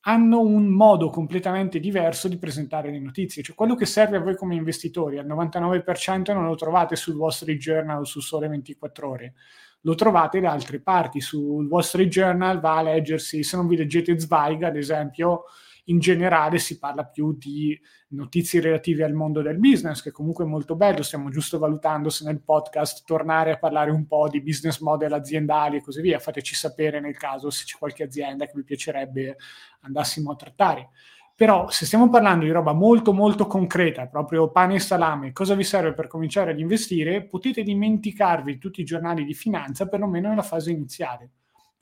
hanno 0.05 0.41
un 0.41 0.69
modo 0.69 1.11
completamente 1.11 1.79
diverso 1.79 2.29
di 2.29 2.39
presentare 2.39 2.91
le 2.91 3.01
notizie, 3.01 3.43
cioè 3.43 3.55
quello 3.55 3.75
che 3.75 3.85
serve 3.85 4.17
a 4.17 4.21
voi 4.21 4.35
come 4.35 4.55
investitori, 4.55 5.19
al 5.19 5.27
99% 5.27 6.33
non 6.33 6.47
lo 6.47 6.55
trovate 6.55 6.97
sul 6.97 7.15
Wall 7.15 7.29
Street 7.29 7.59
Journal 7.59 8.01
o 8.01 8.05
su 8.05 8.21
Sole 8.21 8.49
24 8.49 9.07
Ore, 9.07 9.35
lo 9.83 9.95
trovate 9.95 10.41
da 10.41 10.51
altre 10.51 10.81
parti. 10.81 11.21
Sul 11.21 11.67
Wall 11.67 11.83
Street 11.83 12.09
Journal 12.09 12.59
va 12.59 12.79
a 12.79 12.83
leggersi, 12.83 13.43
se 13.43 13.55
non 13.55 13.67
vi 13.67 13.77
leggete 13.77 14.19
Zweig, 14.19 14.63
ad 14.63 14.77
esempio, 14.77 15.45
in 15.93 15.99
generale 15.99 16.59
si 16.59 16.79
parla 16.79 17.05
più 17.05 17.37
di 17.37 17.79
notizie 18.09 18.61
relative 18.61 19.05
al 19.05 19.13
mondo 19.13 19.43
del 19.43 19.59
business, 19.59 20.03
che 20.03 20.11
comunque 20.11 20.45
è 20.45 20.49
molto 20.49 20.75
bello, 20.75 21.03
stiamo 21.03 21.31
giusto 21.31 21.59
valutando 21.59 22.09
se 22.09 22.25
nel 22.25 22.43
podcast 22.43 23.05
tornare 23.05 23.53
a 23.53 23.59
parlare 23.59 23.91
un 23.91 24.07
po' 24.07 24.29
di 24.29 24.43
business 24.43 24.81
model 24.81 25.13
aziendali 25.13 25.77
e 25.77 25.83
così 25.83 26.01
via, 26.01 26.19
fateci 26.19 26.55
sapere 26.55 26.99
nel 27.01 27.17
caso 27.17 27.51
se 27.51 27.65
c'è 27.65 27.79
qualche 27.79 28.03
azienda 28.03 28.47
che 28.47 28.53
vi 28.55 28.65
piacerebbe 28.65 29.37
andassimo 29.83 30.33
a 30.33 30.37
trattare. 30.37 30.91
Però 31.35 31.69
se 31.71 31.87
stiamo 31.87 32.09
parlando 32.09 32.45
di 32.45 32.51
roba 32.51 32.73
molto 32.73 33.13
molto 33.13 33.47
concreta, 33.47 34.07
proprio 34.07 34.51
pane 34.51 34.75
e 34.75 34.81
salame, 34.81 35.33
cosa 35.33 35.55
vi 35.55 35.65
serve 35.65 35.93
per 35.93 36.07
cominciare 36.07 36.53
ad 36.53 36.59
investire, 36.59 37.25
potete 37.25 37.63
dimenticarvi 37.63 38.59
tutti 38.59 38.81
i 38.81 38.85
giornali 38.85 39.25
di 39.25 39.35
finanza, 39.35 39.89
perlomeno 39.89 40.29
nella 40.29 40.43
fase 40.43 40.71
iniziale. 40.71 41.31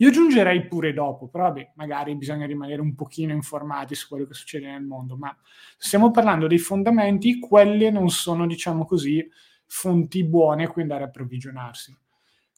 Io 0.00 0.08
aggiungerei 0.08 0.66
pure 0.66 0.94
dopo, 0.94 1.28
però 1.28 1.44
vabbè, 1.44 1.72
magari 1.74 2.16
bisogna 2.16 2.46
rimanere 2.46 2.80
un 2.80 2.94
pochino 2.94 3.34
informati 3.34 3.94
su 3.94 4.08
quello 4.08 4.24
che 4.24 4.32
succede 4.32 4.66
nel 4.66 4.82
mondo, 4.82 5.16
ma 5.16 5.36
stiamo 5.76 6.10
parlando 6.10 6.46
dei 6.46 6.58
fondamenti, 6.58 7.38
quelle 7.38 7.90
non 7.90 8.08
sono, 8.08 8.46
diciamo 8.46 8.86
così, 8.86 9.28
fonti 9.66 10.24
buone 10.24 10.64
a 10.64 10.68
cui 10.68 10.82
andare 10.82 11.04
a 11.04 11.06
approvvigionarsi. 11.08 11.94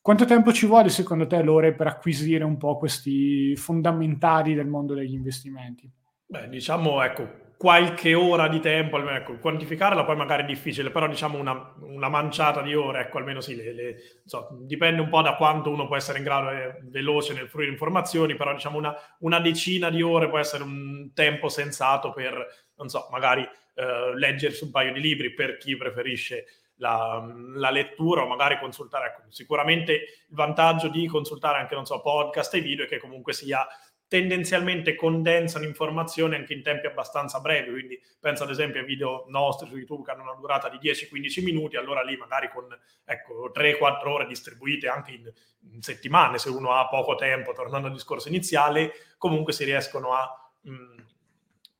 Quanto 0.01 0.25
tempo 0.25 0.53
ci 0.53 0.67
vuole 0.67 0.89
secondo 0.89 1.27
te, 1.27 1.43
Lore, 1.43 1.75
per 1.75 1.89
acquisire 1.89 2.45
un 2.45 2.57
po' 2.57 2.77
questi 2.77 3.57
fondamentali 3.57 4.55
del 4.55 4.69
mondo 4.69 4.95
degli 4.95 5.15
investimenti? 5.15 5.91
Beh, 6.27 6.49
diciamo, 6.49 7.03
ecco, 7.03 7.29
qualche 7.63 8.13
ora 8.13 8.49
di 8.49 8.59
tempo, 8.59 8.97
almeno 8.97 9.19
ecco, 9.19 9.39
quantificarla 9.39 10.03
poi 10.03 10.17
magari 10.17 10.43
è 10.43 10.47
difficile, 10.47 10.91
però 10.91 11.07
diciamo 11.07 11.39
una, 11.39 11.75
una 11.83 12.09
manciata 12.09 12.61
di 12.61 12.75
ore, 12.75 13.03
ecco, 13.03 13.19
almeno 13.19 13.41
sì, 13.41 13.55
le, 13.55 13.73
le, 13.73 13.97
so, 14.25 14.49
dipende 14.63 15.01
un 15.01 15.09
po' 15.09 15.23
da 15.23 15.37
quanto 15.37 15.71
uno 15.71 15.87
può 15.87 15.95
essere 15.95 16.19
in 16.19 16.25
grado, 16.25 16.49
è 16.49 16.77
veloce 16.83 17.35
nel 17.35 17.49
fruire 17.49 17.71
informazioni, 17.71 18.35
però 18.35 18.53
diciamo 18.53 18.79
una, 18.79 18.93
una, 19.21 19.39
decina 19.39 19.91
di 19.91 20.03
ore 20.03 20.29
può 20.29 20.39
essere 20.39 20.65
un 20.65 21.13
tempo 21.15 21.49
sensato 21.49 22.11
per, 22.11 22.35
non 22.79 22.89
so, 22.89 23.07
magari 23.13 23.49
eh, 23.75 24.13
leggersi 24.17 24.65
un 24.65 24.73
paio 24.73 24.93
di 24.93 25.01
libri 25.01 25.33
per 25.33 25.57
chi 25.57 25.77
preferisce 25.77 26.47
la, 26.79 27.25
la, 27.55 27.71
lettura 27.71 28.25
o 28.25 28.27
magari 28.27 28.59
consultare. 28.59 29.07
Ecco, 29.07 29.23
sicuramente 29.29 29.93
il 29.93 30.35
vantaggio 30.35 30.89
di 30.89 31.07
consultare 31.07 31.59
anche, 31.59 31.77
non 31.77 31.87
so, 31.87 32.01
podcast 32.01 32.55
e 32.55 32.61
video 32.61 32.87
è 32.87 32.89
che 32.89 32.99
comunque 32.99 33.33
sia 33.33 33.65
tendenzialmente 34.13 34.95
condensano 34.95 35.65
informazioni 35.65 36.35
anche 36.35 36.53
in 36.53 36.63
tempi 36.63 36.87
abbastanza 36.87 37.41
brevi, 37.41 37.71
quindi 37.71 37.99
penso 38.21 38.43
ad 38.43 38.51
esempio 38.51 38.81
ai 38.81 38.85
video 38.87 39.25
nostri 39.29 39.67
su 39.67 39.79
YouTube 39.79 40.05
che 40.05 40.11
hanno 40.11 40.25
una 40.25 40.35
durata 40.35 40.69
di 40.69 40.77
10-15 40.77 41.43
minuti, 41.43 41.79
allora 41.79 42.03
lì 42.03 42.15
magari 42.19 42.51
con 42.51 42.67
ecco, 43.07 43.51
3-4 43.51 44.09
ore 44.09 44.27
distribuite 44.27 44.87
anche 44.87 45.13
in, 45.13 45.33
in, 45.73 45.81
settimane, 45.81 46.37
se 46.37 46.51
uno 46.51 46.73
ha 46.73 46.87
poco 46.89 47.15
tempo, 47.15 47.55
tornando 47.55 47.87
al 47.87 47.95
discorso 47.95 48.29
iniziale, 48.29 48.93
comunque 49.17 49.55
si 49.55 49.65
riescono 49.65 50.13
a, 50.13 50.53
mh, 50.61 50.71
mm, 50.71 50.99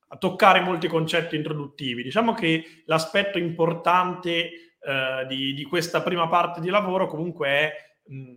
a 0.09 0.17
toccare 0.17 0.61
molti 0.61 0.89
concetti 0.89 1.37
introduttivi. 1.37 2.03
Diciamo 2.03 2.33
che 2.33 2.85
l'aspetto 2.87 3.37
importante 3.37 4.31
eh, 4.81 5.27
di, 5.29 5.53
di, 5.53 5.65
questa 5.65 6.01
prima 6.01 6.29
parte 6.29 6.63
di 6.63 6.71
lavoro 6.71 7.07
comunque 7.07 7.49
è... 7.49 7.73
Mh, 8.07 8.37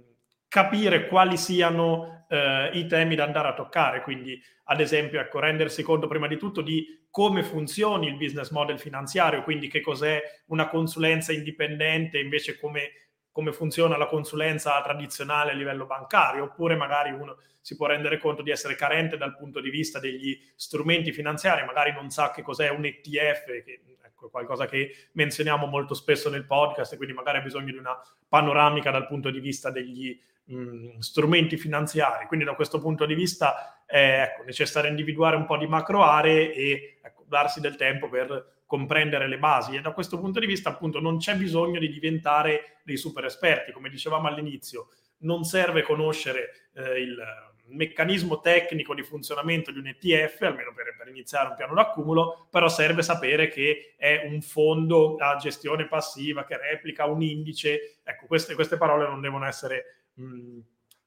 capire 0.55 1.08
quali 1.10 1.36
siano 1.36 2.14
eh, 2.28 2.70
i 2.74 2.88
temi 2.88 3.16
da 3.16 3.24
andare 3.24 3.50
a 3.50 3.54
toccare, 3.54 4.02
quindi 4.02 4.42
ad 4.66 4.80
esempio 4.80 5.20
ecco, 5.20 5.40
rendersi 5.40 5.84
conto 5.84 6.08
prima 6.08 6.28
di 6.28 6.38
tutto 6.38 6.62
di 6.62 7.06
come 7.10 7.44
funzioni 7.44 8.08
il 8.08 8.18
business 8.18 8.50
model 8.52 8.80
finanziario, 8.80 9.44
quindi 9.44 9.68
che 9.68 9.82
cos'è 9.82 10.22
una 10.48 10.68
consulenza 10.68 11.32
indipendente 11.32 12.20
invece 12.20 12.60
come, 12.60 12.92
come 13.32 13.52
funziona 13.52 13.98
la 13.98 14.08
consulenza 14.08 14.82
tradizionale 14.82 15.52
a 15.52 15.56
livello 15.56 15.86
bancario, 15.86 16.44
oppure 16.44 16.76
magari 16.76 17.12
uno 17.12 17.38
si 17.62 17.76
può 17.76 17.88
rendere 17.88 18.20
conto 18.20 18.44
di 18.44 18.52
essere 18.52 18.76
carente 18.76 19.18
dal 19.18 19.36
punto 19.36 19.60
di 19.60 19.72
vista 19.72 20.00
degli 20.00 20.40
strumenti 20.56 21.12
finanziari, 21.12 21.66
magari 21.66 21.94
non 21.94 22.12
sa 22.12 22.30
che 22.32 22.44
cos'è 22.44 22.70
un 22.70 22.86
ETF, 22.86 23.46
che 23.64 23.82
ecco, 24.04 24.30
qualcosa 24.30 24.68
che 24.68 25.08
menzioniamo 25.14 25.66
molto 25.66 25.94
spesso 25.94 26.30
nel 26.30 26.46
podcast, 26.46 26.94
e 26.94 26.98
quindi 26.98 27.16
magari 27.16 27.40
ha 27.40 27.42
bisogno 27.42 27.72
di 27.72 27.78
una 27.78 28.00
panoramica 28.28 28.92
dal 28.92 29.08
punto 29.08 29.32
di 29.32 29.40
vista 29.40 29.72
degli 29.72 30.20
mh, 30.45 30.99
strumenti 30.99 31.58
finanziari. 31.58 32.25
Quindi 32.25 32.45
da 32.45 32.55
questo 32.55 32.79
punto 32.79 33.05
di 33.05 33.15
vista 33.15 33.84
è 33.86 34.21
ecco, 34.21 34.43
necessario 34.43 34.89
individuare 34.89 35.36
un 35.36 35.45
po' 35.45 35.58
di 35.58 35.67
macro 35.67 36.03
aree 36.03 36.53
e 36.53 36.99
ecco, 37.03 37.23
darsi 37.27 37.60
del 37.60 37.75
tempo 37.75 38.10
per 38.10 38.63
comprendere 38.65 39.27
le 39.27 39.38
basi 39.38 39.75
e 39.75 39.81
da 39.81 39.91
questo 39.91 40.19
punto 40.19 40.39
di 40.39 40.47
vista 40.47 40.69
appunto 40.69 40.99
non 40.99 41.17
c'è 41.17 41.36
bisogno 41.36 41.79
di 41.79 41.89
diventare 41.89 42.79
dei 42.84 42.97
super 42.97 43.25
esperti, 43.25 43.71
come 43.71 43.89
dicevamo 43.89 44.27
all'inizio, 44.27 44.88
non 45.19 45.43
serve 45.43 45.84
conoscere 45.84 46.69
eh, 46.73 46.99
il 46.99 47.23
meccanismo 47.67 48.41
tecnico 48.41 48.93
di 48.93 49.03
funzionamento 49.03 49.71
di 49.71 49.79
un 49.79 49.88
ETF, 49.88 50.41
almeno 50.41 50.73
per, 50.73 50.95
per, 50.97 51.08
iniziare 51.08 51.49
un 51.49 51.55
piano 51.55 51.73
d'accumulo, 51.73 52.47
però 52.49 52.67
serve 52.67 53.01
sapere 53.01 53.47
che 53.47 53.95
è 53.97 54.23
un 54.25 54.41
fondo 54.41 55.15
a 55.15 55.36
gestione 55.38 55.88
passiva 55.88 56.43
che 56.43 56.58
replica 56.58 57.05
un 57.05 57.21
indice. 57.21 57.99
Ecco, 58.03 58.27
queste, 58.27 58.53
queste 58.55 58.77
parole 58.77 59.08
non 59.08 59.21
devono 59.21 59.45
essere 59.45 60.05
mh, 60.15 60.60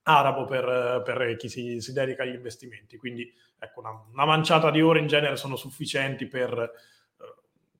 arabo 0.03 0.45
per, 0.45 1.03
per 1.05 1.37
chi 1.37 1.49
si, 1.49 1.81
si, 1.81 1.93
dedica 1.93 2.23
agli 2.23 2.35
investimenti. 2.35 2.97
Quindi 2.97 3.31
ecco, 3.59 3.81
una, 3.81 3.91
una, 4.13 4.25
manciata 4.25 4.71
di 4.71 4.81
ore 4.81 5.01
in 5.01 5.07
genere 5.07 5.37
sono 5.37 5.57
sufficienti 5.57 6.27
per, 6.27 6.73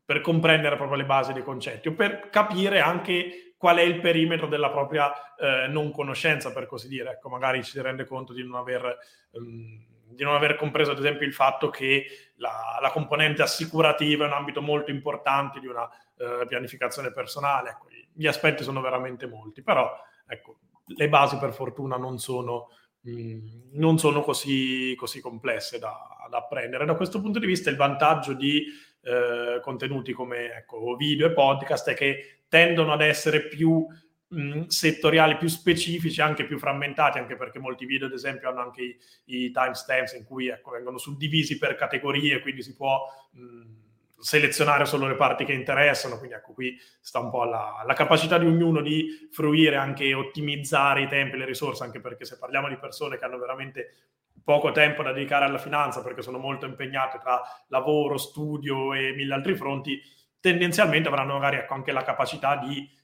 per 0.05 0.21
comprendere 0.21 0.77
proprio 0.77 0.99
le 0.99 1.07
basi 1.07 1.33
dei 1.33 1.43
concetti 1.43 1.89
o 1.89 1.95
per 1.95 2.29
capire 2.31 2.81
anche 2.81 3.55
qual 3.57 3.79
è 3.79 3.83
il 3.83 4.01
perimetro 4.01 4.47
della 4.47 4.71
propria 4.71 5.13
eh, 5.37 5.67
non 5.69 5.91
conoscenza, 5.91 6.53
per 6.53 6.67
così 6.67 6.89
dire. 6.89 7.13
Ecco, 7.13 7.29
magari 7.29 7.63
si 7.63 7.81
rende 7.81 8.05
conto 8.05 8.33
di 8.33 8.43
non 8.43 8.55
aver... 8.55 8.99
Um, 9.33 9.87
di 10.11 10.25
non 10.25 10.35
aver 10.35 10.57
compreso 10.57 10.93
ad 10.93 10.99
esempio 10.99 11.27
il 11.27 11.35
fatto 11.35 11.69
che 11.69 12.07
la, 12.37 12.79
la, 12.81 12.91
componente 12.91 13.43
assicurativa 13.43 14.25
è 14.25 14.27
un 14.27 14.33
ambito 14.33 14.63
molto 14.63 14.91
importante 14.91 15.61
di 15.61 15.67
una 15.67 15.83
uh, 15.83 16.47
pianificazione 16.47 17.13
personale. 17.13 17.71
Ecco, 17.71 17.87
gli 18.15 18.27
aspetti 18.27 18.65
sono 18.65 18.81
veramente 18.81 19.27
molti, 19.27 19.63
però 19.63 19.95
ecco, 20.27 20.61
le 20.97 21.09
basi 21.09 21.37
per 21.39 21.53
fortuna 21.53 21.97
non 21.97 22.19
sono, 22.19 22.69
mh, 23.01 23.39
non 23.73 23.99
sono 23.99 24.23
così, 24.23 24.95
così, 24.97 25.21
complesse 25.21 25.79
da, 25.79 25.97
da, 26.31 26.39
apprendere. 26.39 26.85
Da 26.85 26.95
questo 26.95 27.21
punto 27.21 27.39
di 27.39 27.47
vista 27.47 27.71
il 27.71 27.77
vantaggio 27.77 28.33
di 28.33 28.65
eh, 29.03 29.61
contenuti 29.63 30.13
come 30.13 30.53
ecco, 30.55 30.97
video 30.97 31.27
e 31.27 31.33
podcast 31.33 31.91
è 31.91 31.95
che 31.95 32.43
tendono 32.49 32.93
ad 32.93 33.03
essere 33.03 33.47
più 33.47 33.87
mh, 34.29 34.67
settoriali, 34.67 35.37
più 35.37 35.49
specifici, 35.49 36.21
anche 36.21 36.47
più 36.47 36.59
frammentati, 36.59 37.19
anche 37.19 37.37
perché 37.37 37.59
molti 37.59 37.87
video 37.87 38.07
ad 38.07 38.13
esempio 38.13 38.49
hanno 38.49 38.61
anche 38.61 38.83
i, 38.83 38.97
i 39.25 39.51
timestamps 39.51 40.15
in 40.15 40.25
cui 40.25 40.49
ecco, 40.49 40.71
vengono 40.71 40.99
suddivisi 40.99 41.59
per 41.59 41.75
categorie, 41.77 42.41
quindi 42.41 42.63
si 42.63 42.75
può... 42.75 43.01
Mh, 43.33 43.87
selezionare 44.19 44.85
solo 44.85 45.07
le 45.07 45.15
parti 45.15 45.45
che 45.45 45.53
interessano, 45.53 46.19
quindi 46.19 46.37
ecco 46.37 46.53
qui 46.53 46.77
sta 47.01 47.21
un 47.21 47.31
po' 47.31 47.43
alla, 47.43 47.77
alla 47.79 47.95
capacità 47.95 48.39
di 48.39 48.47
ognuno 48.47 48.81
di 48.81 49.29
fruire 49.31 49.77
anche 49.77 50.13
ottimizzare 50.13 51.03
i 51.03 51.09
tempi 51.09 51.37
e 51.37 51.39
le 51.39 51.45
risorse, 51.45 51.85
anche 51.85 52.01
perché 52.01 52.25
se 52.25 52.39
parliamo 52.39 52.69
di 52.69 52.77
persone 52.79 53.17
che 53.17 53.25
hanno 53.25 53.39
veramente 53.39 53.95
poco 54.43 54.73
tempo 54.73 55.03
da 55.03 55.13
dedicare 55.13 55.45
alla 55.45 55.59
finanza 55.59 56.03
perché 56.03 56.23
sono 56.23 56.39
molto 56.39 56.67
impegnate 56.67 57.19
tra 57.19 57.41
lavoro, 57.69 58.17
studio 58.17 58.95
e 58.95 59.13
mille 59.13 59.35
altri 59.35 59.55
fronti, 59.55 60.01
tendenzialmente 60.41 61.09
avranno 61.09 61.35
magari 61.35 61.57
ecco, 61.57 61.75
anche 61.75 61.93
la 61.93 62.03
capacità 62.03 62.57
di 62.57 62.97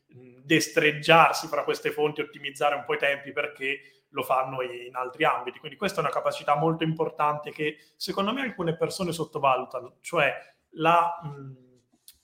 destreggiarsi 0.45 1.47
fra 1.47 1.65
queste 1.65 1.91
fonti, 1.91 2.21
ottimizzare 2.21 2.75
un 2.75 2.85
po' 2.85 2.95
i 2.95 2.99
tempi 2.99 3.33
perché 3.33 4.05
lo 4.11 4.23
fanno 4.23 4.63
in 4.63 4.95
altri 4.95 5.25
ambiti. 5.25 5.59
Quindi 5.59 5.77
questa 5.77 6.01
è 6.01 6.05
una 6.05 6.13
capacità 6.13 6.57
molto 6.57 6.85
importante 6.85 7.51
che 7.51 7.79
secondo 7.97 8.33
me 8.33 8.43
alcune 8.43 8.77
persone 8.77 9.13
sottovalutano, 9.13 9.97
cioè 10.01 10.33
la, 10.77 11.21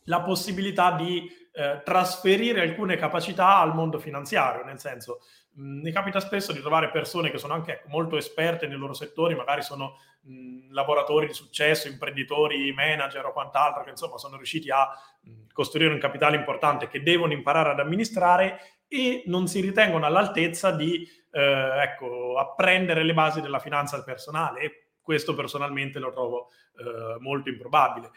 la 0.05 0.21
possibilità 0.23 0.93
di 0.93 1.29
eh, 1.53 1.83
trasferire 1.85 2.61
alcune 2.61 2.97
capacità 2.97 3.59
al 3.59 3.75
mondo 3.75 3.99
finanziario, 3.99 4.65
nel 4.65 4.79
senso 4.79 5.21
mi 5.55 5.91
capita 5.91 6.21
spesso 6.21 6.53
di 6.53 6.61
trovare 6.61 6.91
persone 6.91 7.31
che 7.31 7.39
sono 7.39 7.55
anche 7.55 7.83
molto 7.87 8.17
esperte 8.17 8.67
nei 8.67 8.79
loro 8.79 8.95
settori, 8.95 9.35
magari 9.35 9.63
sono 9.63 9.97
mh, 10.23 10.73
lavoratori 10.73 11.27
di 11.27 11.33
successo, 11.33 11.89
imprenditori, 11.89 12.73
manager 12.73 13.27
o 13.27 13.33
quant'altro, 13.33 13.83
che 13.83 13.91
insomma 13.91 14.17
sono 14.17 14.37
riusciti 14.37 14.71
a 14.71 14.89
mh, 15.23 15.53
costruire 15.53 15.93
un 15.93 15.99
capitale 15.99 16.37
importante 16.37 16.89
che 16.89 17.03
devono 17.03 17.33
imparare 17.33 17.71
ad 17.71 17.81
amministrare 17.81 18.61
e 18.87 19.25
non 19.27 19.49
si 19.49 19.61
ritengono 19.61 20.07
all'altezza 20.07 20.71
di 20.71 21.07
eh, 21.31 21.83
ecco, 21.83 22.39
apprendere 22.39 23.03
le 23.03 23.15
basi 23.15 23.41
della 23.41 23.59
finanza 23.59 24.03
personale. 24.03 24.61
E 24.61 24.85
questo 25.01 25.35
personalmente 25.35 25.99
lo 25.99 26.13
trovo 26.13 26.49
eh, 26.77 27.19
molto 27.19 27.49
improbabile. 27.49 28.11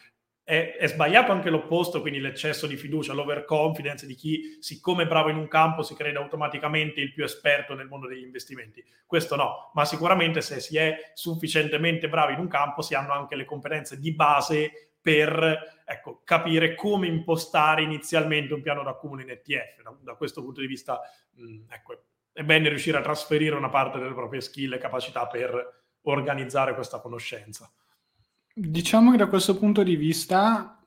È, 0.46 0.76
è, 0.78 0.88
sbagliato 0.88 1.32
anche 1.32 1.50
l'opposto, 1.50 2.02
quindi 2.02 2.20
l'eccesso 2.20 2.68
di 2.68 2.76
fiducia, 2.76 3.14
l'overconfidence 3.14 4.06
di 4.06 4.14
chi, 4.14 4.58
siccome 4.60 5.04
è 5.04 5.08
bravo 5.08 5.30
in 5.30 5.38
un 5.38 5.48
campo, 5.48 5.84
si 5.84 5.96
crede 5.96 6.18
automaticamente 6.18 7.00
il 7.00 7.14
più 7.14 7.24
esperto 7.24 7.74
nel 7.74 7.88
mondo 7.88 8.08
degli 8.08 8.24
investimenti. 8.24 8.84
Questo 9.06 9.38
no, 9.38 9.72
ma 9.74 9.86
sicuramente 9.86 10.42
se 10.42 10.60
si 10.60 10.78
è 10.78 11.12
sufficientemente 11.14 12.10
bravi 12.10 12.34
in 12.34 12.40
un 12.40 12.50
campo, 12.50 12.82
si 12.82 12.94
hanno 12.94 13.14
anche 13.14 13.36
le 13.36 13.46
competenze 13.46 14.00
di 14.00 14.14
base 14.14 14.94
per 15.04 15.84
ecco, 15.86 16.22
capire 16.24 16.76
come 16.76 17.08
impostare 17.08 17.82
inizialmente 17.82 18.54
un 18.54 18.62
piano 18.62 18.84
d'accumulo 18.84 19.22
in 19.22 19.30
ETF. 19.30 19.82
Da, 19.82 19.96
da 20.00 20.16
questo 20.16 20.42
punto 20.42 20.62
di 20.62 20.68
vista, 20.68 21.02
mh, 21.36 21.66
ecco, 21.70 22.04
è 22.32 22.44
bene 22.44 22.70
riuscire 22.70 22.98
a 22.98 23.02
trasferire 23.02 23.56
una 23.56 23.70
parte 23.70 24.00
delle 24.00 24.14
proprie 24.14 24.42
skill 24.42 24.74
e 24.74 24.78
capacità 24.78 25.28
per 25.28 25.82
organizzare 26.04 26.74
questa 26.74 27.00
conoscenza. 27.00 27.72
Diciamo 28.56 29.10
che 29.10 29.18
da 29.18 29.26
questo 29.26 29.58
punto 29.58 29.82
di 29.82 29.96
vista 29.96 30.80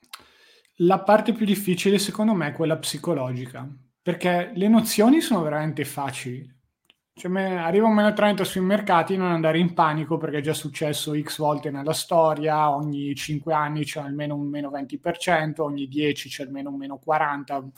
la 0.80 1.00
parte 1.00 1.32
più 1.32 1.44
difficile 1.44 1.98
secondo 1.98 2.32
me 2.32 2.48
è 2.48 2.52
quella 2.52 2.76
psicologica, 2.76 3.68
perché 4.00 4.52
le 4.54 4.68
nozioni 4.68 5.20
sono 5.20 5.42
veramente 5.42 5.84
facili. 5.84 6.48
Cioè, 7.12 7.28
me, 7.28 7.58
arriva 7.58 7.88
un 7.88 7.94
meno 7.94 8.12
30 8.12 8.44
sui 8.44 8.60
mercati, 8.60 9.16
non 9.16 9.32
andare 9.32 9.58
in 9.58 9.74
panico 9.74 10.16
perché 10.16 10.38
è 10.38 10.40
già 10.42 10.52
successo 10.52 11.18
x 11.20 11.38
volte 11.38 11.70
nella 11.72 11.92
storia, 11.92 12.70
ogni 12.70 13.12
5 13.16 13.52
anni 13.52 13.84
c'è 13.84 14.00
almeno 14.00 14.36
un 14.36 14.48
meno 14.48 14.70
20%, 14.70 15.60
ogni 15.62 15.88
10 15.88 16.28
c'è 16.28 16.44
almeno 16.44 16.70
un 16.70 16.76
meno 16.76 17.00
40%, 17.04 17.70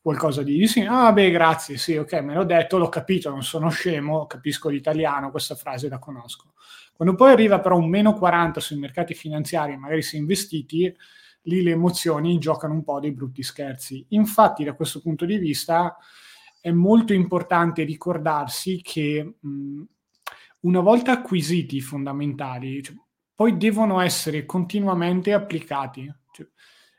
qualcosa 0.00 0.42
di 0.42 0.66
sì, 0.66 0.80
ah 0.80 1.12
beh 1.12 1.30
grazie, 1.30 1.78
sì 1.78 1.96
ok 1.96 2.12
me 2.20 2.34
l'ho 2.34 2.44
detto, 2.44 2.76
l'ho 2.78 2.88
capito, 2.90 3.30
non 3.30 3.42
sono 3.42 3.70
scemo, 3.70 4.26
capisco 4.26 4.68
l'italiano, 4.68 5.30
questa 5.30 5.54
frase 5.54 5.88
la 5.88 5.98
conosco. 5.98 6.52
Quando 6.94 7.14
poi 7.16 7.32
arriva 7.32 7.60
però 7.60 7.76
un 7.76 7.88
meno 7.88 8.14
40 8.14 8.60
sui 8.60 8.78
mercati 8.78 9.14
finanziari, 9.14 9.76
magari 9.76 10.02
si 10.02 10.16
è 10.16 10.18
investiti, 10.18 10.94
lì 11.42 11.62
le 11.62 11.72
emozioni 11.72 12.38
giocano 12.38 12.74
un 12.74 12.84
po' 12.84 13.00
dei 13.00 13.12
brutti 13.12 13.42
scherzi. 13.42 14.04
Infatti 14.10 14.64
da 14.64 14.74
questo 14.74 15.00
punto 15.00 15.24
di 15.24 15.36
vista 15.36 15.96
è 16.60 16.70
molto 16.70 17.12
importante 17.12 17.82
ricordarsi 17.82 18.80
che 18.82 19.34
mh, 19.40 19.82
una 20.60 20.80
volta 20.80 21.12
acquisiti 21.12 21.76
i 21.76 21.80
fondamentali, 21.80 22.82
cioè, 22.82 22.96
poi 23.34 23.56
devono 23.56 24.00
essere 24.00 24.46
continuamente 24.46 25.32
applicati. 25.32 26.10
Cioè, 26.30 26.46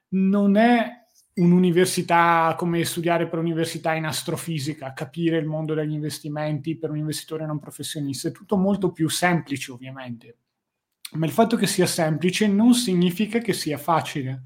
non 0.10 0.58
è 0.58 1.05
un'università 1.36 2.56
come 2.58 2.84
studiare 2.86 3.28
per 3.28 3.40
un'università 3.40 3.94
in 3.94 4.06
astrofisica, 4.06 4.94
capire 4.94 5.38
il 5.38 5.46
mondo 5.46 5.74
degli 5.74 5.94
investimenti 5.94 6.78
per 6.78 6.92
un 6.92 6.98
investitore 6.98 7.46
non 7.46 7.60
professionista, 7.60 8.30
è 8.30 8.32
tutto 8.32 8.58
molto 8.58 8.92
più 8.92 9.10
semplice 9.10 9.72
ovviamente. 9.72 10.38
Ma 11.14 11.26
il 11.26 11.32
fatto 11.32 11.56
che 11.56 11.68
sia 11.68 11.86
semplice 11.86 12.48
non 12.48 12.74
significa 12.74 13.40
che 13.40 13.54
sia 13.54 13.78
facile 13.78 14.44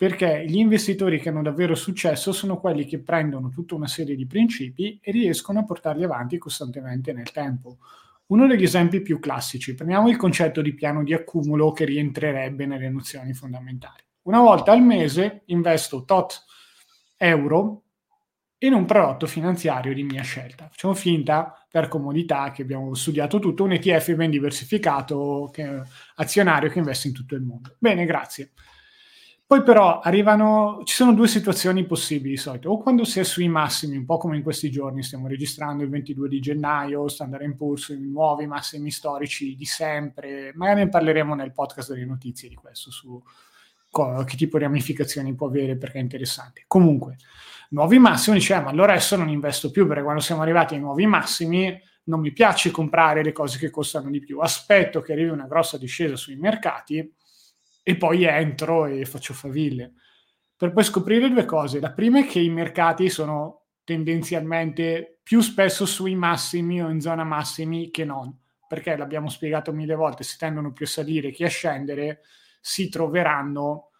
perché 0.00 0.46
gli 0.46 0.56
investitori 0.56 1.20
che 1.20 1.28
hanno 1.28 1.42
davvero 1.42 1.74
successo 1.74 2.32
sono 2.32 2.58
quelli 2.58 2.86
che 2.86 3.00
prendono 3.00 3.50
tutta 3.50 3.74
una 3.74 3.86
serie 3.86 4.16
di 4.16 4.26
principi 4.26 4.98
e 5.02 5.10
riescono 5.10 5.58
a 5.58 5.64
portarli 5.64 6.04
avanti 6.04 6.38
costantemente 6.38 7.12
nel 7.12 7.30
tempo. 7.32 7.76
Uno 8.28 8.46
degli 8.46 8.62
esempi 8.62 9.02
più 9.02 9.18
classici, 9.18 9.74
prendiamo 9.74 10.08
il 10.08 10.16
concetto 10.16 10.62
di 10.62 10.72
piano 10.72 11.02
di 11.02 11.12
accumulo 11.12 11.72
che 11.72 11.84
rientrerebbe 11.84 12.64
nelle 12.64 12.88
nozioni 12.88 13.34
fondamentali. 13.34 14.02
Una 14.30 14.42
volta 14.42 14.70
al 14.70 14.80
mese 14.80 15.42
investo 15.46 16.04
tot 16.04 16.44
euro 17.16 17.82
in 18.58 18.74
un 18.74 18.84
prodotto 18.84 19.26
finanziario 19.26 19.92
di 19.92 20.04
mia 20.04 20.22
scelta. 20.22 20.68
Facciamo 20.70 20.94
finta, 20.94 21.66
per 21.68 21.88
comodità, 21.88 22.52
che 22.52 22.62
abbiamo 22.62 22.94
studiato 22.94 23.40
tutto, 23.40 23.64
un 23.64 23.72
ETF 23.72 24.14
ben 24.14 24.30
diversificato, 24.30 25.50
che, 25.52 25.82
azionario 26.14 26.70
che 26.70 26.78
investe 26.78 27.08
in 27.08 27.14
tutto 27.14 27.34
il 27.34 27.42
mondo. 27.42 27.74
Bene, 27.80 28.04
grazie. 28.04 28.52
Poi 29.44 29.64
però 29.64 29.98
arrivano, 29.98 30.82
ci 30.84 30.94
sono 30.94 31.12
due 31.12 31.26
situazioni 31.26 31.84
possibili 31.84 32.34
di 32.34 32.36
solito, 32.36 32.70
o 32.70 32.78
quando 32.78 33.02
si 33.02 33.18
è 33.18 33.24
sui 33.24 33.48
massimi, 33.48 33.96
un 33.96 34.04
po' 34.04 34.16
come 34.16 34.36
in 34.36 34.44
questi 34.44 34.70
giorni, 34.70 35.02
stiamo 35.02 35.26
registrando 35.26 35.82
il 35.82 35.90
22 35.90 36.28
di 36.28 36.38
gennaio, 36.38 37.08
Standard 37.08 37.56
Poor's, 37.56 37.88
i 37.88 37.98
nuovi 38.08 38.46
massimi 38.46 38.92
storici 38.92 39.56
di 39.56 39.64
sempre, 39.64 40.52
magari 40.54 40.84
ne 40.84 40.88
parleremo 40.88 41.34
nel 41.34 41.50
podcast 41.50 41.92
delle 41.92 42.04
notizie 42.04 42.48
di 42.48 42.54
questo, 42.54 42.92
su 42.92 43.20
co- 43.90 44.24
che 44.24 44.36
tipo 44.36 44.58
di 44.58 44.64
ramificazioni 44.64 45.34
può 45.34 45.48
avere 45.48 45.76
perché 45.76 45.98
è 45.98 46.02
interessante. 46.02 46.64
Comunque, 46.66 47.16
nuovi 47.70 47.98
massimi, 47.98 48.38
dice, 48.38 48.60
ma 48.60 48.70
allora 48.70 48.92
adesso 48.92 49.16
non 49.16 49.28
investo 49.28 49.70
più 49.70 49.86
perché 49.86 50.02
quando 50.02 50.20
siamo 50.20 50.42
arrivati 50.42 50.74
ai 50.74 50.80
nuovi 50.80 51.06
massimi 51.06 51.78
non 52.04 52.20
mi 52.20 52.32
piace 52.32 52.70
comprare 52.70 53.22
le 53.22 53.32
cose 53.32 53.58
che 53.58 53.70
costano 53.70 54.10
di 54.10 54.20
più, 54.20 54.38
aspetto 54.40 55.00
che 55.00 55.12
arrivi 55.12 55.30
una 55.30 55.46
grossa 55.46 55.78
discesa 55.78 56.16
sui 56.16 56.36
mercati 56.36 57.14
e 57.82 57.96
poi 57.96 58.24
entro 58.24 58.86
e 58.86 59.04
faccio 59.04 59.34
faville. 59.34 59.94
Per 60.56 60.72
poi 60.72 60.84
scoprire 60.84 61.28
due 61.28 61.44
cose. 61.44 61.80
La 61.80 61.92
prima 61.92 62.20
è 62.20 62.26
che 62.26 62.40
i 62.40 62.50
mercati 62.50 63.08
sono 63.08 63.66
tendenzialmente 63.84 65.20
più 65.22 65.40
spesso 65.40 65.86
sui 65.86 66.14
massimi 66.14 66.82
o 66.82 66.90
in 66.90 67.00
zona 67.00 67.24
massimi 67.24 67.90
che 67.90 68.04
non, 68.04 68.36
perché 68.68 68.96
l'abbiamo 68.96 69.28
spiegato 69.28 69.72
mille 69.72 69.94
volte, 69.94 70.22
si 70.22 70.36
tendono 70.36 70.72
più 70.72 70.84
a 70.84 70.88
salire 70.88 71.30
che 71.30 71.44
a 71.44 71.48
scendere, 71.48 72.20
si 72.60 72.88
troveranno 72.88 73.90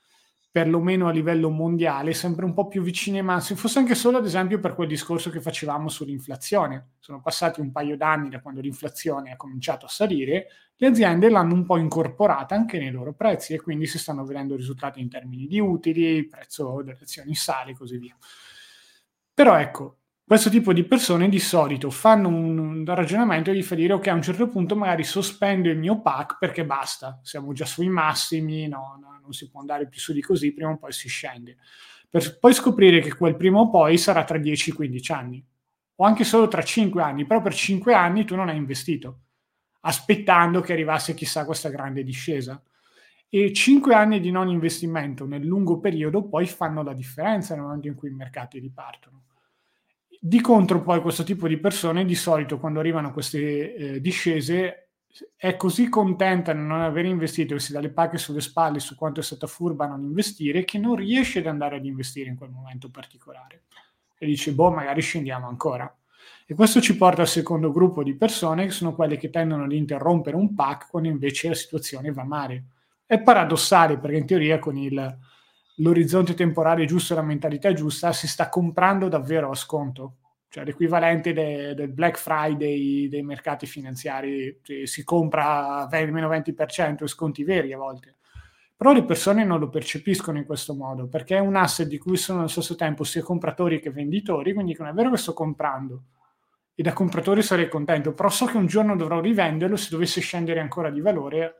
perlomeno 0.52 1.06
a 1.06 1.12
livello 1.12 1.48
mondiale, 1.48 2.12
sempre 2.12 2.44
un 2.44 2.52
po' 2.52 2.66
più 2.66 2.82
vicini 2.82 3.18
ai 3.18 3.24
massimi, 3.24 3.58
fosse 3.58 3.78
anche 3.78 3.94
solo 3.94 4.18
ad 4.18 4.24
esempio 4.24 4.58
per 4.58 4.74
quel 4.74 4.88
discorso 4.88 5.30
che 5.30 5.40
facevamo 5.40 5.88
sull'inflazione. 5.88 6.94
Sono 6.98 7.20
passati 7.20 7.60
un 7.60 7.70
paio 7.70 7.96
d'anni 7.96 8.28
da 8.28 8.40
quando 8.40 8.60
l'inflazione 8.60 9.30
ha 9.30 9.36
cominciato 9.36 9.86
a 9.86 9.88
salire, 9.88 10.48
le 10.74 10.86
aziende 10.88 11.30
l'hanno 11.30 11.54
un 11.54 11.64
po' 11.64 11.76
incorporata 11.76 12.56
anche 12.56 12.78
nei 12.78 12.90
loro 12.90 13.12
prezzi 13.12 13.54
e 13.54 13.60
quindi 13.60 13.86
si 13.86 13.98
stanno 13.98 14.24
vedendo 14.24 14.56
risultati 14.56 15.00
in 15.00 15.08
termini 15.08 15.46
di 15.46 15.60
utili, 15.60 16.02
il 16.02 16.28
prezzo 16.28 16.82
delle 16.82 16.98
azioni 17.00 17.34
sale 17.34 17.70
e 17.70 17.76
così 17.76 17.98
via. 17.98 18.16
Però 19.32 19.56
ecco, 19.56 19.99
questo 20.30 20.48
tipo 20.48 20.72
di 20.72 20.84
persone 20.84 21.28
di 21.28 21.40
solito 21.40 21.90
fanno 21.90 22.28
un, 22.28 22.84
ragionamento 22.86 23.50
e 23.50 23.56
gli 23.56 23.64
fa 23.64 23.74
dire 23.74 23.94
ok 23.94 24.06
a 24.06 24.14
un 24.14 24.22
certo 24.22 24.46
punto 24.46 24.76
magari 24.76 25.02
sospendo 25.02 25.68
il 25.68 25.76
mio 25.76 26.02
pack 26.02 26.38
perché 26.38 26.64
basta, 26.64 27.18
siamo 27.24 27.52
già 27.52 27.64
sui 27.64 27.88
massimi, 27.88 28.68
no, 28.68 28.96
no, 29.00 29.18
non 29.20 29.32
si 29.32 29.50
può 29.50 29.58
andare 29.58 29.88
più 29.88 29.98
su 29.98 30.12
di 30.12 30.20
così, 30.20 30.52
prima 30.52 30.70
o 30.70 30.78
poi 30.78 30.92
si 30.92 31.08
scende. 31.08 31.56
Per 32.08 32.38
poi 32.38 32.54
scoprire 32.54 33.00
che 33.00 33.12
quel 33.12 33.34
prima 33.34 33.58
o 33.58 33.70
poi 33.70 33.98
sarà 33.98 34.22
tra 34.22 34.38
10-15 34.38 35.12
anni 35.12 35.44
o 35.96 36.04
anche 36.04 36.22
solo 36.22 36.46
tra 36.46 36.62
5 36.62 37.02
anni, 37.02 37.26
però 37.26 37.42
per 37.42 37.52
5 37.52 37.92
anni 37.92 38.24
tu 38.24 38.36
non 38.36 38.48
hai 38.48 38.56
investito 38.56 39.22
aspettando 39.80 40.60
che 40.60 40.74
arrivasse 40.74 41.12
chissà 41.12 41.44
questa 41.44 41.70
grande 41.70 42.04
discesa. 42.04 42.62
E 43.28 43.52
cinque 43.52 43.94
anni 43.94 44.20
di 44.20 44.30
non 44.30 44.48
investimento 44.48 45.26
nel 45.26 45.44
lungo 45.44 45.80
periodo 45.80 46.28
poi 46.28 46.46
fanno 46.46 46.84
la 46.84 46.94
differenza 46.94 47.54
nel 47.54 47.64
momento 47.64 47.88
in 47.88 47.96
cui 47.96 48.10
i 48.10 48.14
mercati 48.14 48.60
ripartono. 48.60 49.24
Di 50.22 50.42
contro 50.42 50.82
poi 50.82 51.00
questo 51.00 51.24
tipo 51.24 51.48
di 51.48 51.56
persone 51.56 52.04
di 52.04 52.14
solito 52.14 52.58
quando 52.58 52.78
arrivano 52.78 53.10
queste 53.10 53.74
eh, 53.74 54.00
discese 54.02 54.90
è 55.34 55.56
così 55.56 55.88
contenta 55.88 56.52
di 56.52 56.58
non 56.58 56.82
aver 56.82 57.06
investito 57.06 57.54
e 57.54 57.58
si 57.58 57.72
dà 57.72 57.80
le 57.80 57.88
pacche 57.88 58.18
sulle 58.18 58.42
spalle 58.42 58.80
su 58.80 58.96
quanto 58.96 59.20
è 59.20 59.22
stata 59.22 59.46
furba 59.46 59.86
a 59.86 59.88
non 59.88 60.02
investire 60.02 60.64
che 60.64 60.76
non 60.76 60.94
riesce 60.94 61.38
ad 61.38 61.46
andare 61.46 61.76
ad 61.76 61.86
investire 61.86 62.28
in 62.28 62.36
quel 62.36 62.50
momento 62.50 62.90
particolare. 62.90 63.62
E 64.18 64.26
dice, 64.26 64.52
boh, 64.52 64.70
magari 64.70 65.00
scendiamo 65.00 65.48
ancora. 65.48 65.90
E 66.44 66.54
questo 66.54 66.82
ci 66.82 66.98
porta 66.98 67.22
al 67.22 67.28
secondo 67.28 67.72
gruppo 67.72 68.02
di 68.02 68.14
persone, 68.14 68.66
che 68.66 68.72
sono 68.72 68.94
quelle 68.94 69.16
che 69.16 69.30
tendono 69.30 69.64
ad 69.64 69.72
interrompere 69.72 70.36
un 70.36 70.54
pack 70.54 70.90
quando 70.90 71.08
invece 71.08 71.48
la 71.48 71.54
situazione 71.54 72.12
va 72.12 72.24
male. 72.24 72.64
È 73.06 73.18
paradossale 73.22 73.96
perché 73.96 74.18
in 74.18 74.26
teoria 74.26 74.58
con 74.58 74.76
il, 74.76 75.18
l'orizzonte 75.80 76.34
temporale 76.34 76.84
giusto 76.84 77.12
e 77.12 77.16
la 77.16 77.22
mentalità 77.22 77.72
giusta 77.72 78.12
si 78.12 78.28
sta 78.28 78.48
comprando 78.48 79.08
davvero 79.08 79.50
a 79.50 79.54
sconto. 79.54 80.16
Cioè 80.48 80.64
l'equivalente 80.64 81.32
de, 81.32 81.74
del 81.74 81.92
Black 81.92 82.18
Friday 82.18 83.08
dei 83.08 83.22
mercati 83.22 83.66
finanziari, 83.66 84.58
cioè 84.62 84.84
si 84.84 85.04
compra 85.04 85.86
meno 85.90 86.28
20% 86.28 87.04
e 87.04 87.06
sconti 87.06 87.44
veri 87.44 87.72
a 87.72 87.78
volte. 87.78 88.16
Però 88.76 88.92
le 88.92 89.04
persone 89.04 89.44
non 89.44 89.60
lo 89.60 89.68
percepiscono 89.68 90.38
in 90.38 90.44
questo 90.44 90.74
modo 90.74 91.06
perché 91.06 91.36
è 91.36 91.40
un 91.40 91.54
asset 91.54 91.86
di 91.86 91.98
cui 91.98 92.16
sono 92.16 92.40
allo 92.40 92.48
stesso 92.48 92.74
tempo 92.74 93.04
sia 93.04 93.22
compratori 93.22 93.78
che 93.78 93.90
venditori, 93.90 94.54
quindi 94.54 94.74
non 94.78 94.88
è 94.88 94.92
vero 94.92 95.10
che 95.10 95.18
sto 95.18 95.34
comprando, 95.34 96.04
e 96.74 96.82
da 96.82 96.94
compratore 96.94 97.42
sarei 97.42 97.68
contento, 97.68 98.14
però 98.14 98.30
so 98.30 98.46
che 98.46 98.56
un 98.56 98.64
giorno 98.64 98.96
dovrò 98.96 99.20
rivenderlo, 99.20 99.76
se 99.76 99.90
dovesse 99.90 100.22
scendere 100.22 100.60
ancora 100.60 100.88
di 100.88 101.02
valore 101.02 101.56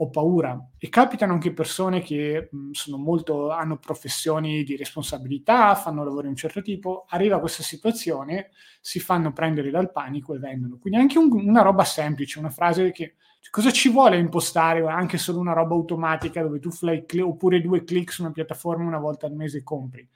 ho 0.00 0.10
paura. 0.10 0.70
E 0.78 0.88
capitano 0.88 1.32
anche 1.32 1.52
persone 1.52 2.00
che 2.00 2.48
mh, 2.50 2.94
molto, 2.96 3.50
hanno 3.50 3.78
professioni 3.78 4.62
di 4.62 4.76
responsabilità, 4.76 5.74
fanno 5.74 6.04
lavori 6.04 6.22
di 6.24 6.28
un 6.28 6.36
certo 6.36 6.62
tipo, 6.62 7.06
arriva 7.08 7.40
questa 7.40 7.62
situazione, 7.62 8.50
si 8.80 9.00
fanno 9.00 9.32
prendere 9.32 9.70
dal 9.70 9.90
panico 9.90 10.34
e 10.34 10.38
vendono. 10.38 10.78
Quindi 10.78 10.98
anche 11.00 11.18
un, 11.18 11.30
una 11.32 11.62
roba 11.62 11.84
semplice, 11.84 12.38
una 12.38 12.50
frase 12.50 12.92
che 12.92 13.14
cioè, 13.40 13.50
cosa 13.50 13.70
ci 13.70 13.88
vuole 13.88 14.18
impostare 14.18 14.86
anche 14.86 15.18
solo 15.18 15.40
una 15.40 15.52
roba 15.52 15.74
automatica 15.74 16.42
dove 16.42 16.60
tu 16.60 16.70
fai 16.70 17.04
click, 17.06 17.26
oppure 17.26 17.60
due 17.60 17.84
clic 17.84 18.12
su 18.12 18.22
una 18.22 18.32
piattaforma 18.32 18.84
una 18.84 18.98
volta 18.98 19.26
al 19.26 19.34
mese 19.34 19.58
e 19.58 19.62
compri 19.62 20.08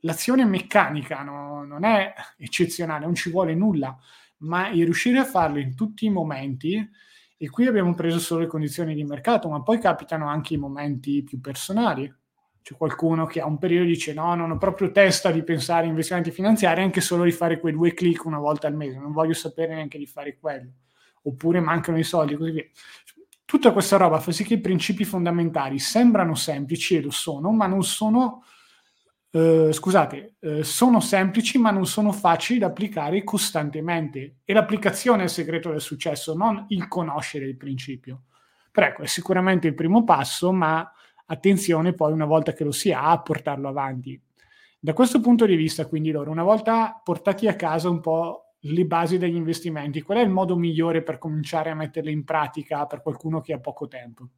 l'azione 0.00 0.44
meccanica 0.44 1.22
no, 1.22 1.64
non 1.64 1.84
è 1.84 2.14
eccezionale, 2.38 3.04
non 3.04 3.14
ci 3.14 3.30
vuole 3.30 3.54
nulla, 3.54 3.96
ma 4.38 4.68
riuscire 4.68 5.18
a 5.18 5.24
farlo 5.24 5.58
in 5.58 5.74
tutti 5.74 6.06
i 6.06 6.10
momenti, 6.10 6.88
e 7.38 7.50
qui 7.50 7.66
abbiamo 7.66 7.94
preso 7.94 8.18
solo 8.18 8.40
le 8.40 8.46
condizioni 8.46 8.94
di 8.94 9.04
mercato, 9.04 9.48
ma 9.48 9.62
poi 9.62 9.78
capitano 9.78 10.28
anche 10.28 10.54
i 10.54 10.56
momenti 10.56 11.22
più 11.22 11.40
personali. 11.40 12.12
C'è 12.62 12.74
qualcuno 12.74 13.26
che 13.26 13.40
ha 13.40 13.46
un 13.46 13.58
periodo 13.58 13.84
dice 13.86 14.12
no, 14.12 14.34
non 14.34 14.50
ho 14.50 14.58
proprio 14.58 14.90
testa 14.90 15.30
di 15.30 15.44
pensare 15.44 15.84
a 15.86 15.88
investimenti 15.88 16.30
finanziari, 16.30 16.82
anche 16.82 17.00
solo 17.00 17.24
di 17.24 17.30
fare 17.30 17.60
quei 17.60 17.72
due 17.72 17.94
clic 17.94 18.24
una 18.24 18.38
volta 18.38 18.66
al 18.66 18.74
mese, 18.74 18.98
non 18.98 19.12
voglio 19.12 19.34
sapere 19.34 19.74
neanche 19.74 19.98
di 19.98 20.06
fare 20.06 20.36
quello, 20.38 20.72
oppure 21.22 21.60
mancano 21.60 21.98
i 21.98 22.02
soldi 22.02 22.34
così 22.34 22.50
via. 22.50 22.64
Tutta 23.44 23.70
questa 23.70 23.96
roba 23.96 24.18
fa 24.18 24.32
sì 24.32 24.42
che 24.42 24.54
i 24.54 24.60
principi 24.60 25.04
fondamentali 25.04 25.78
sembrano 25.78 26.34
semplici 26.34 26.96
e 26.96 27.02
lo 27.02 27.12
sono, 27.12 27.52
ma 27.52 27.68
non 27.68 27.84
sono 27.84 28.42
Uh, 29.30 29.70
scusate, 29.70 30.36
uh, 30.40 30.62
sono 30.62 31.00
semplici 31.00 31.58
ma 31.58 31.70
non 31.70 31.84
sono 31.84 32.12
facili 32.12 32.58
da 32.60 32.66
applicare 32.66 33.22
costantemente 33.22 34.36
e 34.44 34.52
l'applicazione 34.54 35.22
è 35.22 35.24
il 35.24 35.30
segreto 35.30 35.70
del 35.70 35.80
successo, 35.80 36.34
non 36.34 36.64
il 36.68 36.88
conoscere 36.88 37.44
il 37.44 37.56
principio. 37.56 38.22
Però 38.70 38.86
ecco, 38.86 39.02
è 39.02 39.06
sicuramente 39.06 39.66
il 39.66 39.74
primo 39.74 40.04
passo, 40.04 40.52
ma 40.52 40.90
attenzione 41.26 41.94
poi 41.94 42.12
una 42.12 42.24
volta 42.24 42.52
che 42.52 42.64
lo 42.64 42.72
si 42.72 42.92
ha 42.92 43.10
a 43.10 43.20
portarlo 43.20 43.68
avanti. 43.68 44.20
Da 44.78 44.92
questo 44.92 45.20
punto 45.20 45.46
di 45.46 45.56
vista, 45.56 45.86
quindi 45.86 46.10
loro, 46.10 46.30
una 46.30 46.42
volta 46.42 47.00
portati 47.02 47.48
a 47.48 47.56
casa 47.56 47.88
un 47.88 48.00
po' 48.00 48.54
le 48.60 48.84
basi 48.84 49.18
degli 49.18 49.34
investimenti, 49.34 50.02
qual 50.02 50.18
è 50.18 50.22
il 50.22 50.30
modo 50.30 50.56
migliore 50.56 51.02
per 51.02 51.18
cominciare 51.18 51.70
a 51.70 51.74
metterle 51.74 52.10
in 52.10 52.24
pratica 52.24 52.86
per 52.86 53.02
qualcuno 53.02 53.40
che 53.40 53.52
ha 53.52 53.58
poco 53.58 53.88
tempo? 53.88 54.28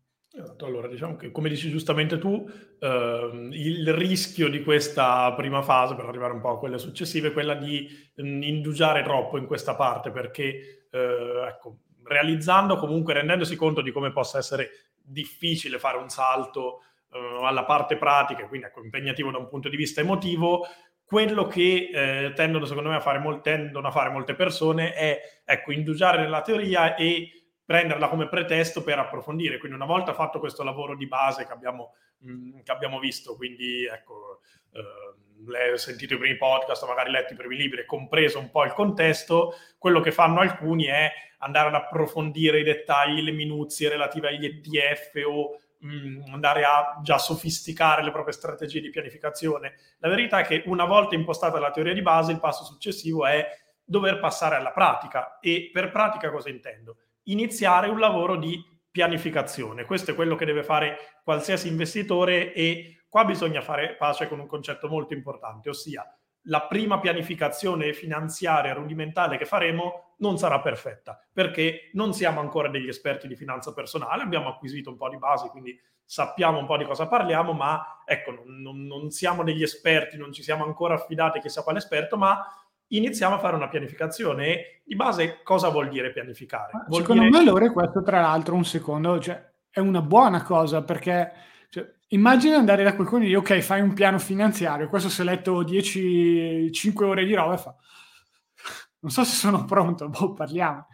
Esatto, 0.41 0.67
allora 0.67 0.87
diciamo 0.87 1.17
che 1.17 1.33
come 1.33 1.49
dici 1.49 1.69
giustamente 1.69 2.17
tu, 2.17 2.49
eh, 2.79 3.49
il 3.51 3.93
rischio 3.93 4.49
di 4.49 4.63
questa 4.63 5.33
prima 5.35 5.63
fase 5.63 5.97
per 5.97 6.05
arrivare 6.05 6.33
un 6.33 6.41
po' 6.41 6.51
a 6.51 6.59
quelle 6.61 6.79
successive 6.79 7.29
è 7.29 7.33
quella 7.33 7.55
di 7.55 7.89
mh, 8.15 8.23
mm, 8.23 8.43
indugiare 8.45 9.03
troppo 9.03 9.37
in 9.37 9.47
questa 9.47 9.75
parte 9.75 10.13
perché 10.13 10.87
eh, 10.93 11.45
ecco, 11.49 11.79
realizzando 12.05 12.77
comunque, 12.77 13.15
rendendosi 13.15 13.57
conto 13.57 13.81
di 13.81 13.91
come 13.91 14.13
possa 14.13 14.39
essere 14.39 14.93
difficile 15.03 15.81
fare 15.81 15.99
un 15.99 16.09
salto 16.09 16.83
eh, 17.11 17.41
alla 17.43 17.65
parte 17.65 17.97
pratica, 17.97 18.47
quindi 18.47 18.69
ecco, 18.69 18.81
impegnativo 18.81 19.33
da 19.33 19.39
un 19.39 19.49
punto 19.49 19.69
di 19.69 19.77
vista 19.77 20.03
emotivo, 20.03 20.65
quello 21.05 21.49
che 21.49 21.91
eh, 21.93 22.33
tendono 22.37 22.65
secondo 22.65 22.91
me 22.91 22.97
a 22.97 23.01
fare, 23.01 23.19
mol- 23.19 23.41
tendono 23.41 23.89
a 23.89 23.91
fare 23.91 24.11
molte 24.11 24.37
persone 24.37 24.93
è 24.93 25.21
ecco, 25.45 25.73
indugiare 25.73 26.21
nella 26.21 26.43
teoria 26.43 26.95
e 26.95 27.33
prenderla 27.69 28.09
come 28.09 28.31
pretesto 28.31 28.83
per 28.83 28.99
approfondire. 28.99 29.59
Quindi 29.59 29.77
una 29.77 29.85
volta 29.85 30.15
fatto 30.15 30.39
questo 30.39 30.65
lavoro 30.65 30.97
di 30.97 31.07
base 31.07 31.45
che 31.45 31.53
abbiamo, 31.53 31.93
mh, 32.21 32.33
mm, 32.33 32.59
che 32.65 32.73
abbiamo 32.73 32.99
visto, 32.99 33.37
quindi 33.37 33.85
ecco, 33.85 34.41
eh, 34.73 35.77
sentito 35.77 36.15
i 36.15 36.19
primi 36.19 36.39
podcast, 36.39 36.87
magari 36.87 37.11
letto 37.11 37.35
i 37.35 37.37
primi 37.37 37.57
libri 37.57 37.85
compreso 37.85 38.39
un 38.39 38.49
po' 38.51 38.65
il 38.65 38.73
contesto, 38.73 39.55
quello 39.77 40.01
che 40.01 40.13
fanno 40.13 40.41
alcuni 40.41 40.85
è 40.87 41.13
andare 41.41 41.69
ad 41.69 41.75
approfondire 41.75 42.61
i 42.61 42.65
dettagli, 42.65 43.21
le 43.21 43.33
minuzie 43.33 43.91
relative 43.91 44.29
agli 44.29 44.47
ETF 44.47 45.23
o 45.27 45.61
mh, 45.81 45.89
mm, 45.89 46.33
andare 46.33 46.65
a 46.65 46.99
già 47.03 47.19
sofisticare 47.19 48.03
le 48.03 48.13
proprie 48.13 48.33
strategie 48.33 48.81
di 48.81 48.89
pianificazione. 48.89 49.75
La 49.99 50.09
verità 50.09 50.39
è 50.39 50.45
che 50.45 50.63
una 50.65 50.87
volta 50.87 51.15
impostata 51.15 51.59
la 51.59 51.71
teoria 51.71 51.93
di 51.93 52.01
base, 52.01 52.33
il 52.33 52.41
passo 52.41 52.65
successivo 52.65 53.27
è 53.27 53.47
dover 53.85 54.21
passare 54.21 54.57
alla 54.57 54.73
pratica. 54.73 55.39
E 55.39 55.69
per 55.71 55.91
pratica 55.91 56.31
cosa 56.31 56.49
intendo? 56.49 56.97
Iniziare 57.29 57.89
un 57.89 57.99
lavoro 57.99 58.37
di 58.37 58.63
pianificazione. 58.91 59.85
Questo 59.85 60.11
è 60.11 60.15
quello 60.15 60.35
che 60.35 60.45
deve 60.45 60.63
fare 60.63 61.21
qualsiasi 61.23 61.69
investitore 61.69 62.53
e 62.53 63.05
qua 63.09 63.25
bisogna 63.25 63.61
fare 63.61 63.95
pace 63.97 64.29
con 64.29 64.41
un 64.41 64.47
concetto 64.47 64.89
molto 64.89 65.15
importante, 65.15 65.69
ossia 65.69 66.07
la 66.49 66.67
prima 66.67 66.99
pianificazione 66.99 67.93
finanziaria 67.93 68.73
rudimentale 68.73 69.37
che 69.37 69.45
faremo 69.45 70.15
non 70.19 70.39
sarà 70.39 70.61
perfetta, 70.61 71.21
perché 71.33 71.91
non 71.93 72.13
siamo 72.13 72.41
ancora 72.41 72.69
degli 72.69 72.89
esperti 72.89 73.29
di 73.29 73.37
finanza 73.37 73.73
personale, 73.73 74.23
abbiamo 74.23 74.49
acquisito 74.49 74.91
un 74.91 74.97
po' 74.97 75.09
di 75.09 75.19
basi, 75.19 75.49
quindi 75.49 75.79
sappiamo 76.05 76.59
un 76.59 76.67
po' 76.67 76.77
di 76.77 76.85
cosa 76.85 77.07
parliamo, 77.07 77.53
ma 77.53 78.03
ecco, 78.05 78.43
non, 78.47 78.85
non 78.87 79.11
siamo 79.11 79.45
degli 79.45 79.63
esperti, 79.63 80.17
non 80.17 80.33
ci 80.33 80.43
siamo 80.43 80.65
ancora 80.65 80.95
affidati 80.95 81.41
chissà 81.41 81.63
quale 81.63 81.79
esperto, 81.79 82.17
ma 82.17 82.43
iniziamo 82.89 83.37
a 83.37 83.39
fare 83.39 83.57
una 83.57 83.69
pianificazione. 83.69 84.47
E 84.47 84.83
di 84.85 84.97
base 84.97 85.41
cosa 85.43 85.69
vuol 85.69 85.89
dire 85.89 86.13
pianificare? 86.13 86.73
Vuol 86.89 87.03
Secondo 87.03 87.23
dire... 87.23 87.33
me 87.33 87.39
allora 87.39 87.71
questo 87.71 88.03
tra 88.03 88.21
l'altro 88.21 88.55
un 88.55 88.65
secondo, 88.65 89.19
cioè, 89.21 89.45
è 89.71 89.81
una 89.81 90.03
buona 90.03 90.43
cosa 90.43 90.83
perché 90.83 91.33
cioè, 91.69 91.87
immagina 92.09 92.57
andare 92.57 92.83
da 92.85 92.95
qualcuno 92.95 93.23
e 93.23 93.27
dire 93.27 93.39
ok 93.39 93.59
fai 93.59 93.81
un 93.81 93.93
piano 93.93 94.19
finanziario, 94.19 94.89
questo 94.89 95.09
si 95.09 95.21
è 95.21 95.25
letto 95.25 95.63
10, 95.63 96.73
5 96.73 97.07
ore 97.07 97.25
di 97.25 97.35
roba 97.35 97.55
e 97.55 97.59
fa 97.59 97.75
non 99.01 99.11
so 99.11 99.25
se 99.25 99.35
sono 99.37 99.65
pronto, 99.65 100.09
boh, 100.09 100.33
parliamo. 100.33 100.87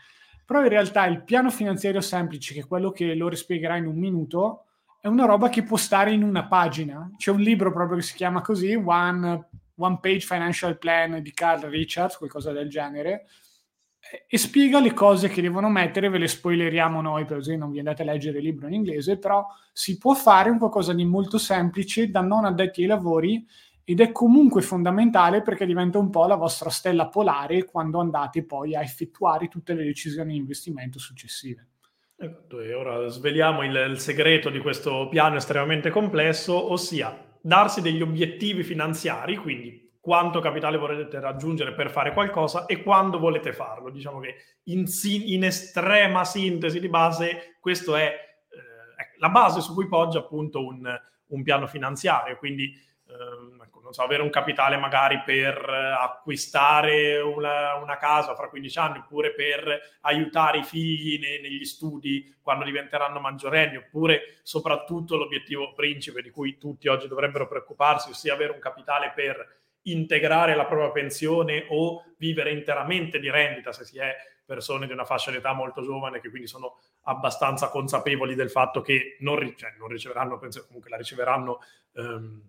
Però 0.45 0.61
in 0.61 0.69
realtà 0.69 1.07
il 1.07 1.23
piano 1.23 1.51
finanziario 1.51 2.03
semplice, 2.03 2.53
che 2.53 2.61
è 2.61 2.67
quello 2.67 2.91
che 2.91 3.15
lo 3.15 3.35
spiegherà 3.35 3.77
in 3.77 3.87
un 3.87 3.97
minuto, 3.97 4.65
è 5.01 5.07
una 5.07 5.25
roba 5.25 5.49
che 5.49 5.63
può 5.63 5.79
stare 5.79 6.13
in 6.13 6.23
una 6.23 6.47
pagina. 6.47 7.11
C'è 7.17 7.31
un 7.31 7.41
libro 7.41 7.73
proprio 7.73 7.97
che 7.97 8.03
si 8.03 8.15
chiama 8.15 8.43
così, 8.43 8.75
One 8.75 9.49
One 9.77 9.99
Page 10.01 10.21
Financial 10.21 10.79
Plan 10.79 11.21
di 11.23 11.33
Carl 11.33 11.69
Richards, 11.69 12.17
qualcosa 12.17 12.53
del 12.53 12.69
genere, 12.69 13.27
e 14.29 14.39
spiega 14.39 14.81
le 14.81 14.93
cose 14.93 15.29
che 15.29 15.41
devono 15.41 15.71
mettere, 15.71 16.11
ve 16.11 16.19
le 16.19 16.29
spoileriamo 16.29 17.01
noi, 17.01 17.25
per 17.25 17.39
esempio 17.39 17.65
non 17.65 17.73
vi 17.73 17.79
andate 17.79 18.03
a 18.03 18.05
leggere 18.05 18.39
il 18.39 18.45
libro 18.45 18.67
in 18.67 18.75
inglese, 18.75 19.19
però 19.19 19.47
si 19.73 19.97
può 19.99 20.15
fare 20.15 20.51
un 20.51 20.59
qualcosa 20.59 20.93
di 20.93 21.05
molto 21.05 21.39
semplice 21.39 22.11
da 22.11 22.21
non 22.21 22.45
addetti 22.45 22.83
ai 22.83 22.89
lavori 22.89 23.47
ed 23.83 24.01
è 24.01 24.13
comunque 24.13 24.63
fondamentale 24.63 25.43
perché 25.43 25.67
diventa 25.67 25.99
un 25.99 26.11
po' 26.11 26.27
la 26.27 26.37
vostra 26.37 26.71
stella 26.71 27.09
polare 27.09 27.65
quando 27.65 27.99
andate 27.99 28.45
poi 28.45 28.75
a 28.75 28.83
effettuare 28.83 29.49
tutte 29.49 29.75
le 29.75 29.85
decisioni 29.85 30.33
di 30.33 30.39
investimento 30.39 30.99
successive. 30.99 31.69
Ecco, 32.17 32.61
e 32.61 32.73
ora 32.75 33.09
sveliamo 33.09 33.65
il, 33.65 33.75
il 33.91 33.99
segreto 33.99 34.49
di 34.49 34.61
questo 34.61 35.09
piano 35.09 35.37
estremamente 35.37 35.91
complesso, 35.91 36.73
ossia 36.73 37.33
darsi 37.47 37.83
degli 37.83 38.01
obiettivi 38.01 38.63
finanziari, 38.63 39.37
quindi 39.37 39.93
quanto 40.01 40.41
capitale 40.41 40.79
volete 40.79 41.21
raggiungere 41.21 41.75
per 41.75 41.91
fare 41.91 42.15
qualcosa 42.15 42.65
e 42.65 42.83
quando 42.83 43.19
volete 43.19 43.53
farlo. 43.53 43.91
Diciamo 43.91 44.19
che 44.21 44.37
in, 44.65 44.87
in 45.27 45.45
estrema 45.45 46.25
sintesi 46.25 46.81
di 46.81 46.89
base, 46.89 47.59
questo 47.61 47.97
è 47.97 48.07
eh, 48.07 49.19
la 49.19 49.29
base 49.29 49.61
su 49.61 49.75
cui 49.75 49.87
poggia 49.87 50.21
appunto 50.21 50.65
un, 50.65 50.91
un 51.27 51.43
piano 51.43 51.67
finanziario. 51.67 52.39
Quindi 52.39 52.73
eh, 53.15 53.71
non 53.83 53.93
so, 53.93 54.03
avere 54.03 54.23
un 54.23 54.31
capitale 54.31 54.77
magari 54.77 55.23
per 55.25 55.57
eh, 55.57 56.03
acquistare 56.03 57.21
una, 57.21 57.75
una, 57.75 57.97
casa 57.97 58.35
fra 58.35 58.49
15 58.49 58.79
anni 58.79 58.99
oppure 58.99 59.33
per 59.35 59.99
aiutare 60.01 60.59
i 60.59 60.65
figli 60.65 61.19
ne, 61.21 61.41
negli 61.41 61.65
studi 61.65 62.35
quando 62.43 62.65
diventeranno 62.65 63.21
maggiorenni 63.21 63.77
oppure 63.77 64.39
soprattutto 64.43 65.17
l'obiettivo 65.17 65.73
principe 65.75 66.23
di 66.23 66.31
cui 66.31 66.59
tutti 66.59 66.89
oggi 66.89 67.07
dovrebbero 67.07 67.47
preoccuparsi, 67.47 68.11
ossia 68.11 68.35
avere 68.35 68.53
un 68.53 68.59
capitale 68.59 69.13
per 69.15 69.63
integrare 69.83 70.55
la 70.57 70.65
propria 70.65 70.91
pensione 70.91 71.67
o 71.69 72.15
vivere 72.17 72.51
interamente 72.51 73.19
di 73.21 73.31
rendita 73.31 73.73
se 73.73 73.85
si 73.85 73.99
è 73.99 74.15
persone 74.45 74.87
di 74.87 74.93
una 74.93 75.05
fascia 75.05 75.31
d'età 75.31 75.53
molto 75.53 75.83
giovane 75.83 76.21
che 76.21 76.31
quindi 76.31 76.49
sono 76.49 76.79
abbastanza 77.03 77.69
consapevoli 77.69 78.35
del 78.35 78.51
fatto 78.51 78.81
che 78.81 79.17
non, 79.21 79.55
cioè, 79.57 79.75
non 79.79 79.89
riceveranno 79.89 80.39
pensione, 80.39 80.67
comunque 80.67 80.91
la 80.91 80.97
riceveranno 80.97 81.61
ehm, 81.95 82.43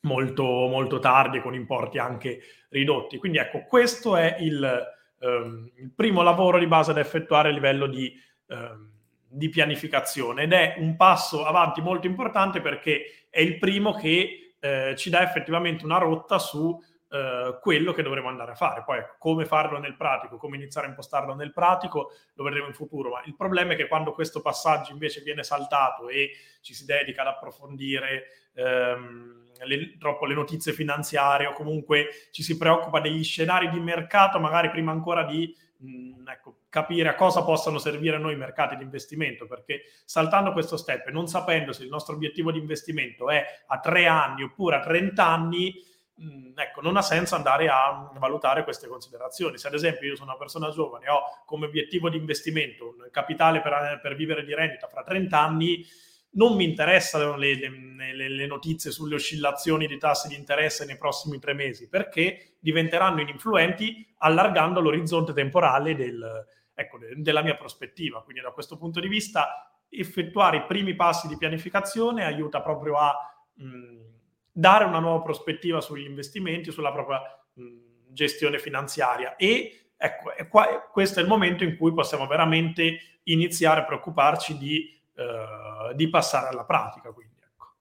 molto, 0.00 0.44
molto 0.44 0.98
tardi 0.98 1.40
con 1.40 1.54
importi 1.54 1.98
anche 1.98 2.40
ridotti. 2.70 3.18
Quindi 3.18 3.38
ecco, 3.38 3.64
questo 3.66 4.16
è 4.16 4.36
il, 4.40 4.86
um, 5.20 5.70
il 5.76 5.90
primo 5.94 6.22
lavoro 6.22 6.58
di 6.58 6.66
base 6.66 6.92
da 6.92 7.00
effettuare 7.00 7.48
a 7.48 7.52
livello 7.52 7.86
di, 7.86 8.12
um, 8.46 8.90
di, 9.26 9.48
pianificazione 9.48 10.42
ed 10.42 10.52
è 10.52 10.76
un 10.78 10.96
passo 10.96 11.44
avanti 11.44 11.80
molto 11.80 12.06
importante 12.06 12.60
perché 12.60 13.26
è 13.30 13.40
il 13.40 13.58
primo 13.58 13.94
che 13.94 14.54
eh, 14.60 14.94
ci 14.96 15.10
dà 15.10 15.22
effettivamente 15.22 15.84
una 15.84 15.98
rotta 15.98 16.38
su 16.38 16.86
Uh, 17.10 17.58
quello 17.60 17.94
che 17.94 18.02
dovremo 18.02 18.28
andare 18.28 18.50
a 18.50 18.54
fare. 18.54 18.82
Poi 18.84 18.98
ecco, 18.98 19.14
come 19.18 19.46
farlo 19.46 19.78
nel 19.78 19.96
pratico, 19.96 20.36
come 20.36 20.56
iniziare 20.56 20.86
a 20.86 20.90
impostarlo 20.90 21.34
nel 21.34 21.54
pratico, 21.54 22.10
lo 22.34 22.44
vedremo 22.44 22.66
in 22.66 22.74
futuro. 22.74 23.08
Ma 23.08 23.22
il 23.24 23.34
problema 23.34 23.72
è 23.72 23.76
che 23.76 23.88
quando 23.88 24.12
questo 24.12 24.42
passaggio 24.42 24.92
invece 24.92 25.22
viene 25.22 25.42
saltato 25.42 26.10
e 26.10 26.32
ci 26.60 26.74
si 26.74 26.84
dedica 26.84 27.22
ad 27.22 27.28
approfondire 27.28 28.47
um, 28.58 29.28
le, 29.64 29.96
troppo 29.98 30.26
le 30.26 30.34
notizie 30.34 30.72
finanziarie 30.72 31.46
o 31.46 31.52
comunque 31.52 32.28
ci 32.30 32.42
si 32.42 32.56
preoccupa 32.56 33.00
degli 33.00 33.24
scenari 33.24 33.68
di 33.70 33.80
mercato, 33.80 34.38
magari 34.38 34.70
prima 34.70 34.92
ancora 34.92 35.24
di 35.24 35.54
mh, 35.78 35.90
mm, 35.90 36.28
ecco, 36.28 36.56
capire 36.68 37.08
a 37.08 37.14
cosa 37.14 37.42
possano 37.42 37.78
servire 37.78 38.18
noi 38.18 38.34
i 38.34 38.36
mercati 38.36 38.76
di 38.76 38.82
investimento, 38.82 39.46
perché 39.46 39.82
saltando 40.04 40.52
questo 40.52 40.76
step 40.76 41.08
e 41.08 41.10
non 41.10 41.26
sapendo 41.26 41.72
se 41.72 41.82
il 41.84 41.88
nostro 41.88 42.14
obiettivo 42.14 42.52
di 42.52 42.58
investimento 42.58 43.30
è 43.30 43.44
a 43.66 43.78
tre 43.80 44.06
anni 44.06 44.42
oppure 44.42 44.76
a 44.76 44.80
30 44.80 45.26
anni, 45.26 45.74
mh, 46.14 46.26
mm, 46.26 46.58
ecco, 46.58 46.80
non 46.80 46.96
ha 46.96 47.02
senso 47.02 47.34
andare 47.34 47.68
a 47.68 48.10
valutare 48.18 48.64
queste 48.64 48.88
considerazioni. 48.88 49.58
Se 49.58 49.68
ad 49.68 49.74
esempio 49.74 50.08
io 50.08 50.16
sono 50.16 50.30
una 50.30 50.38
persona 50.38 50.70
giovane 50.70 51.06
e 51.06 51.10
ho 51.10 51.22
come 51.44 51.66
obiettivo 51.66 52.08
di 52.08 52.16
investimento 52.16 52.88
un 52.88 53.08
capitale 53.10 53.60
per, 53.60 54.00
per 54.02 54.14
vivere 54.14 54.44
di 54.44 54.54
rendita 54.54 54.86
fra 54.88 55.02
30 55.02 55.38
anni, 55.38 55.84
non 56.30 56.56
mi 56.56 56.64
interessano 56.64 57.36
le, 57.36 57.54
le, 57.54 58.28
le, 58.28 58.46
notizie 58.46 58.90
sulle 58.90 59.14
oscillazioni 59.14 59.86
di 59.86 59.98
tassi 59.98 60.28
di 60.28 60.34
interesse 60.34 60.84
nei 60.84 60.98
prossimi 60.98 61.38
tre 61.38 61.54
mesi, 61.54 61.88
perché 61.88 62.56
diventeranno 62.58 63.20
ininfluenti 63.20 64.06
allargando 64.18 64.80
l'orizzonte 64.80 65.32
temporale 65.32 65.94
del, 65.96 66.46
ecco, 66.74 66.98
della 67.16 67.42
mia 67.42 67.56
prospettiva. 67.56 68.22
Quindi 68.22 68.42
da 68.42 68.50
questo 68.50 68.76
punto 68.76 69.00
di 69.00 69.08
vista 69.08 69.72
effettuare 69.88 70.58
i 70.58 70.64
primi 70.66 70.94
passi 70.94 71.28
di 71.28 71.36
pianificazione 71.36 72.24
aiuta 72.24 72.60
proprio 72.60 72.96
a 72.96 73.14
mh, 73.54 74.06
dare 74.52 74.84
una 74.84 74.98
nuova 74.98 75.22
prospettiva 75.22 75.80
sugli 75.80 76.04
investimenti, 76.04 76.70
sulla 76.70 76.92
propria 76.92 77.20
mh, 77.54 78.12
gestione 78.12 78.58
finanziaria 78.58 79.36
e 79.36 79.92
ecco, 79.96 80.30
qua, 80.48 80.88
questo 80.92 81.20
è 81.20 81.22
il 81.22 81.28
momento 81.28 81.64
in 81.64 81.76
cui 81.76 81.92
possiamo 81.92 82.26
veramente 82.26 83.20
iniziare 83.24 83.80
a 83.80 83.84
preoccuparci 83.84 84.56
di 84.56 84.97
eh, 85.18 85.94
di 85.96 86.08
passare 86.08 86.48
alla 86.48 86.64
pratica. 86.64 87.10
Quindi, 87.10 87.34
ecco. 87.42 87.74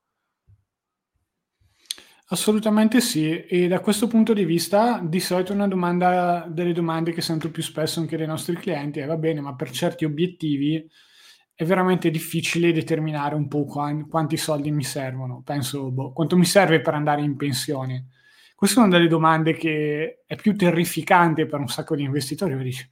Assolutamente 2.30 3.00
sì, 3.00 3.46
e 3.46 3.68
da 3.68 3.80
questo 3.80 4.08
punto 4.08 4.34
di 4.34 4.44
vista 4.44 5.00
di 5.00 5.20
solito 5.20 5.54
una 5.54 5.68
domanda 5.68 6.46
delle 6.50 6.74
domande 6.74 7.12
che 7.12 7.22
sento 7.22 7.52
più 7.52 7.62
spesso 7.62 8.00
anche 8.00 8.18
dai 8.18 8.26
nostri 8.26 8.56
clienti 8.56 9.00
è 9.00 9.06
va 9.06 9.18
bene, 9.18 9.40
ma 9.40 9.56
per 9.56 9.70
certi 9.70 10.04
obiettivi 10.04 10.90
è 11.54 11.64
veramente 11.64 12.10
difficile 12.10 12.72
determinare 12.72 13.36
un 13.36 13.48
po' 13.48 13.66
quanti 13.66 14.38
soldi 14.38 14.72
mi 14.72 14.84
servono. 14.84 15.42
Penso, 15.44 15.92
boh, 15.92 16.14
quanto 16.14 16.38
mi 16.38 16.46
serve 16.46 16.82
per 16.82 16.96
andare 16.96 17.22
in 17.22 17.36
pensione? 17.36 18.08
Questa 18.56 18.82
è 18.82 18.84
una 18.84 18.98
delle 18.98 19.08
domande 19.08 19.54
che 19.54 20.24
è 20.26 20.36
più 20.36 20.56
terrificante 20.56 21.46
per 21.46 21.60
un 21.60 21.68
sacco 21.68 21.96
di 21.96 22.02
investitori, 22.02 22.58
dici, 22.58 22.90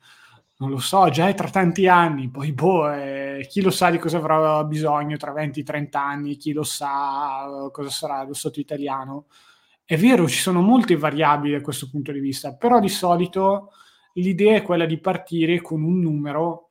non 0.57 0.69
lo 0.69 0.79
so, 0.79 1.09
già 1.09 1.27
è 1.27 1.33
tra 1.33 1.49
tanti 1.49 1.87
anni, 1.87 2.29
poi 2.29 2.53
boh, 2.53 2.91
eh, 2.91 3.45
chi 3.49 3.61
lo 3.61 3.71
sa 3.71 3.89
di 3.89 3.97
cosa 3.97 4.17
avrà 4.17 4.63
bisogno 4.63 5.17
tra 5.17 5.33
20 5.33 5.59
e 5.59 5.63
30 5.63 6.01
anni, 6.01 6.37
chi 6.37 6.53
lo 6.53 6.63
sa 6.63 7.69
cosa 7.71 7.89
sarà 7.89 8.23
lo 8.23 8.33
Stato 8.33 8.59
italiano. 8.61 9.25
È 9.83 9.97
vero, 9.97 10.27
ci 10.27 10.39
sono 10.39 10.61
molte 10.61 10.95
variabili 10.95 11.53
da 11.53 11.61
questo 11.61 11.89
punto 11.89 12.11
di 12.11 12.19
vista, 12.19 12.55
però 12.55 12.79
di 12.79 12.89
solito 12.89 13.71
l'idea 14.13 14.55
è 14.57 14.61
quella 14.61 14.85
di 14.85 14.99
partire 14.99 15.61
con 15.61 15.83
un 15.83 15.99
numero 15.99 16.69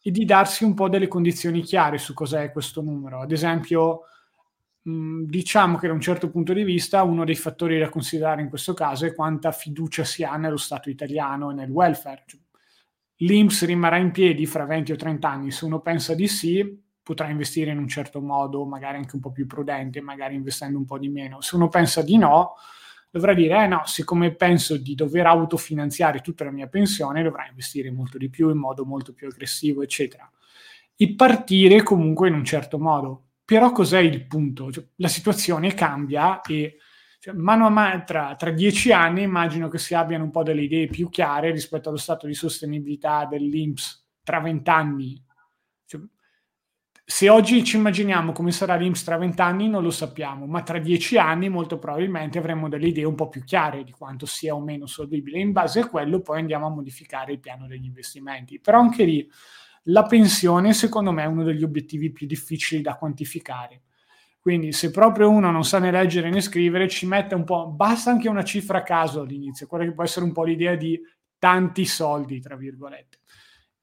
e 0.00 0.10
di 0.10 0.24
darsi 0.24 0.64
un 0.64 0.74
po' 0.74 0.88
delle 0.88 1.08
condizioni 1.08 1.62
chiare 1.62 1.98
su 1.98 2.14
cos'è 2.14 2.50
questo 2.52 2.80
numero. 2.80 3.20
Ad 3.20 3.32
esempio, 3.32 4.02
mh, 4.82 5.24
diciamo 5.24 5.76
che 5.78 5.88
da 5.88 5.92
un 5.92 6.00
certo 6.00 6.30
punto 6.30 6.52
di 6.52 6.62
vista 6.62 7.02
uno 7.02 7.24
dei 7.24 7.34
fattori 7.34 7.78
da 7.78 7.88
considerare 7.90 8.40
in 8.42 8.48
questo 8.48 8.72
caso 8.72 9.04
è 9.04 9.14
quanta 9.14 9.52
fiducia 9.52 10.04
si 10.04 10.24
ha 10.24 10.36
nello 10.36 10.56
Stato 10.56 10.90
italiano 10.90 11.50
e 11.50 11.54
nel 11.54 11.70
welfare. 11.70 12.24
Cioè, 12.26 12.40
l'IMSS 13.16 13.64
rimarrà 13.66 13.96
in 13.98 14.10
piedi 14.10 14.46
fra 14.46 14.64
20 14.64 14.92
o 14.92 14.96
30 14.96 15.28
anni? 15.28 15.50
Se 15.50 15.64
uno 15.64 15.80
pensa 15.80 16.14
di 16.14 16.28
sì, 16.28 16.82
potrà 17.02 17.28
investire 17.28 17.70
in 17.70 17.78
un 17.78 17.88
certo 17.88 18.20
modo, 18.20 18.64
magari 18.64 18.96
anche 18.96 19.14
un 19.14 19.20
po' 19.20 19.30
più 19.30 19.46
prudente, 19.46 20.00
magari 20.00 20.34
investendo 20.34 20.76
un 20.76 20.84
po' 20.84 20.98
di 20.98 21.08
meno. 21.08 21.40
Se 21.40 21.54
uno 21.54 21.68
pensa 21.68 22.02
di 22.02 22.18
no, 22.18 22.54
dovrà 23.10 23.32
dire, 23.32 23.62
eh 23.62 23.66
no, 23.66 23.82
siccome 23.84 24.34
penso 24.34 24.76
di 24.76 24.94
dover 24.94 25.26
autofinanziare 25.26 26.20
tutta 26.20 26.44
la 26.44 26.50
mia 26.50 26.66
pensione, 26.66 27.22
dovrà 27.22 27.46
investire 27.48 27.90
molto 27.90 28.18
di 28.18 28.28
più, 28.28 28.50
in 28.50 28.58
modo 28.58 28.84
molto 28.84 29.12
più 29.12 29.28
aggressivo, 29.28 29.82
eccetera. 29.82 30.28
E 30.96 31.14
partire 31.14 31.82
comunque 31.82 32.28
in 32.28 32.34
un 32.34 32.44
certo 32.44 32.78
modo. 32.78 33.22
Però 33.44 33.70
cos'è 33.70 34.00
il 34.00 34.26
punto? 34.26 34.72
Cioè, 34.72 34.84
la 34.96 35.08
situazione 35.08 35.72
cambia 35.74 36.40
e 36.40 36.78
cioè, 37.26 37.34
mano 37.34 37.66
a 37.66 37.70
mano, 37.70 38.04
tra, 38.04 38.36
tra, 38.36 38.52
dieci 38.52 38.92
anni 38.92 39.22
immagino 39.22 39.66
che 39.66 39.78
si 39.78 39.94
abbiano 39.94 40.22
un 40.22 40.30
po' 40.30 40.44
delle 40.44 40.62
idee 40.62 40.86
più 40.86 41.08
chiare 41.08 41.50
rispetto 41.50 41.88
allo 41.88 41.98
stato 41.98 42.28
di 42.28 42.34
sostenibilità 42.34 43.26
dell'INPS 43.26 44.06
tra 44.22 44.38
vent'anni. 44.38 45.20
Cioè, 45.84 46.00
se 47.04 47.28
oggi 47.28 47.64
ci 47.64 47.78
immaginiamo 47.78 48.30
come 48.30 48.52
sarà 48.52 48.76
l'INPS 48.76 49.02
tra 49.02 49.16
vent'anni 49.16 49.68
non 49.68 49.82
lo 49.82 49.90
sappiamo, 49.90 50.46
ma 50.46 50.62
tra 50.62 50.78
dieci 50.78 51.18
anni 51.18 51.48
molto 51.48 51.80
probabilmente 51.80 52.38
avremo 52.38 52.68
delle 52.68 52.86
idee 52.86 53.04
un 53.04 53.16
po' 53.16 53.28
più 53.28 53.42
chiare 53.42 53.82
di 53.82 53.90
quanto 53.90 54.24
sia 54.24 54.54
o 54.54 54.60
meno 54.60 54.86
solvibile. 54.86 55.40
In 55.40 55.50
base 55.50 55.80
a 55.80 55.88
quello 55.88 56.20
poi 56.20 56.38
andiamo 56.38 56.66
a 56.66 56.70
modificare 56.70 57.32
il 57.32 57.40
piano 57.40 57.66
degli 57.66 57.86
investimenti. 57.86 58.60
Però 58.60 58.78
anche 58.78 59.02
lì 59.02 59.28
la 59.86 60.04
pensione 60.04 60.72
secondo 60.72 61.10
me 61.10 61.24
è 61.24 61.26
uno 61.26 61.42
degli 61.42 61.64
obiettivi 61.64 62.12
più 62.12 62.28
difficili 62.28 62.82
da 62.82 62.94
quantificare 62.94 63.80
quindi 64.46 64.70
se 64.70 64.92
proprio 64.92 65.28
uno 65.28 65.50
non 65.50 65.64
sa 65.64 65.80
né 65.80 65.90
leggere 65.90 66.30
né 66.30 66.40
scrivere, 66.40 66.88
ci 66.88 67.04
mette 67.04 67.34
un 67.34 67.42
po', 67.42 67.66
basta 67.66 68.12
anche 68.12 68.28
una 68.28 68.44
cifra 68.44 68.78
a 68.78 68.82
caso 68.84 69.22
all'inizio, 69.22 69.66
quella 69.66 69.82
che 69.82 69.92
può 69.92 70.04
essere 70.04 70.24
un 70.24 70.30
po' 70.30 70.44
l'idea 70.44 70.76
di 70.76 71.00
tanti 71.36 71.84
soldi, 71.84 72.38
tra 72.38 72.54
virgolette. 72.54 73.18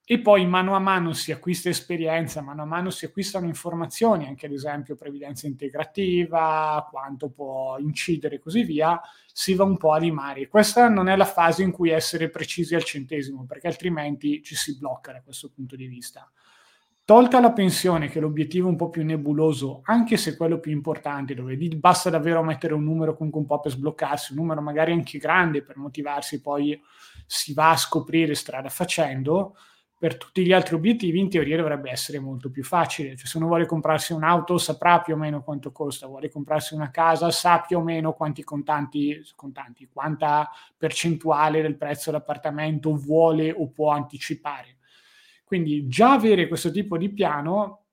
E 0.05 0.21
poi 0.21 0.47
mano 0.47 0.73
a 0.73 0.79
mano 0.79 1.11
si 1.11 1.33
acquista 1.33 1.67
esperienza, 1.67 2.41
mano 2.41 2.61
a 2.61 2.65
mano 2.65 2.91
si 2.91 3.03
acquistano 3.03 3.45
informazioni, 3.45 4.25
anche 4.25 4.45
ad 4.45 4.53
esempio 4.53 4.95
previdenza 4.95 5.47
integrativa, 5.47 6.87
quanto 6.89 7.29
può 7.29 7.77
incidere 7.79 8.35
e 8.35 8.39
così 8.39 8.63
via, 8.63 9.01
si 9.33 9.55
va 9.55 9.65
un 9.65 9.75
po' 9.75 9.91
a 9.91 9.97
limare. 9.97 10.47
Questa 10.47 10.87
non 10.87 11.09
è 11.09 11.17
la 11.17 11.25
fase 11.25 11.63
in 11.63 11.71
cui 11.71 11.89
essere 11.89 12.29
precisi 12.29 12.73
al 12.73 12.85
centesimo, 12.85 13.43
perché 13.45 13.67
altrimenti 13.67 14.41
ci 14.41 14.55
si 14.55 14.77
blocca 14.77 15.11
da 15.11 15.21
questo 15.21 15.51
punto 15.53 15.75
di 15.75 15.87
vista. 15.87 16.31
Tolta 17.05 17.41
la 17.41 17.51
pensione, 17.51 18.07
che 18.07 18.19
è 18.19 18.21
l'obiettivo 18.21 18.69
un 18.69 18.77
po' 18.77 18.89
più 18.89 19.03
nebuloso, 19.03 19.81
anche 19.83 20.15
se 20.15 20.37
quello 20.37 20.61
più 20.61 20.71
importante, 20.71 21.33
dove 21.33 21.57
basta 21.75 22.09
davvero 22.09 22.41
mettere 22.43 22.73
un 22.73 22.83
numero 22.85 23.13
comunque 23.13 23.41
un 23.41 23.45
po' 23.45 23.59
per 23.59 23.73
sbloccarsi, 23.73 24.31
un 24.31 24.37
numero 24.37 24.61
magari 24.61 24.93
anche 24.93 25.17
grande 25.17 25.63
per 25.63 25.75
motivarsi, 25.75 26.39
poi 26.39 26.81
si 27.25 27.53
va 27.53 27.71
a 27.71 27.75
scoprire 27.75 28.35
strada 28.35 28.69
facendo, 28.69 29.57
per 29.97 30.15
tutti 30.15 30.45
gli 30.45 30.53
altri 30.53 30.75
obiettivi 30.75 31.19
in 31.19 31.29
teoria 31.29 31.57
dovrebbe 31.57 31.91
essere 31.91 32.19
molto 32.19 32.49
più 32.49 32.63
facile. 32.63 33.17
Cioè, 33.17 33.27
se 33.27 33.35
uno 33.37 33.47
vuole 33.47 33.65
comprarsi 33.65 34.13
un'auto 34.13 34.57
saprà 34.57 35.01
più 35.01 35.15
o 35.15 35.17
meno 35.17 35.43
quanto 35.43 35.73
costa, 35.73 36.07
vuole 36.07 36.29
comprarsi 36.29 36.73
una 36.73 36.89
casa 36.89 37.31
sa 37.31 37.59
più 37.59 37.79
o 37.79 37.81
meno 37.83 38.13
quanti 38.13 38.45
contanti, 38.45 39.21
contanti 39.35 39.89
quanta 39.91 40.49
percentuale 40.77 41.61
del 41.61 41.75
prezzo 41.75 42.11
dell'appartamento 42.11 42.95
vuole 42.95 43.51
o 43.51 43.69
può 43.71 43.91
anticipare 43.91 44.72
quindi 45.53 45.87
già 45.87 46.13
avere 46.13 46.47
questo 46.47 46.71
tipo 46.71 46.97
di 46.97 47.13
piano 47.13 47.83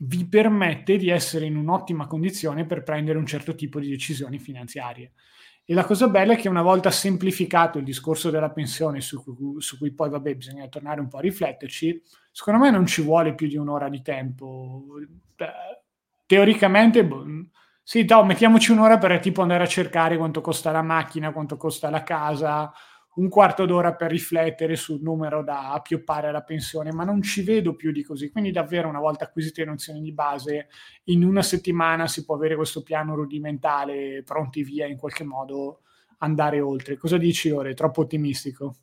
vi 0.00 0.28
permette 0.28 0.98
di 0.98 1.08
essere 1.08 1.46
in 1.46 1.56
un'ottima 1.56 2.06
condizione 2.06 2.66
per 2.66 2.82
prendere 2.82 3.16
un 3.16 3.24
certo 3.24 3.54
tipo 3.54 3.80
di 3.80 3.88
decisioni 3.88 4.38
finanziarie. 4.38 5.12
E 5.64 5.72
la 5.72 5.86
cosa 5.86 6.08
bella 6.08 6.34
è 6.34 6.36
che 6.36 6.50
una 6.50 6.60
volta 6.60 6.90
semplificato 6.90 7.78
il 7.78 7.84
discorso 7.84 8.28
della 8.28 8.50
pensione, 8.50 9.00
su 9.00 9.24
cui, 9.24 9.62
su 9.62 9.78
cui, 9.78 9.92
poi 9.92 10.10
vabbè 10.10 10.34
bisogna 10.34 10.68
tornare 10.68 11.00
un 11.00 11.08
po' 11.08 11.16
a 11.16 11.22
rifletterci, 11.22 12.02
secondo 12.30 12.60
me 12.60 12.70
non 12.70 12.84
ci 12.84 13.00
vuole 13.00 13.34
più 13.34 13.48
di 13.48 13.56
un'ora 13.56 13.88
di 13.88 14.02
tempo. 14.02 14.84
Teoricamente, 16.26 17.02
boh, 17.02 17.24
sì, 17.82 18.04
no, 18.06 18.24
mettiamoci 18.24 18.72
un'ora 18.72 18.98
per 18.98 19.18
tipo 19.20 19.40
andare 19.40 19.64
a 19.64 19.66
cercare 19.66 20.18
quanto 20.18 20.42
costa 20.42 20.70
la 20.70 20.82
macchina, 20.82 21.32
quanto 21.32 21.56
costa 21.56 21.88
la 21.88 22.02
casa, 22.02 22.70
un 23.18 23.28
quarto 23.28 23.66
d'ora 23.66 23.94
per 23.94 24.10
riflettere 24.10 24.76
sul 24.76 25.00
numero 25.02 25.42
da 25.42 25.72
appioppare 25.72 26.28
alla 26.28 26.42
pensione, 26.42 26.92
ma 26.92 27.04
non 27.04 27.20
ci 27.20 27.42
vedo 27.42 27.74
più 27.74 27.90
di 27.90 28.02
così. 28.02 28.30
Quindi 28.30 28.52
davvero 28.52 28.88
una 28.88 29.00
volta 29.00 29.24
acquisite 29.24 29.64
le 29.64 29.70
nozioni 29.70 30.00
di 30.00 30.12
base, 30.12 30.68
in 31.04 31.24
una 31.24 31.42
settimana 31.42 32.06
si 32.06 32.24
può 32.24 32.36
avere 32.36 32.54
questo 32.54 32.82
piano 32.82 33.14
rudimentale 33.14 34.22
pronti 34.24 34.62
via 34.62 34.86
in 34.86 34.96
qualche 34.96 35.24
modo 35.24 35.80
andare 36.18 36.60
oltre. 36.60 36.96
Cosa 36.96 37.18
dici 37.18 37.50
Ore? 37.50 37.74
Troppo 37.74 38.02
ottimistico? 38.02 38.76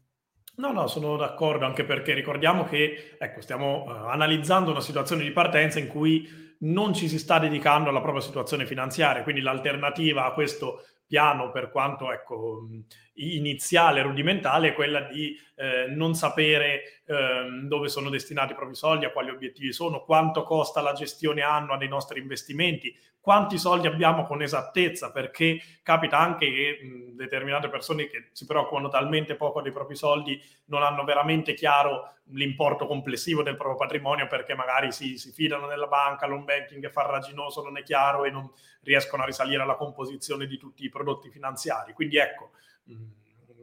No, 0.58 0.72
no, 0.72 0.88
sono 0.88 1.18
d'accordo, 1.18 1.66
anche 1.66 1.84
perché 1.84 2.14
ricordiamo 2.14 2.64
che 2.64 3.16
ecco, 3.18 3.42
stiamo 3.42 3.84
uh, 3.84 3.90
analizzando 3.90 4.72
una 4.72 4.80
situazione 4.80 5.24
di 5.24 5.32
partenza 5.32 5.80
in 5.80 5.88
cui 5.88 6.44
non 6.60 6.94
ci 6.94 7.10
si 7.10 7.20
sta 7.20 7.40
dedicando 7.40 7.90
alla 7.90 8.02
propria 8.02 8.22
situazione 8.22 8.66
finanziaria, 8.66 9.24
quindi 9.24 9.42
l'alternativa 9.42 10.26
a 10.26 10.34
questo 10.34 10.84
piano, 11.06 11.52
per 11.52 11.70
quanto 11.70 12.12
ecco, 12.12 12.68
iniziale, 13.14 14.02
rudimentale, 14.02 14.70
è 14.70 14.74
quella 14.74 15.02
di 15.02 15.38
eh, 15.56 15.88
non 15.88 16.16
sapere 16.16 17.02
eh, 17.06 17.66
dove 17.68 17.88
sono 17.90 18.10
destinati 18.10 18.54
i 18.54 18.56
propri 18.56 18.76
soldi, 18.76 19.06
a 19.06 19.12
quali 19.12 19.30
obiettivi 19.30 19.72
sono, 19.72 20.04
quanto 20.04 20.44
costa 20.44 20.82
la 20.82 20.94
gestione 20.94 21.42
annua 21.42 21.78
dei 21.78 21.88
nostri 21.88 22.20
investimenti, 22.20 22.96
quanti 23.26 23.58
soldi 23.58 23.88
abbiamo 23.88 24.24
con 24.28 24.44
esattezza, 24.44 25.12
perché 25.12 25.60
capita 25.82 26.20
anche 26.20 26.46
che 26.46 26.80
determinate 27.14 27.70
persone 27.70 28.06
che 28.06 28.30
si 28.34 28.46
preoccupano 28.46 28.88
talmente 28.88 29.34
poco 29.34 29.64
dei 29.64 29.72
propri 29.72 29.96
soldi 29.96 30.40
non 30.66 30.84
hanno 30.84 31.04
veramente 31.04 31.56
chiaro 31.56 32.18
l'importo 32.34 32.86
complessivo 32.86 33.42
del 33.42 33.56
proprio 33.56 33.78
patrimonio 33.78 34.28
perché 34.28 34.54
magari 34.54 34.92
si, 34.92 35.18
si 35.18 35.32
fidano 35.32 35.66
nella 35.66 35.88
banca, 35.88 36.28
l'home 36.28 36.44
banking 36.44 36.86
è 36.86 36.92
farraginoso, 36.92 37.64
non 37.64 37.80
è 37.80 37.82
chiaro 37.82 38.26
e 38.26 38.30
non 38.30 38.48
riescono 38.84 39.24
a 39.24 39.26
risalire 39.26 39.64
alla 39.64 39.74
composizione 39.74 40.46
di 40.46 40.60
tutti 40.60 40.86
i 40.86 40.90
prodotti 40.90 41.32
finanziari. 41.32 41.94
Quindi 41.94 42.18
ecco, 42.18 42.52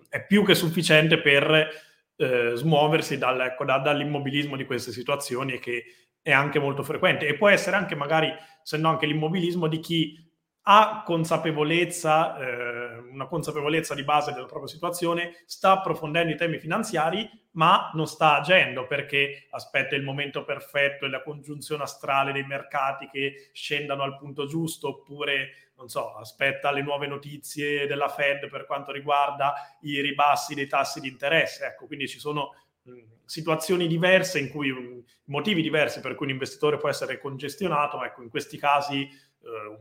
è 0.08 0.26
più 0.26 0.44
che 0.44 0.56
sufficiente 0.56 1.20
per 1.20 1.70
eh, 2.16 2.52
smuoversi 2.56 3.16
dal, 3.16 3.40
ecco, 3.42 3.64
da, 3.64 3.78
dall'immobilismo 3.78 4.56
di 4.56 4.64
queste 4.64 4.90
situazioni 4.90 5.52
e 5.52 5.60
che 5.60 5.84
è 6.22 6.30
anche 6.32 6.58
molto 6.58 6.82
frequente. 6.82 7.26
E 7.26 7.34
può 7.34 7.48
essere 7.48 7.76
anche 7.76 7.94
magari, 7.94 8.32
se 8.62 8.78
no 8.78 8.88
anche 8.88 9.06
l'immobilismo 9.06 9.66
di 9.66 9.80
chi 9.80 10.30
ha 10.64 11.02
consapevolezza, 11.04 12.38
eh, 12.38 12.98
una 13.10 13.26
consapevolezza 13.26 13.94
di 13.94 14.04
base 14.04 14.32
della 14.32 14.46
propria 14.46 14.68
situazione, 14.68 15.42
sta 15.46 15.72
approfondendo 15.72 16.32
i 16.32 16.36
temi 16.36 16.58
finanziari, 16.58 17.28
ma 17.54 17.90
non 17.94 18.06
sta 18.06 18.36
agendo 18.36 18.86
perché 18.86 19.48
aspetta 19.50 19.96
il 19.96 20.04
momento 20.04 20.44
perfetto 20.44 21.04
e 21.04 21.08
la 21.08 21.22
congiunzione 21.22 21.82
astrale 21.82 22.32
dei 22.32 22.44
mercati 22.44 23.08
che 23.10 23.50
scendano 23.52 24.04
al 24.04 24.16
punto 24.16 24.46
giusto, 24.46 24.88
oppure, 24.88 25.72
non 25.76 25.88
so, 25.88 26.14
aspetta 26.14 26.70
le 26.70 26.82
nuove 26.82 27.08
notizie 27.08 27.88
della 27.88 28.08
Fed 28.08 28.48
per 28.48 28.64
quanto 28.64 28.92
riguarda 28.92 29.54
i 29.80 30.00
ribassi 30.00 30.54
dei 30.54 30.68
tassi 30.68 31.00
di 31.00 31.08
interesse. 31.08 31.66
Ecco, 31.66 31.86
quindi 31.86 32.06
ci 32.06 32.20
sono 32.20 32.54
situazioni 33.24 33.86
diverse 33.86 34.38
in 34.38 34.50
cui 34.50 34.70
mh, 34.70 35.04
motivi 35.24 35.62
diversi 35.62 36.00
per 36.00 36.14
cui 36.14 36.26
un 36.26 36.32
investitore 36.32 36.76
può 36.76 36.88
essere 36.88 37.18
congestionato, 37.18 38.02
ecco, 38.04 38.22
in 38.22 38.28
questi 38.28 38.58
casi 38.58 39.02
eh, 39.02 39.78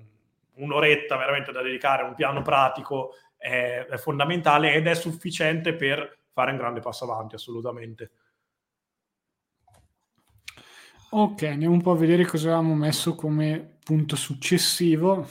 un'oretta 0.53 1.17
veramente 1.17 1.51
da 1.51 1.61
dedicare 1.61 2.03
a 2.03 2.07
un 2.07 2.15
piano 2.15 2.41
pratico 2.41 3.15
è, 3.37 3.85
è 3.89 3.97
fondamentale 3.97 4.73
ed 4.73 4.87
è 4.87 4.93
sufficiente 4.93 5.73
per 5.73 6.19
fare 6.31 6.51
un 6.51 6.57
grande 6.57 6.79
passo 6.79 7.03
avanti, 7.03 7.35
assolutamente. 7.35 8.11
Ok, 11.13 11.43
andiamo 11.43 11.73
un 11.73 11.81
po' 11.81 11.91
a 11.91 11.97
vedere 11.97 12.25
cosa 12.25 12.53
avevamo 12.53 12.73
messo 12.73 13.15
come 13.15 13.79
punto 13.83 14.15
successivo. 14.15 15.27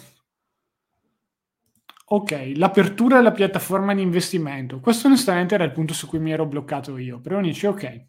Ok, 2.12 2.52
l'apertura 2.56 3.16
della 3.16 3.30
piattaforma 3.30 3.94
di 3.94 4.02
investimento. 4.02 4.80
Questo 4.80 5.06
onestamente 5.06 5.54
era 5.54 5.62
il 5.64 5.70
punto 5.72 5.94
su 5.94 6.08
cui 6.08 6.18
mi 6.18 6.32
ero 6.32 6.46
bloccato 6.46 6.96
io. 6.96 7.20
Però 7.20 7.40
dici, 7.40 7.66
ok, 7.66 8.06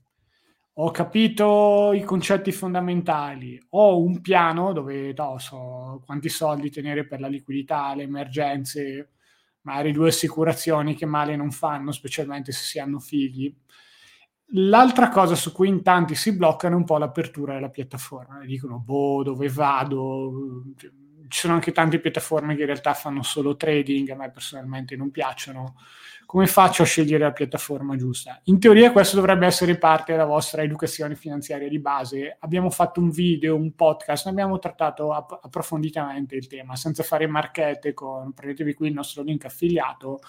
ho 0.74 0.92
capito 0.92 1.92
i 1.94 2.02
concetti 2.02 2.52
fondamentali, 2.52 3.60
ho 3.72 4.02
un 4.02 4.22
piano 4.22 4.74
dove 4.74 5.14
no, 5.16 5.38
so 5.38 6.02
quanti 6.06 6.30
soldi 6.30 6.72
tenere 6.72 7.06
per 7.06 7.20
la 7.20 7.28
liquidità, 7.28 7.94
le 7.94 8.04
emergenze, 8.04 9.12
magari 9.62 9.92
due 9.92 10.10
assicurazioni 10.10 10.96
che 10.96 11.06
male 11.06 11.36
non 11.36 11.52
fanno, 11.52 11.92
specialmente 11.92 12.52
se 12.52 12.64
si 12.64 12.80
hanno 12.80 13.00
figli. 13.00 13.56
L'altra 14.54 15.10
cosa 15.10 15.36
su 15.36 15.52
cui 15.52 15.68
in 15.70 15.84
tanti 15.84 16.16
si 16.16 16.36
bloccano 16.36 16.76
è 16.76 16.78
un 16.78 16.86
po' 16.86 16.98
l'apertura 16.98 17.54
della 17.54 17.70
piattaforma. 17.70 18.44
Dicono, 18.46 18.80
boh, 18.80 19.24
dove 19.24 19.48
vado? 19.50 20.64
Ci 21.32 21.40
sono 21.40 21.54
anche 21.54 21.72
tante 21.72 22.00
piattaforme 22.00 22.56
che 22.56 22.62
in 22.62 22.68
realtà 22.68 22.94
fanno 22.94 23.24
solo 23.24 23.56
trading, 23.56 24.10
a 24.10 24.16
me 24.16 24.30
personalmente 24.30 24.98
non 24.98 25.12
piacciono. 25.12 25.76
Come 26.26 26.46
faccio 26.46 26.84
a 26.84 26.86
scegliere 26.86 27.24
la 27.24 27.32
piattaforma 27.32 27.96
giusta? 27.96 28.40
In 28.46 28.60
teoria 28.60 28.92
questo 28.92 29.16
dovrebbe 29.16 29.46
essere 29.46 29.78
parte 29.78 30.12
della 30.12 30.26
vostra 30.26 30.62
educazione 30.62 31.16
finanziaria 31.16 31.70
di 31.70 31.80
base. 31.80 32.36
Abbiamo 32.40 32.70
fatto 32.70 33.00
un 33.00 33.10
video, 33.10 33.56
un 33.56 33.74
podcast, 33.76 34.28
abbiamo 34.28 34.60
trattato 34.60 35.14
app- 35.14 35.44
approfonditamente 35.44 36.36
il 36.36 36.48
tema, 36.48 36.76
senza 36.76 37.04
fare 37.04 37.28
marchette, 37.28 37.94
con, 37.94 38.34
prendetevi 38.34 38.74
qui 38.74 38.90
il 38.90 38.94
nostro 38.94 39.24
link 39.24 39.46
affiliato, 39.46 40.20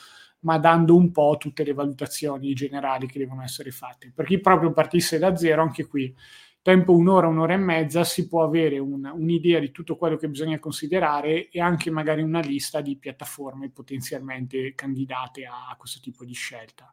ma 0.40 0.58
dando 0.58 0.96
un 0.96 1.10
po' 1.10 1.36
tutte 1.38 1.64
le 1.64 1.72
valutazioni 1.72 2.52
generali 2.52 3.06
che 3.06 3.18
devono 3.18 3.42
essere 3.42 3.70
fatte. 3.70 4.12
Per 4.14 4.24
chi 4.24 4.40
proprio 4.40 4.72
partisse 4.72 5.18
da 5.18 5.36
zero, 5.36 5.62
anche 5.62 5.86
qui 5.86 6.14
tempo 6.62 6.94
un'ora, 6.94 7.26
un'ora 7.26 7.54
e 7.54 7.58
mezza 7.58 8.04
si 8.04 8.28
può 8.28 8.44
avere 8.44 8.78
un, 8.78 9.10
un'idea 9.12 9.58
di 9.58 9.72
tutto 9.72 9.96
quello 9.96 10.16
che 10.16 10.28
bisogna 10.28 10.60
considerare 10.60 11.48
e 11.48 11.60
anche 11.60 11.90
magari 11.90 12.22
una 12.22 12.40
lista 12.40 12.80
di 12.80 12.96
piattaforme 12.96 13.70
potenzialmente 13.70 14.74
candidate 14.74 15.44
a, 15.44 15.74
questo 15.76 15.98
tipo 16.00 16.24
di 16.24 16.32
scelta. 16.32 16.92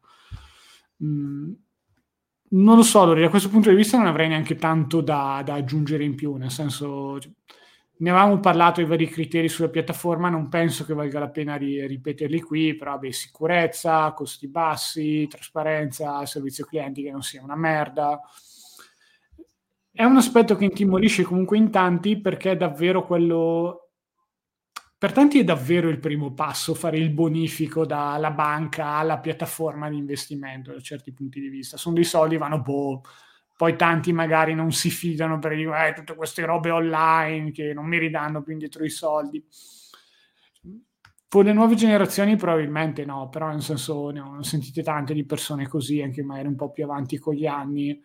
Mm, 1.04 1.52
non 2.52 2.76
lo 2.76 2.84
so, 2.84 3.06
Lori, 3.06 3.22
da 3.22 3.30
questo 3.30 3.50
punto 3.50 3.70
di 3.70 3.76
vista 3.76 3.98
non 3.98 4.08
avrei 4.08 4.28
neanche 4.28 4.56
tanto 4.56 5.02
da, 5.02 5.44
da 5.46 5.54
aggiungere 5.54 6.04
in 6.04 6.16
più, 6.16 6.34
nel 6.36 6.50
senso 6.50 7.20
ne 8.02 8.10
avevamo 8.10 8.40
parlato 8.40 8.82
i 8.82 8.86
vari 8.86 9.08
criteri 9.08 9.50
sulla 9.50 9.70
piattaforma, 9.70 10.30
non 10.30 10.48
penso 10.48 10.86
che 10.86 10.94
valga 10.94 11.20
la 11.20 11.30
pena 11.30 11.58
ri- 11.58 11.86
ripeterli 11.86 12.42
qui, 12.42 12.76
però 12.76 12.98
beh, 12.98 13.12
sicurezza, 13.12 14.14
costi 14.14 14.48
bassi, 14.48 15.28
trasparenza, 15.30 16.26
servizio 16.26 16.66
clienti 16.66 17.04
che 17.04 17.12
non 17.12 17.22
sia 17.22 17.44
una 17.44 17.58
merda, 17.58 18.20
è 20.00 20.06
un 20.06 20.16
aspetto 20.16 20.56
che 20.56 20.64
intimorisce 20.64 21.24
comunque 21.24 21.58
in 21.58 21.72
tanti 21.72 22.22
perché 22.22 22.52
è 22.52 22.56
davvero 22.56 23.06
quello... 23.06 23.90
Per 24.98 25.12
tanti 25.12 25.40
è 25.40 25.44
davvero 25.44 25.90
il 25.90 26.00
primo 26.00 26.34
passo 26.34 26.74
fare 26.74 26.98
il 26.98 27.10
bonifico 27.10 27.86
dalla 27.86 28.32
banca 28.32 28.86
alla 28.96 29.20
piattaforma 29.20 29.90
di 29.90 29.98
investimento 29.98 30.72
da 30.72 30.80
certi 30.80 31.12
punti 31.12 31.42
di 31.42 31.50
vista. 31.50 31.76
Sono 31.76 31.96
dei 31.96 32.06
soldi, 32.06 32.38
vanno 32.38 32.62
boh. 32.62 33.02
Poi 33.58 33.76
tanti 33.76 34.14
magari 34.14 34.54
non 34.54 34.72
si 34.72 34.90
fidano 34.90 35.38
per 35.38 35.54
dire 35.54 35.90
eh, 35.90 35.94
tutte 35.94 36.16
queste 36.16 36.46
robe 36.46 36.70
online 36.70 37.52
che 37.52 37.74
non 37.74 37.86
mi 37.86 37.98
ridanno 37.98 38.42
più 38.42 38.54
indietro 38.54 38.86
i 38.86 38.90
soldi. 38.90 39.46
Con 41.28 41.44
le 41.44 41.52
nuove 41.52 41.76
generazioni 41.76 42.38
probabilmente 42.38 43.04
no, 43.04 43.28
però 43.28 43.50
nel 43.50 43.62
senso 43.62 44.12
ne 44.12 44.22
ho 44.22 44.42
sentite 44.44 44.82
tante 44.82 45.14
di 45.14 45.26
persone 45.26 45.68
così, 45.68 46.02
anche 46.02 46.24
magari 46.24 46.48
un 46.48 46.56
po' 46.56 46.72
più 46.72 46.86
avanti 46.86 47.18
con 47.18 47.34
gli 47.34 47.46
anni 47.46 48.02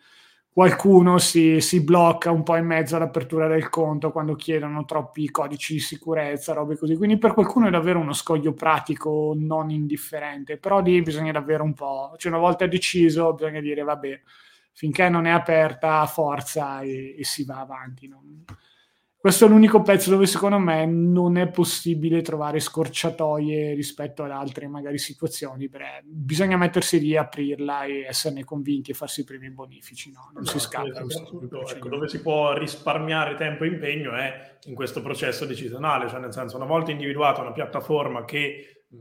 qualcuno 0.55 1.17
si, 1.17 1.59
si, 1.59 1.83
blocca 1.83 2.31
un 2.31 2.41
po' 2.41 2.55
in 2.55 2.65
mezzo 2.65 2.95
all'apertura 2.95 3.45
del 3.45 3.67
conto 3.67 4.13
quando 4.13 4.35
chiedono 4.35 4.85
troppi 4.85 5.29
codici 5.29 5.73
di 5.73 5.79
sicurezza, 5.81 6.53
robe 6.53 6.77
così. 6.77 6.95
Quindi 6.95 7.17
per 7.17 7.33
qualcuno 7.33 7.67
è 7.67 7.69
davvero 7.69 7.99
uno 7.99 8.13
scoglio 8.13 8.53
pratico 8.53 9.33
non 9.35 9.69
indifferente, 9.69 10.55
però 10.55 10.79
lì 10.79 11.01
bisogna 11.01 11.33
davvero 11.33 11.65
un 11.65 11.73
po', 11.73 12.13
cioè 12.15 12.31
una 12.31 12.39
volta 12.39 12.65
deciso 12.67 13.33
bisogna 13.33 13.59
dire 13.59 13.83
vabbè, 13.83 14.21
finché 14.71 15.09
non 15.09 15.25
è 15.25 15.31
aperta 15.31 16.05
forza 16.05 16.79
e, 16.79 17.15
e 17.19 17.25
si 17.25 17.43
va 17.43 17.59
avanti. 17.59 18.07
Non 18.07 18.45
questo 19.25 19.45
è 19.45 19.49
l'unico 19.49 19.81
pezzo 19.81 20.11
dove 20.11 20.27
secondo 20.27 20.59
me 20.59 20.85
non 20.85 21.37
è 21.37 21.47
possibile 21.47 22.21
trovare 22.21 22.59
scorciatoie 22.59 23.73
rispetto 23.73 24.23
ad 24.23 24.29
altre 24.29 24.67
magari 24.67 24.99
situazioni, 24.99 25.67
perché 25.67 26.03
bisogna 26.03 26.57
mettersi 26.57 26.99
lì, 26.99 27.17
aprirla 27.17 27.85
e 27.85 28.01
esserne 28.01 28.43
convinti 28.43 28.91
e 28.91 28.93
farsi 28.93 29.21
i 29.21 29.23
primi 29.23 29.49
bonifici, 29.49 30.11
no? 30.11 30.29
non 30.31 30.43
no, 30.43 30.47
si 30.47 30.59
scappa. 30.59 30.99
Ecco, 30.99 31.89
dove 31.89 32.07
si 32.07 32.21
può 32.21 32.55
risparmiare 32.55 33.33
tempo 33.33 33.63
e 33.63 33.69
impegno 33.69 34.13
è 34.13 34.57
in 34.65 34.75
questo 34.75 35.01
processo 35.01 35.45
decisionale, 35.45 36.07
cioè 36.07 36.19
nel 36.19 36.31
senso 36.31 36.57
una 36.57 36.67
volta 36.67 36.91
individuata 36.91 37.41
una 37.41 37.51
piattaforma 37.51 38.25
che 38.25 38.83
mh, 38.89 38.97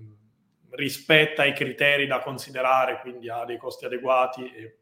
rispetta 0.71 1.45
i 1.45 1.53
criteri 1.53 2.07
da 2.07 2.21
considerare, 2.21 2.99
quindi 3.03 3.29
ha 3.29 3.45
dei 3.45 3.59
costi 3.59 3.85
adeguati 3.85 4.43
e 4.47 4.79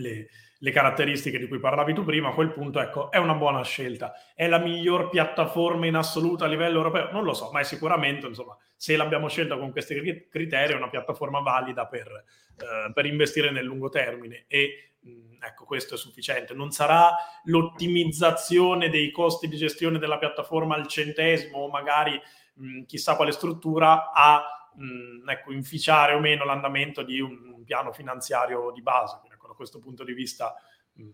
le, 0.00 0.28
le 0.64 0.70
caratteristiche 0.70 1.38
di 1.38 1.46
cui 1.46 1.58
parlavi 1.58 1.92
tu 1.92 2.04
prima, 2.04 2.30
a 2.30 2.32
quel 2.32 2.50
punto 2.50 2.80
ecco, 2.80 3.10
è 3.10 3.18
una 3.18 3.34
buona 3.34 3.62
scelta. 3.62 4.14
È 4.34 4.48
la 4.48 4.56
miglior 4.56 5.10
piattaforma 5.10 5.84
in 5.84 5.94
assoluto 5.94 6.44
a 6.44 6.46
livello 6.46 6.78
europeo? 6.78 7.10
Non 7.12 7.22
lo 7.22 7.34
so, 7.34 7.50
ma 7.52 7.60
è 7.60 7.64
sicuramente, 7.64 8.26
insomma, 8.26 8.56
se 8.74 8.96
l'abbiamo 8.96 9.28
scelta 9.28 9.58
con 9.58 9.70
questi 9.72 10.26
criteri, 10.30 10.72
è 10.72 10.76
una 10.76 10.88
piattaforma 10.88 11.40
valida 11.40 11.86
per, 11.86 12.06
eh, 12.08 12.92
per 12.94 13.04
investire 13.04 13.50
nel 13.50 13.66
lungo 13.66 13.90
termine 13.90 14.46
e 14.48 14.94
mh, 15.00 15.44
ecco, 15.44 15.66
questo 15.66 15.96
è 15.96 15.98
sufficiente. 15.98 16.54
Non 16.54 16.70
sarà 16.70 17.10
l'ottimizzazione 17.44 18.88
dei 18.88 19.10
costi 19.10 19.48
di 19.48 19.58
gestione 19.58 19.98
della 19.98 20.16
piattaforma 20.16 20.76
al 20.76 20.86
centesimo 20.86 21.58
o 21.58 21.68
magari 21.68 22.18
mh, 22.54 22.84
chissà 22.84 23.16
quale 23.16 23.32
struttura 23.32 24.12
a 24.12 24.70
mh, 24.76 25.28
ecco, 25.28 25.52
inficiare 25.52 26.14
o 26.14 26.20
meno 26.20 26.46
l'andamento 26.46 27.02
di 27.02 27.20
un, 27.20 27.52
un 27.54 27.64
piano 27.64 27.92
finanziario 27.92 28.70
di 28.72 28.80
base 28.80 29.20
da 29.54 29.56
questo 29.56 29.78
punto 29.78 30.04
di 30.04 30.12
vista 30.12 30.54
mm, 31.00 31.08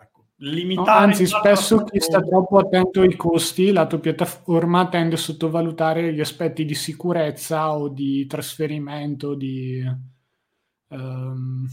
ecco, 0.00 0.24
limitare. 0.36 0.88
No, 0.88 1.12
anzi, 1.12 1.26
spesso 1.26 1.84
chi 1.84 2.00
sta 2.00 2.20
troppo 2.22 2.58
attento 2.58 3.02
ai 3.02 3.14
costi, 3.14 3.70
la 3.70 3.86
tua 3.86 4.00
piattaforma 4.00 4.88
tende 4.88 5.14
a 5.14 5.18
sottovalutare 5.18 6.12
gli 6.12 6.20
aspetti 6.20 6.64
di 6.64 6.74
sicurezza 6.74 7.76
o 7.76 7.88
di 7.88 8.26
trasferimento 8.26 9.34
di, 9.34 9.84
um, 10.88 11.68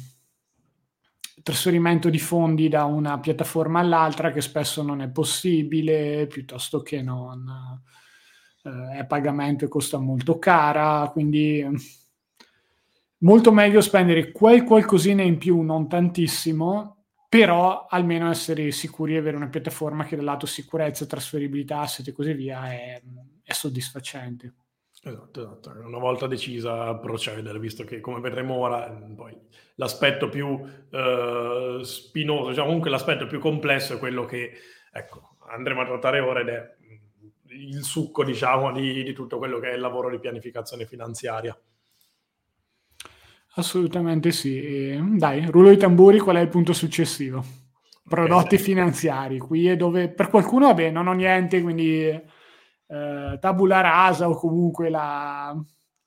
trasferimento 1.42 2.10
di 2.10 2.20
fondi 2.20 2.68
da 2.68 2.84
una 2.84 3.20
piattaforma 3.20 3.80
all'altra 3.80 4.32
che 4.32 4.42
spesso 4.42 4.84
non 4.84 5.02
è 5.02 5.10
possibile, 5.10 6.28
piuttosto 6.28 6.82
che 6.82 7.02
non 7.02 7.82
eh, 8.64 9.00
è 9.00 9.06
pagamento 9.06 9.66
e 9.66 9.70
costa 9.70 9.98
molto 9.98 10.38
cara, 10.38 11.10
quindi 11.12 11.66
molto 13.20 13.52
meglio 13.52 13.82
spendere 13.82 14.32
quel 14.32 14.64
qualcosina 14.64 15.22
in 15.24 15.38
più, 15.38 15.62
non 15.62 15.88
tantissimo, 15.88 17.06
però 17.28 17.86
almeno 17.90 18.30
essere 18.30 18.72
sicuri 18.72 19.14
di 19.14 19.18
avere 19.18 19.38
una 19.38 19.50
piattaforma 19.50 20.06
che 20.06 20.16
dal 20.16 20.26
lato 20.26 20.46
sicurezza, 20.46 21.06
trasferibilità, 21.06 21.80
asset 21.80 22.08
e 22.08 22.12
così 22.12 22.34
via 22.34 22.72
è, 22.72 23.02
è 23.44 23.54
soddisfacente. 23.54 24.54
Esatto, 25.02 25.40
esatto, 25.40 25.70
una 25.86 25.98
volta 25.98 26.28
decisa 26.28 26.94
procedere, 26.96 27.58
visto 27.58 27.86
che 27.86 28.02
come 28.02 28.20
vedremo 28.20 28.56
ora, 28.56 28.90
poi 29.16 29.34
l'aspetto 29.76 30.28
più 30.28 30.62
eh, 30.90 31.80
spinoso, 31.84 32.50
diciamo 32.50 32.68
comunque 32.68 32.90
l'aspetto 32.90 33.26
più 33.26 33.40
complesso 33.40 33.94
è 33.94 33.98
quello 33.98 34.26
che 34.26 34.52
ecco, 34.92 35.38
andremo 35.50 35.82
a 35.82 35.86
trattare 35.86 36.20
ora 36.20 36.42
ed 36.42 36.50
è 36.50 36.76
il 37.52 37.84
succo, 37.84 38.24
diciamo, 38.24 38.72
di, 38.72 39.04
di 39.04 39.14
tutto 39.14 39.38
quello 39.38 39.60
che 39.60 39.72
è 39.72 39.74
il 39.74 39.82
lavoro 39.82 40.10
di 40.10 40.20
pianificazione 40.20 40.86
finanziaria. 40.86 41.58
Assolutamente 43.56 44.32
sì. 44.32 44.62
E, 44.62 45.02
dai, 45.16 45.46
rullo 45.46 45.72
i 45.72 45.78
tamburi, 45.78 46.20
qual 46.20 46.38
è 46.38 46.42
il 46.42 46.50
punto 46.50 46.74
successivo? 46.74 47.44
Prodotti 48.08 48.56
okay. 48.56 48.66
finanziari. 48.66 49.38
Qui 49.38 49.68
è 49.68 49.76
dove 49.76 50.10
per 50.10 50.30
qualcuno, 50.30 50.68
vabbè, 50.68 50.92
non 50.92 51.08
ho 51.08 51.14
niente, 51.14 51.62
quindi 51.62 52.06
eh, 52.92 53.38
tabula 53.40 53.82
rasa 53.82 54.30
o 54.30 54.36
comunque 54.36 54.90
la, 54.90 55.56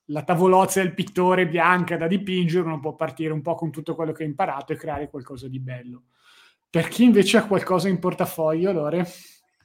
la 0.07 0.23
tavolozza 0.23 0.83
del 0.83 0.95
pittore 0.95 1.47
bianca 1.47 1.97
da 1.97 2.07
dipingere, 2.07 2.65
uno 2.65 2.81
può 2.81 2.95
partire 2.95 3.33
un 3.33 3.43
po' 3.43 3.55
con 3.55 3.71
tutto 3.71 3.95
quello 3.95 4.13
che 4.13 4.25
ha 4.25 4.27
imparato 4.27 4.73
e 4.73 4.77
creare 4.77 5.09
qualcosa 5.09 5.49
di 5.49 5.61
bello. 5.61 6.05
Per 6.69 6.89
chi 6.89 7.05
invece 7.05 7.37
ha 7.37 7.47
qualcosa 7.47 7.89
in 7.89 7.99
portafoglio, 7.99 8.73
Lore? 8.73 9.07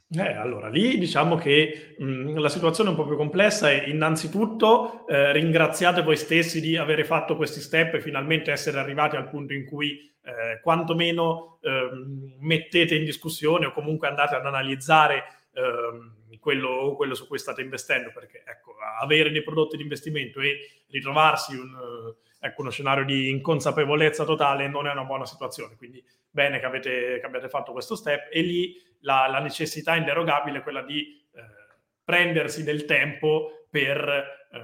Eh, 0.09 0.33
allora, 0.33 0.69
lì 0.69 0.97
diciamo 0.97 1.35
che 1.35 1.95
mh, 1.97 2.39
la 2.39 2.47
situazione 2.47 2.89
è 2.89 2.93
un 2.93 2.97
po' 2.97 3.05
più 3.05 3.17
complessa 3.17 3.69
e 3.69 3.89
innanzitutto 3.89 5.05
eh, 5.05 5.33
ringraziate 5.33 6.01
voi 6.01 6.15
stessi 6.15 6.61
di 6.61 6.77
aver 6.77 7.05
fatto 7.05 7.35
questi 7.35 7.59
step 7.59 7.95
e 7.95 8.01
finalmente 8.01 8.51
essere 8.51 8.79
arrivati 8.79 9.17
al 9.17 9.27
punto 9.27 9.51
in 9.51 9.65
cui 9.65 10.09
eh, 10.23 10.61
quantomeno 10.61 11.59
eh, 11.61 11.89
mettete 12.39 12.95
in 12.95 13.03
discussione 13.03 13.65
o 13.65 13.73
comunque 13.73 14.07
andate 14.07 14.35
ad 14.35 14.45
analizzare 14.45 15.25
ehm, 15.53 16.39
quello, 16.39 16.93
quello, 16.95 17.13
su 17.13 17.27
cui 17.27 17.37
state 17.37 17.61
investendo, 17.61 18.09
perché 18.13 18.43
ecco, 18.45 18.75
avere 19.01 19.29
dei 19.29 19.43
prodotti 19.43 19.75
di 19.75 19.83
investimento 19.83 20.39
e 20.39 20.85
ritrovarsi 20.87 21.53
un, 21.53 22.13
ecco, 22.39 22.61
uno 22.61 22.69
scenario 22.69 23.03
di 23.03 23.29
inconsapevolezza 23.29 24.23
totale 24.23 24.69
non 24.69 24.87
è 24.87 24.91
una 24.91 25.03
buona 25.03 25.25
situazione. 25.25 25.75
Quindi 25.75 26.01
bene 26.29 26.59
che 26.59 26.65
avete, 26.65 27.17
che 27.19 27.25
abbiate 27.25 27.49
fatto 27.49 27.73
questo 27.73 27.95
step 27.95 28.29
e 28.31 28.41
lì 28.41 28.85
la, 29.01 29.27
la 29.27 29.39
necessità 29.39 29.95
inderogabile 29.95 30.59
è 30.59 30.63
quella 30.63 30.81
di 30.81 31.25
eh, 31.33 31.41
prendersi 32.03 32.63
del 32.63 32.85
tempo 32.85 33.67
per 33.69 34.07
eh, 34.07 34.61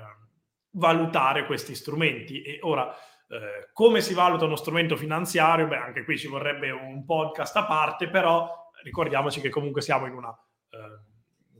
valutare 0.71 1.45
questi 1.45 1.75
strumenti. 1.75 2.41
E 2.41 2.59
ora, 2.61 2.93
eh, 3.27 3.69
come 3.73 4.01
si 4.01 4.13
valuta 4.13 4.45
uno 4.45 4.55
strumento 4.55 4.95
finanziario? 4.95 5.67
Beh, 5.67 5.77
anche 5.77 6.03
qui 6.03 6.17
ci 6.17 6.27
vorrebbe 6.27 6.71
un 6.71 7.03
podcast 7.05 7.55
a 7.57 7.65
parte, 7.65 8.09
però 8.09 8.69
ricordiamoci 8.83 9.41
che 9.41 9.49
comunque 9.49 9.81
siamo 9.81 10.05
in 10.05 10.13
una 10.13 10.29
eh, 10.69 11.11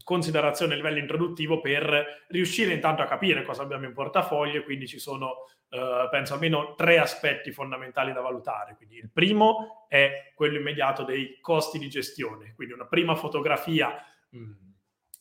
considerazione 0.03 0.74
a 0.74 0.76
livello 0.76 0.99
introduttivo 0.99 1.61
per 1.61 2.26
riuscire 2.28 2.74
intanto 2.74 3.01
a 3.01 3.05
capire 3.05 3.43
cosa 3.43 3.63
abbiamo 3.63 3.86
in 3.86 3.93
portafoglio 3.93 4.59
e 4.59 4.63
quindi 4.63 4.88
ci 4.88 4.99
sono, 4.99 5.45
eh, 5.74 6.07
penso, 6.11 6.36
almeno 6.36 6.76
tre 6.76 6.99
aspetti 6.99 7.51
fondamentali 7.51 8.13
da 8.13 8.21
valutare. 8.21 8.76
Quindi 8.76 8.97
il 8.97 9.09
primo 9.11 9.88
è 9.88 10.32
quello 10.36 10.59
immediato 10.59 11.03
dei 11.03 11.39
costi 11.41 11.80
di 11.80 11.89
gestione, 11.89 12.53
quindi 12.53 12.76
una 12.76 12.86
prima 12.86 13.15
fotografia 13.15 13.91
mh, 14.30 14.51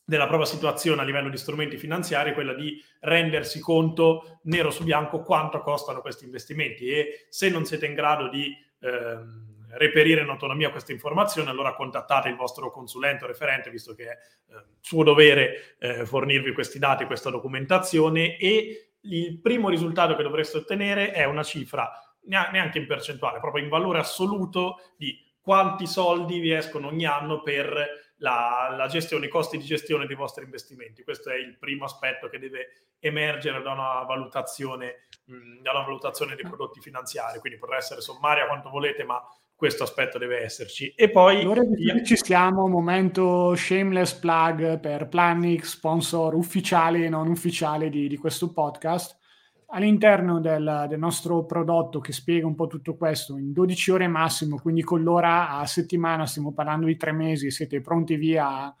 della 0.05 0.27
propria 0.27 0.47
situazione 0.47 1.01
a 1.01 1.05
livello 1.05 1.29
di 1.29 1.37
strumenti 1.37 1.77
finanziari 1.77 2.31
è 2.31 2.33
quella 2.33 2.53
di 2.53 2.79
rendersi 2.99 3.59
conto 3.59 4.41
nero 4.43 4.69
su 4.69 4.83
bianco 4.83 5.23
quanto 5.23 5.61
costano 5.61 6.01
questi 6.01 6.25
investimenti 6.25 6.87
e 6.87 7.25
se 7.29 7.49
non 7.49 7.65
siete 7.65 7.87
in 7.87 7.95
grado 7.95 8.29
di... 8.29 8.55
Ehm, 8.79 9.51
reperire 9.75 10.21
in 10.21 10.29
autonomia 10.29 10.69
queste 10.69 10.91
informazioni, 10.91 11.49
allora 11.49 11.73
contattate 11.73 12.29
il 12.29 12.35
vostro 12.35 12.69
consulente 12.69 13.23
o 13.23 13.27
referente, 13.27 13.71
visto 13.71 13.95
che 13.95 14.03
è 14.03 14.11
eh, 14.11 14.63
suo 14.81 15.03
dovere 15.03 15.75
eh, 15.79 16.05
fornirvi 16.05 16.53
questi 16.53 16.77
dati, 16.77 17.05
questa 17.05 17.31
documentazione 17.31 18.37
e 18.37 18.92
il 19.03 19.39
primo 19.39 19.69
risultato 19.69 20.15
che 20.15 20.23
dovreste 20.23 20.57
ottenere 20.57 21.11
è 21.11 21.25
una 21.25 21.43
cifra 21.43 21.91
neanche 22.25 22.77
in 22.77 22.87
percentuale, 22.87 23.39
proprio 23.39 23.63
in 23.63 23.69
valore 23.69 23.99
assoluto 23.99 24.79
di 24.95 25.17
quanti 25.41 25.87
soldi 25.87 26.39
vi 26.39 26.53
escono 26.53 26.87
ogni 26.87 27.05
anno 27.05 27.41
per 27.41 28.13
la, 28.17 28.73
la, 28.77 28.87
gestione, 28.87 29.25
i 29.25 29.29
costi 29.29 29.57
di 29.57 29.65
gestione 29.65 30.05
dei 30.05 30.15
vostri 30.15 30.45
investimenti. 30.45 31.03
Questo 31.03 31.29
è 31.29 31.35
il 31.35 31.57
primo 31.57 31.83
aspetto 31.83 32.29
che 32.29 32.39
deve 32.39 32.93
emergere 32.99 33.61
da 33.61 33.73
una 33.73 34.03
valutazione, 34.03 35.07
mh, 35.25 35.61
da 35.61 35.71
una 35.71 35.83
valutazione 35.83 36.35
dei 36.35 36.45
prodotti 36.45 36.79
finanziari. 36.79 37.39
Quindi 37.39 37.59
potrà 37.59 37.75
essere 37.75 37.99
sommaria 37.99 38.47
quanto 38.47 38.69
volete, 38.69 39.03
ma 39.03 39.21
questo 39.63 39.83
aspetto 39.83 40.17
deve 40.17 40.43
esserci. 40.43 40.93
E 40.93 41.09
poi... 41.09 41.39
Allora 41.39 41.61
ci 42.03 42.17
siamo, 42.17 42.67
momento 42.67 43.55
shameless 43.55 44.11
plug 44.15 44.77
per 44.81 45.07
Planix, 45.07 45.75
sponsor 45.75 46.35
ufficiale 46.35 47.05
e 47.05 47.07
non 47.07 47.29
ufficiale 47.29 47.87
di, 47.87 48.09
di 48.09 48.17
questo 48.17 48.51
podcast. 48.51 49.17
All'interno 49.67 50.41
del, 50.41 50.87
del, 50.89 50.99
nostro 50.99 51.45
prodotto 51.45 52.01
che 52.01 52.11
spiega 52.11 52.45
un 52.45 52.55
po' 52.55 52.67
tutto 52.67 52.97
questo 52.97 53.37
in 53.37 53.53
12 53.53 53.91
ore 53.91 54.07
massimo, 54.09 54.59
quindi 54.59 54.83
con 54.83 55.01
l'ora 55.01 55.51
a 55.51 55.65
settimana, 55.65 56.25
stiamo 56.25 56.51
parlando 56.51 56.87
di 56.87 56.97
tre 56.97 57.13
mesi, 57.13 57.49
siete 57.49 57.79
pronti 57.79 58.17
via, 58.17 58.75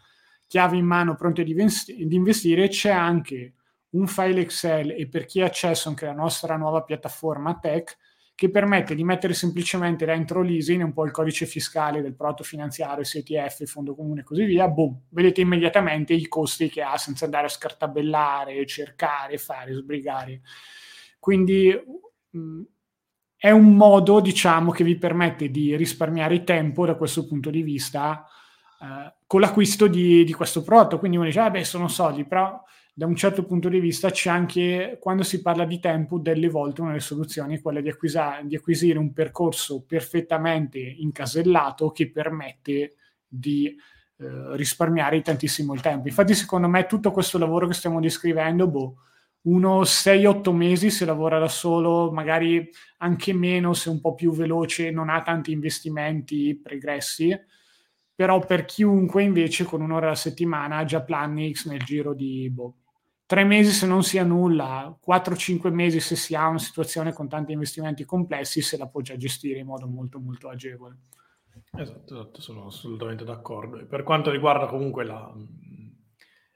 chiavi 0.45 0.79
in 0.79 0.85
mano, 0.85 1.15
pronti 1.15 1.39
ad 1.39 2.11
investire, 2.11 2.67
c'è 2.67 2.91
anche 2.91 3.53
un 3.91 4.05
file 4.05 4.41
Excel 4.41 4.91
e 4.91 5.07
per 5.07 5.23
chi 5.23 5.39
ha 5.39 5.45
accesso 5.45 5.87
anche 5.87 6.07
alla 6.07 6.19
nostra 6.19 6.57
nuova 6.57 6.83
piattaforma 6.83 7.57
Tech, 7.57 7.97
che 8.43 8.49
permette 8.49 8.93
di 8.93 9.05
mettere 9.05 9.33
semplicemente 9.33 10.05
dentro 10.05 10.41
l'ISIN 10.41 10.83
un 10.83 10.91
po' 10.91 11.05
il 11.05 11.11
codice 11.11 11.45
fiscale 11.45 12.01
del 12.01 12.13
prodotto 12.13 12.43
finanziario, 12.43 13.01
CTF, 13.01 13.63
fondo 13.63 13.95
comune 13.95 14.19
e 14.19 14.23
così 14.23 14.43
via, 14.43 14.67
boom, 14.67 15.03
vedete 15.11 15.39
immediatamente 15.39 16.11
i 16.11 16.27
costi 16.27 16.67
che 16.67 16.81
ha 16.81 16.97
senza 16.97 17.23
andare 17.23 17.45
a 17.45 17.49
scartabellare, 17.49 18.65
cercare, 18.65 19.37
fare, 19.37 19.73
sbrigare. 19.73 20.41
Quindi 21.19 21.73
mh, 22.31 22.61
è 23.37 23.49
un 23.49 23.77
modo, 23.77 24.19
diciamo, 24.19 24.71
che 24.71 24.83
vi 24.83 24.97
permette 24.97 25.49
di 25.49 25.77
risparmiare 25.77 26.43
tempo 26.43 26.85
da 26.85 26.95
questo 26.95 27.25
punto 27.25 27.49
di 27.49 27.61
vista 27.61 28.25
eh, 28.81 29.13
con 29.25 29.39
l'acquisto 29.39 29.87
di, 29.87 30.25
di, 30.25 30.33
questo 30.33 30.63
prodotto. 30.63 30.99
Quindi 30.99 31.15
uno 31.15 31.27
dice, 31.27 31.39
ah 31.39 31.63
sono 31.63 31.87
soldi, 31.87 32.25
però 32.25 32.61
da 32.95 33.07
un 33.07 33.15
certo 33.15 33.43
punto 33.43 33.69
di 33.69 33.79
vista 33.79 34.11
c'è 34.11 34.29
anche, 34.29 34.97
quando 35.01 35.23
si 35.23 35.41
parla 35.41 35.65
di 35.65 35.79
tempo, 35.79 36.19
delle 36.19 36.47
volte 36.47 36.81
una 36.81 36.91
delle 36.91 37.01
soluzioni 37.01 37.57
è 37.57 37.61
quella 37.61 37.81
di, 37.81 37.89
acquisa- 37.89 38.41
di 38.43 38.55
acquisire 38.55 38.99
un 38.99 39.13
percorso 39.13 39.83
perfettamente 39.83 40.77
incasellato 40.77 41.89
che 41.89 42.11
permette 42.11 42.95
di 43.27 43.67
eh, 44.17 44.55
risparmiare 44.55 45.21
tantissimo 45.21 45.73
il 45.73 45.81
tempo. 45.81 46.07
Infatti, 46.07 46.35
secondo 46.35 46.67
me, 46.67 46.85
tutto 46.85 47.11
questo 47.11 47.39
lavoro 47.39 47.67
che 47.67 47.73
stiamo 47.73 47.99
descrivendo, 47.99 48.67
boh, 48.67 48.97
uno 49.45 49.81
6-8 49.81 50.51
mesi 50.53 50.91
se 50.91 51.05
lavora 51.05 51.39
da 51.39 51.47
solo, 51.47 52.11
magari 52.11 52.69
anche 52.97 53.33
meno 53.33 53.73
se 53.73 53.89
un 53.89 53.99
po' 54.01 54.13
più 54.13 54.31
veloce, 54.31 54.91
non 54.91 55.09
ha 55.09 55.23
tanti 55.23 55.51
investimenti 55.51 56.55
pregressi 56.61 57.37
però 58.15 58.39
per 58.39 58.65
chiunque 58.65 59.23
invece 59.23 59.63
con 59.63 59.81
un'ora 59.81 60.07
alla 60.07 60.15
settimana 60.15 60.77
ha 60.77 60.85
già 60.85 61.01
Planix 61.01 61.65
nel 61.65 61.81
giro 61.81 62.13
di 62.13 62.49
boh, 62.49 62.82
tre 63.33 63.45
mesi 63.45 63.71
se 63.71 63.87
non 63.87 64.03
sia 64.03 64.23
nulla, 64.23 64.95
4-5 65.03 65.71
mesi 65.71 65.99
se 65.99 66.15
si 66.15 66.35
ha 66.35 66.47
una 66.47 66.59
situazione 66.59 67.13
con 67.13 67.27
tanti 67.27 67.51
investimenti 67.51 68.05
complessi, 68.05 68.61
se 68.61 68.77
la 68.77 68.85
può 68.85 69.01
già 69.01 69.17
gestire 69.17 69.57
in 69.57 69.65
modo 69.65 69.87
molto 69.87 70.19
molto 70.19 70.49
agevole. 70.49 70.99
Esatto, 71.75 72.13
esatto 72.13 72.41
sono 72.41 72.67
assolutamente 72.67 73.23
d'accordo. 73.23 73.79
E 73.79 73.85
per 73.85 74.03
quanto 74.03 74.29
riguarda 74.29 74.67
comunque 74.67 75.03
la, 75.03 75.33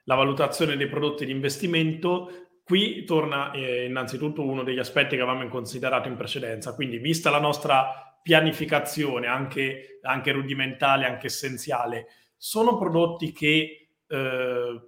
la 0.03 0.15
valutazione 0.15 0.77
dei 0.77 0.87
prodotti 0.87 1.25
di 1.25 1.31
investimento, 1.31 2.29
qui 2.63 3.03
torna 3.05 3.49
eh, 3.53 3.85
innanzitutto 3.85 4.43
uno 4.43 4.61
degli 4.61 4.77
aspetti 4.77 5.15
che 5.15 5.23
avevamo 5.23 5.49
considerato 5.49 6.09
in 6.09 6.15
precedenza, 6.15 6.75
quindi 6.75 6.99
vista 6.99 7.31
la 7.31 7.39
nostra 7.39 8.19
pianificazione, 8.21 9.25
anche, 9.25 9.97
anche 10.03 10.31
rudimentale, 10.31 11.07
anche 11.07 11.25
essenziale, 11.25 12.05
sono 12.37 12.77
prodotti 12.77 13.31
che... 13.31 13.93
Eh, 14.05 14.81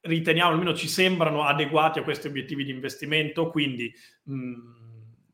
riteniamo, 0.00 0.50
almeno 0.50 0.74
ci 0.74 0.88
sembrano 0.88 1.44
adeguati 1.44 1.98
a 1.98 2.02
questi 2.02 2.26
obiettivi 2.26 2.64
di 2.64 2.70
investimento, 2.70 3.50
quindi 3.50 3.92
mh, 4.24 4.54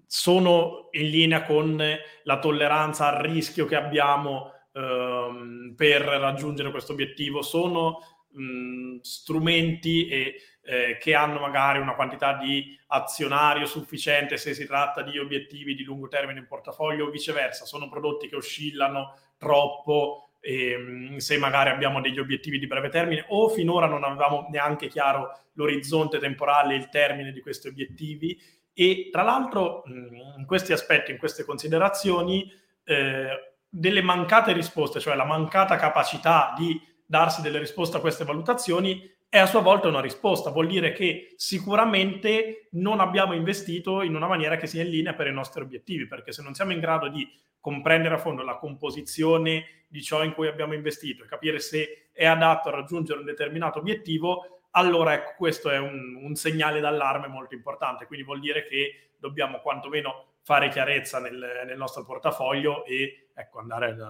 sono 0.07 0.89
in 0.93 1.11
linea 1.11 1.43
con 1.43 1.83
la 2.23 2.39
tolleranza 2.39 3.09
al 3.15 3.23
rischio 3.23 3.67
che 3.67 3.77
abbiamo 3.77 4.53
ehm, 4.73 5.75
per 5.77 6.03
raggiungere 6.03 6.71
questo 6.71 6.93
obiettivo, 6.93 7.43
sono 7.43 7.99
mh, 8.31 8.99
strumenti 9.01 10.09
e, 10.09 10.35
eh, 10.63 10.99
che 10.99 11.15
hanno 11.15 11.39
magari 11.41 11.79
una 11.79 11.95
quantità 11.95 12.35
di 12.35 12.77
azionario 12.89 13.67
sufficiente 13.67 14.37
se 14.37 14.55
si 14.55 14.67
tratta 14.67 15.03
di 15.03 15.19
obiettivi 15.19 15.75
di 15.75 15.85
lungo 15.85 16.09
termine 16.09 16.41
in 16.41 16.47
portafoglio 16.47 17.07
o 17.07 17.11
viceversa, 17.11 17.65
sono 17.65 17.89
prodotti 17.89 18.29
che 18.29 18.37
oscillano 18.37 19.17
troppo 19.39 20.26
ehm, 20.47 21.17
se 21.17 21.39
magari 21.39 21.71
abbiamo 21.71 22.01
degli 22.01 22.19
obiettivi 22.19 22.59
di 22.59 22.67
breve 22.67 22.89
termine 22.89 23.25
o 23.29 23.49
finora 23.49 23.87
non 23.87 24.05
avevamo 24.05 24.47
neanche 24.51 24.89
chiaro 24.89 25.41
l'orizzonte 25.55 26.19
temporale 26.19 26.75
e 26.75 26.79
il 26.79 26.89
termine 26.89 27.33
di 27.33 27.41
questi 27.41 27.69
obiettivi 27.69 28.39
e 28.73 29.09
tra 29.11 29.23
l'altro 29.23 29.85
in 29.87 30.45
questi 30.47 30.73
aspetti, 30.73 31.11
in 31.11 31.17
queste 31.17 31.45
considerazioni, 31.45 32.53
eh, 32.85 33.55
delle 33.69 34.03
mancate 34.03 34.53
risposte, 34.53 35.01
cioè 35.01 35.15
la 35.17 35.25
mancata 35.25 35.77
capacità 35.77 36.55
di 36.57 36.79
darsi 37.05 37.41
delle 37.41 37.59
risposte 37.59 37.97
a 37.97 38.01
queste 38.01 38.25
valutazioni 38.25 39.11
è 39.29 39.39
a 39.39 39.47
sua 39.47 39.61
volta 39.61 39.89
una 39.89 40.01
risposta, 40.01 40.51
vuol 40.51 40.67
dire 40.67 40.93
che 40.93 41.35
sicuramente 41.37 42.69
non 42.73 43.01
abbiamo 43.01 43.33
investito 43.35 44.03
in 44.03 44.15
una 44.15 44.27
maniera 44.27 44.57
che 44.57 44.67
sia 44.67 44.83
in 44.83 44.91
linea 44.91 45.15
per 45.15 45.27
i 45.27 45.33
nostri 45.33 45.63
obiettivi, 45.63 46.07
perché 46.07 46.33
se 46.33 46.43
non 46.43 46.55
siamo 46.55 46.73
in 46.73 46.81
grado 46.81 47.09
di 47.09 47.27
comprendere 47.67 48.15
a 48.15 48.19
fondo 48.19 48.45
la 48.45 48.59
composizione 48.59 49.87
di 49.89 50.01
ciò 50.01 50.23
in 50.23 50.35
cui 50.35 50.47
abbiamo 50.47 50.73
investito 50.73 51.25
e 51.25 51.27
capire 51.27 51.59
se 51.59 52.11
è 52.13 52.25
adatto 52.25 52.69
a 52.69 52.71
raggiungere 52.71 53.19
un 53.19 53.25
determinato 53.25 53.81
obiettivo, 53.81 54.61
allora 54.71 55.15
ecco, 55.15 55.35
questo 55.37 55.69
è 55.71 55.77
un, 55.77 56.15
un 56.23 56.37
segnale 56.37 56.79
d'allarme 56.79 57.27
molto 57.27 57.57
importante. 57.57 58.07
Quindi 58.07 58.25
vuol 58.25 58.39
dire 58.39 58.63
che 58.69 59.15
dobbiamo 59.19 59.59
quantomeno 59.59 60.35
fare 60.43 60.69
chiarezza 60.69 61.19
nel, 61.19 61.65
nel 61.67 61.77
nostro 61.77 62.05
portafoglio 62.05 62.85
e 62.85 63.31
ecco, 63.35 63.59
andare 63.59 63.91
ad, 63.91 64.01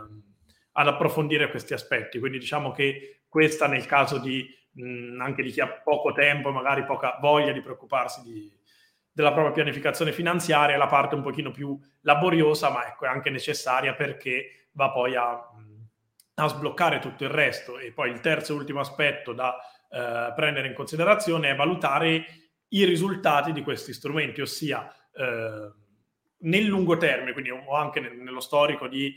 ad, 0.73 0.87
approfondire 0.87 1.49
questi 1.49 1.73
aspetti. 1.73 2.19
Quindi 2.19 2.39
diciamo 2.39 2.73
che 2.73 3.21
questa 3.27 3.67
nel 3.67 3.87
caso 3.87 4.19
di 4.19 4.47
mh, 4.73 5.19
anche 5.19 5.43
di 5.43 5.51
chi 5.51 5.61
ha 5.61 5.69
poco 5.69 6.13
tempo 6.13 6.51
e 6.51 6.53
magari 6.53 6.85
poca 6.85 7.17
voglia 7.23 7.53
di 7.53 7.63
preoccuparsi 7.63 8.21
di, 8.23 8.53
della 9.17 9.33
propria 9.33 9.55
pianificazione 9.55 10.13
finanziaria 10.13 10.77
la 10.77 10.89
parte 10.89 11.15
un 11.15 11.23
pochino 11.23 11.51
più 11.51 11.81
laboriosa, 12.03 12.69
ma 12.69 12.87
ecco, 12.87 13.07
è 13.07 13.09
anche 13.09 13.31
necessaria 13.31 13.95
perché 13.95 14.69
va 14.73 14.91
poi 14.91 15.17
a, 15.17 15.31
a 16.35 16.49
sbloccare 16.49 16.99
tutto 16.99 17.25
il 17.25 17.31
resto. 17.31 17.79
E 17.79 17.93
poi 17.93 18.11
il 18.11 18.21
terzo 18.21 18.53
e 18.53 18.57
ultimo 18.57 18.81
aspetto 18.81 19.33
da 19.33 19.57
eh, 19.89 20.35
prendere 20.35 20.69
in 20.69 20.75
considerazione 20.75 21.49
è 21.49 21.55
valutare 21.55 22.27
i 22.69 22.85
risultati 22.85 23.53
di 23.53 23.63
questi 23.63 23.95
strumenti, 23.95 24.43
ossia 24.43 24.87
eh, 25.15 25.73
nel 26.41 26.65
lungo 26.65 26.99
termine, 26.99 27.33
quindi 27.33 27.51
o 27.51 27.75
anche 27.75 28.01
nello 28.01 28.41
storico 28.41 28.87
di 28.87 29.15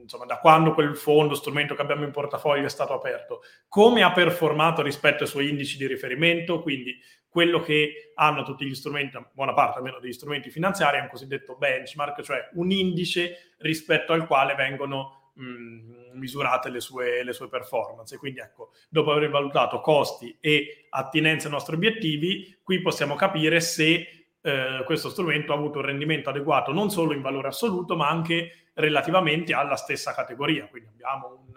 insomma, 0.00 0.24
da 0.24 0.38
quando 0.38 0.72
quel 0.72 0.96
fondo, 0.96 1.34
strumento 1.34 1.74
che 1.74 1.82
abbiamo 1.82 2.04
in 2.04 2.12
portafoglio 2.12 2.64
è 2.64 2.70
stato 2.70 2.94
aperto, 2.94 3.42
come 3.68 4.02
ha 4.02 4.10
performato 4.10 4.80
rispetto 4.80 5.24
ai 5.24 5.28
suoi 5.28 5.50
indici 5.50 5.76
di 5.76 5.86
riferimento, 5.86 6.62
quindi 6.62 6.98
quello 7.34 7.58
che 7.58 8.12
hanno 8.14 8.44
tutti 8.44 8.64
gli 8.64 8.76
strumenti, 8.76 9.18
buona 9.32 9.54
parte 9.54 9.78
almeno 9.78 9.98
degli 9.98 10.12
strumenti 10.12 10.50
finanziari, 10.50 10.98
è 10.98 11.00
un 11.00 11.08
cosiddetto 11.08 11.56
benchmark, 11.56 12.22
cioè 12.22 12.48
un 12.52 12.70
indice 12.70 13.54
rispetto 13.58 14.12
al 14.12 14.28
quale 14.28 14.54
vengono 14.54 15.32
mh, 15.34 16.12
misurate 16.12 16.70
le 16.70 16.78
sue, 16.78 17.24
le 17.24 17.32
sue 17.32 17.48
performance. 17.48 18.16
Quindi 18.18 18.38
ecco, 18.38 18.70
dopo 18.88 19.10
aver 19.10 19.30
valutato 19.30 19.80
costi 19.80 20.36
e 20.38 20.86
attinenza 20.90 21.48
ai 21.48 21.54
nostri 21.54 21.74
obiettivi, 21.74 22.56
qui 22.62 22.80
possiamo 22.80 23.16
capire 23.16 23.58
se 23.58 24.28
eh, 24.40 24.82
questo 24.84 25.08
strumento 25.08 25.52
ha 25.52 25.56
avuto 25.56 25.80
un 25.80 25.86
rendimento 25.86 26.30
adeguato 26.30 26.72
non 26.72 26.88
solo 26.88 27.14
in 27.14 27.20
valore 27.20 27.48
assoluto, 27.48 27.96
ma 27.96 28.08
anche 28.08 28.68
relativamente 28.74 29.54
alla 29.54 29.74
stessa 29.74 30.14
categoria. 30.14 30.68
Quindi 30.68 30.90
abbiamo 30.90 31.44
un 31.48 31.52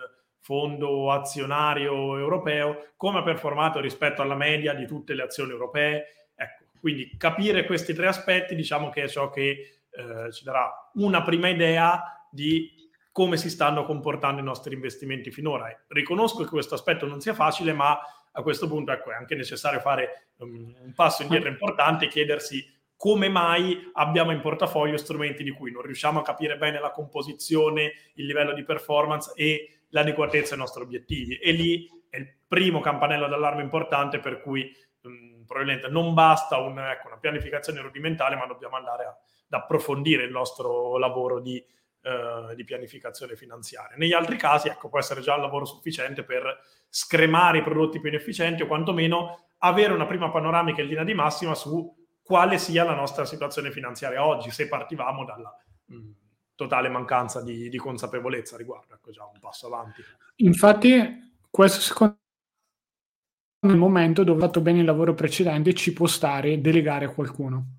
fondo 0.48 1.12
azionario 1.12 2.18
europeo, 2.18 2.92
come 2.96 3.20
ha 3.20 3.24
performato 3.24 3.82
rispetto 3.82 4.22
alla 4.22 4.34
media 4.34 4.74
di 4.74 4.88
tutte 4.88 5.14
le 5.14 5.24
azioni 5.24 5.52
europee. 5.52 6.30
Ecco, 6.36 6.64
quindi 6.80 7.18
capire 7.18 7.66
questi 7.66 7.94
tre 7.94 8.08
aspetti 8.08 8.56
diciamo 8.56 8.88
che 8.88 9.04
è 9.04 9.10
ciò 9.10 9.30
che 9.30 9.82
eh, 9.90 10.32
ci 10.32 10.46
darà 10.46 10.90
una 10.94 11.22
prima 11.22 11.50
idea 11.50 12.26
di 12.32 12.90
come 13.12 13.36
si 13.36 13.50
stanno 13.50 13.84
comportando 13.84 14.40
i 14.40 14.46
nostri 14.46 14.74
investimenti 14.74 15.32
finora. 15.32 15.68
E 15.68 15.80
riconosco 15.90 16.44
che 16.44 16.50
questo 16.50 16.76
aspetto 16.76 17.06
non 17.06 17.20
sia 17.20 17.34
facile, 17.34 17.74
ma 17.74 18.00
a 18.32 18.42
questo 18.42 18.70
punto 18.70 18.94
ecco, 18.94 19.12
è 19.12 19.16
anche 19.16 19.36
necessario 19.36 19.82
fare 19.82 20.30
um, 20.38 20.74
un 20.82 20.94
passo 20.94 21.24
indietro 21.24 21.50
importante 21.50 22.06
e 22.06 22.08
chiedersi 22.08 22.66
come 22.96 23.28
mai 23.28 23.92
abbiamo 23.94 24.32
in 24.32 24.40
portafoglio 24.40 24.96
strumenti 24.96 25.44
di 25.44 25.52
cui 25.52 25.72
non 25.72 25.82
riusciamo 25.82 26.20
a 26.20 26.24
capire 26.24 26.58
bene 26.58 26.80
la 26.80 26.92
composizione, 26.92 27.92
il 28.14 28.26
livello 28.26 28.54
di 28.54 28.64
performance 28.64 29.34
e 29.36 29.77
l'adeguatezza 29.90 30.54
ai 30.54 30.60
nostri 30.60 30.84
obiettivi. 30.84 31.38
E 31.38 31.52
lì 31.52 31.88
è 32.10 32.18
il 32.18 32.36
primo 32.48 32.80
campanello 32.80 33.28
d'allarme 33.28 33.62
importante 33.62 34.20
per 34.20 34.42
cui 34.42 34.72
mh, 35.02 35.46
probabilmente 35.46 35.88
non 35.88 36.14
basta 36.14 36.58
un, 36.58 36.80
ecco, 36.80 37.08
una 37.08 37.18
pianificazione 37.18 37.82
rudimentale, 37.82 38.36
ma 38.36 38.46
dobbiamo 38.46 38.76
andare 38.76 39.06
a, 39.06 39.10
ad 39.10 39.62
approfondire 39.62 40.24
il 40.24 40.32
nostro 40.32 40.98
lavoro 40.98 41.40
di, 41.40 41.64
eh, 42.02 42.56
di, 42.56 42.64
pianificazione 42.64 43.36
finanziaria. 43.36 43.96
Negli 43.98 44.14
altri 44.14 44.38
casi, 44.38 44.68
ecco, 44.68 44.90
può 44.90 45.00
essere 45.00 45.22
già 45.22 45.36
il 45.36 45.42
lavoro 45.42 45.66
sufficiente 45.66 46.24
per 46.24 46.60
scremare 46.90 47.60
i 47.60 47.64
prodotti 47.64 48.00
più 48.00 48.10
inefficienti 48.10 48.62
o 48.64 48.68
quantomeno 48.68 49.46
avere 49.60 49.94
una 49.94 50.06
prima 50.06 50.30
panoramica 50.30 50.82
in 50.82 50.88
linea 50.88 51.04
di 51.04 51.14
massima 51.14 51.56
su 51.56 51.94
quale 52.22 52.58
sia 52.58 52.84
la 52.84 52.94
nostra 52.94 53.26
situazione 53.26 53.72
finanziaria 53.72 54.26
oggi, 54.26 54.52
se 54.52 54.68
partivamo 54.68 55.26
dalla... 55.26 55.56
Mh, 55.86 56.26
totale 56.58 56.90
mancanza 56.90 57.42
di, 57.42 57.70
di 57.70 57.78
consapevolezza 57.78 58.58
riguardo. 58.58 58.96
Ecco 58.96 59.12
già 59.12 59.24
un 59.24 59.40
passo 59.40 59.68
avanti. 59.68 60.02
Infatti, 60.38 61.36
questo 61.50 61.80
secondo 61.80 62.18
me 63.62 63.70
è 63.70 63.74
il 63.74 63.80
momento 63.80 64.24
dove 64.24 64.40
ho 64.40 64.46
fatto 64.46 64.60
bene 64.60 64.80
il 64.80 64.86
lavoro 64.86 65.14
precedente 65.14 65.74
ci 65.74 65.94
può 65.94 66.08
stare 66.08 66.60
delegare 66.60 67.06
a 67.06 67.10
qualcuno. 67.10 67.76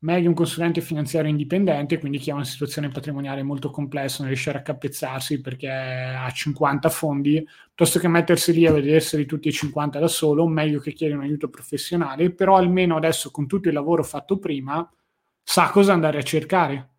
Meglio 0.00 0.28
un 0.28 0.34
consulente 0.34 0.80
finanziario 0.80 1.30
indipendente, 1.30 1.98
quindi 1.98 2.18
chi 2.18 2.30
ha 2.30 2.34
una 2.34 2.44
situazione 2.44 2.88
patrimoniale 2.88 3.42
molto 3.42 3.70
complessa, 3.70 4.18
non 4.18 4.28
riesce 4.28 4.50
a 4.50 4.54
raccapezzarsi 4.54 5.40
perché 5.40 5.70
ha 5.70 6.30
50 6.30 6.88
fondi, 6.90 7.42
piuttosto 7.42 7.98
che 7.98 8.08
mettersi 8.08 8.52
lì 8.52 8.66
a 8.66 8.72
vederseli 8.72 9.24
tutti 9.24 9.48
e 9.48 9.52
50 9.52 9.98
da 9.98 10.08
solo, 10.08 10.46
meglio 10.46 10.80
che 10.80 10.92
chieda 10.92 11.14
un 11.14 11.22
aiuto 11.22 11.48
professionale, 11.48 12.30
però 12.30 12.56
almeno 12.56 12.96
adesso 12.96 13.30
con 13.30 13.46
tutto 13.46 13.68
il 13.68 13.74
lavoro 13.74 14.02
fatto 14.02 14.38
prima 14.38 14.88
sa 15.42 15.70
cosa 15.70 15.92
andare 15.92 16.18
a 16.18 16.22
cercare 16.22 16.95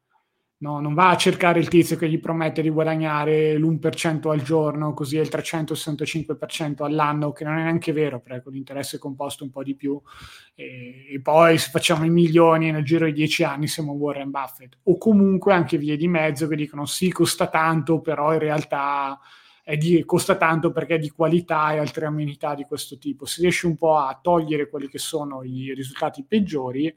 No, 0.59 0.79
non 0.79 0.95
va 0.95 1.09
a 1.09 1.17
cercare 1.17 1.59
il 1.59 1.67
tizio 1.67 1.97
che 1.97 2.09
gli 2.09 2.19
promette 2.19 2.63
di 2.63 2.69
guadagnare 2.69 3.55
l'1% 3.59 4.31
al 4.31 4.41
giorno, 4.41 4.91
così 4.95 5.17
è 5.17 5.21
il 5.21 5.29
365% 5.31 6.83
all'anno, 6.83 7.31
che 7.31 7.43
non 7.43 7.59
è 7.59 7.61
neanche 7.61 7.91
vero, 7.91 8.19
perché 8.19 8.49
l'interesse 8.49 8.95
è 8.95 8.99
composto 8.99 9.43
un 9.43 9.51
po' 9.51 9.61
di 9.61 9.75
più. 9.75 10.01
E, 10.55 11.13
e, 11.13 11.21
poi 11.21 11.59
se 11.59 11.69
facciamo 11.69 12.05
i 12.05 12.09
milioni 12.09 12.71
nel 12.71 12.83
giro 12.83 13.05
di 13.05 13.13
10 13.13 13.43
anni 13.43 13.67
siamo 13.67 13.91
Warren 13.91 14.31
Buffett. 14.31 14.79
O 14.85 14.97
comunque 14.97 15.53
anche 15.53 15.77
vie 15.77 15.95
di 15.95 16.07
mezzo 16.07 16.47
che 16.47 16.55
dicono 16.55 16.87
sì, 16.87 17.11
costa 17.11 17.45
tanto, 17.47 18.01
però 18.01 18.33
in 18.33 18.39
realtà 18.39 19.19
di, 19.75 20.03
costa 20.05 20.37
tanto 20.37 20.71
perché 20.71 20.95
è 20.95 20.99
di 20.99 21.09
qualità 21.09 21.73
e 21.73 21.77
altre 21.77 22.05
amenità 22.05 22.55
di 22.55 22.63
questo 22.63 22.97
tipo. 22.97 23.25
Si 23.25 23.41
riesce 23.41 23.67
un 23.67 23.75
po' 23.75 23.97
a 23.97 24.17
togliere 24.19 24.69
quelli 24.69 24.87
che 24.87 24.97
sono 24.97 25.43
i 25.43 25.73
risultati 25.75 26.23
peggiori 26.23 26.93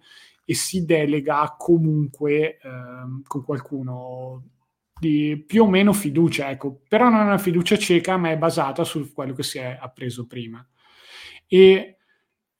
e 0.50 0.54
si 0.54 0.84
delega 0.84 1.54
comunque 1.56 2.58
ehm, 2.60 3.22
con 3.24 3.44
qualcuno 3.44 4.46
di 4.98 5.44
più 5.46 5.62
o 5.62 5.68
meno 5.68 5.92
fiducia, 5.92 6.50
ecco, 6.50 6.80
però 6.88 7.08
non 7.08 7.20
è 7.20 7.22
una 7.22 7.38
fiducia 7.38 7.78
cieca, 7.78 8.16
ma 8.16 8.32
è 8.32 8.36
basata 8.36 8.82
su 8.82 9.12
quello 9.12 9.32
che 9.32 9.44
si 9.44 9.58
è 9.58 9.78
appreso 9.80 10.26
prima. 10.26 10.66
E 11.46 11.98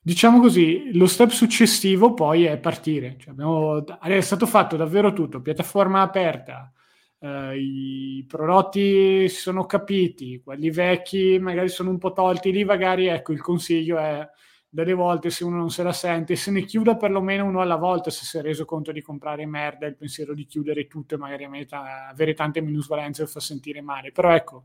diciamo 0.01 0.39
così, 0.39 0.97
lo 0.97 1.09
step 1.09 1.31
successivo 1.31 2.15
poi 2.15 2.45
è 2.45 2.59
partire. 2.59 3.17
Cioè 3.19 3.33
abbiamo, 3.33 3.85
è 3.85 4.21
stato 4.21 4.47
fatto 4.47 4.77
davvero 4.77 5.13
tutto, 5.13 5.43
piattaforma 5.43 6.01
aperta, 6.01 6.73
eh, 7.19 7.59
i 7.59 8.25
prodotti 8.29 9.29
si 9.29 9.41
sono 9.41 9.67
capiti, 9.67 10.41
quelli 10.41 10.71
vecchi 10.71 11.41
magari 11.41 11.69
sono 11.69 11.91
un 11.91 11.99
po' 11.99 12.13
tolti, 12.13 12.53
lì 12.53 12.63
magari 12.65 13.07
ecco 13.07 13.33
il 13.33 13.41
consiglio 13.41 13.99
è 13.99 14.25
delle 14.73 14.95
volte 14.95 15.31
se 15.31 15.43
uno 15.43 15.57
non 15.57 15.71
se 15.71 15.83
la 15.83 15.93
sente, 15.93 16.37
se 16.37 16.53
ne 16.53 16.63
chiuda 16.63 16.97
perlomeno 16.97 17.45
uno 17.45 17.61
alla 17.61 17.75
volta 17.75 18.09
se 18.09 18.25
si 18.25 18.39
è 18.39 18.41
reso 18.41 18.65
conto 18.65 18.93
di 18.93 19.03
comprare 19.03 19.45
merda, 19.45 19.87
il 19.87 19.97
pensiero 19.97 20.33
di 20.33 20.47
chiudere 20.47 20.87
tutto 20.87 21.17
e 21.17 21.19
magari 21.19 21.45
avere 21.45 22.35
tante 22.35 22.61
minusvalenze 22.61 23.23
lo 23.23 23.29
fa 23.29 23.41
sentire 23.41 23.81
male. 23.81 24.13
Però 24.13 24.33
ecco, 24.33 24.63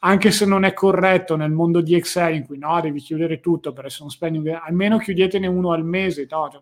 anche 0.00 0.30
se 0.30 0.44
non 0.44 0.64
è 0.64 0.74
corretto 0.74 1.36
nel 1.36 1.52
mondo 1.52 1.80
di 1.80 1.94
Excel 1.94 2.34
in 2.34 2.44
cui 2.44 2.58
no, 2.58 2.78
devi 2.82 3.00
chiudere 3.00 3.40
tutto 3.40 3.72
per 3.72 3.86
essere 3.86 4.04
un 4.04 4.10
spending, 4.10 4.60
almeno 4.62 4.98
chiudetene 4.98 5.46
uno 5.46 5.72
al 5.72 5.84
mese. 5.84 6.26
No? 6.28 6.50
Cioè, 6.52 6.60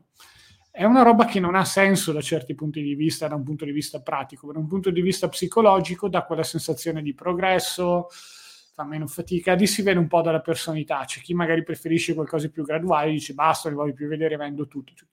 è 0.70 0.84
una 0.84 1.03
roba 1.03 1.24
che 1.24 1.40
non 1.40 1.57
ha 1.57 1.64
senso 1.64 2.12
da 2.12 2.20
certi 2.20 2.55
punti 2.55 2.80
di 2.80 2.95
vista, 2.95 3.26
da 3.26 3.34
un 3.34 3.42
punto 3.42 3.64
di 3.64 3.72
vista 3.72 4.01
pratico, 4.03 4.53
da 4.53 4.59
un 4.61 4.68
punto 4.68 4.90
di 4.90 5.01
vista 5.03 5.28
psicologico 5.28 6.09
dà 6.09 6.24
quella 6.24 6.45
sensazione 6.45 7.03
di 7.03 7.12
progresso, 7.12 8.07
fa 8.74 8.84
meno 8.84 9.06
fatica. 9.06 9.54
Lì 9.54 9.66
si 9.66 9.82
vede 9.82 10.00
un 10.00 10.08
po' 10.08 10.20
dalla 10.20 10.40
personalità. 10.40 11.04
C'è 11.06 11.20
chi 11.20 11.32
magari 11.32 11.62
preferisce 11.62 12.12
qualcosa 12.12 12.46
di 12.46 12.52
più 12.52 12.64
graduale, 12.64 13.12
dice 13.12 13.32
basta, 13.32 13.68
non 13.68 13.78
voglio 13.78 13.94
più 13.94 14.08
vedere, 14.08 14.36
vendo 14.36 14.66
tutto. 14.66 14.92
Cioè, 14.94 15.08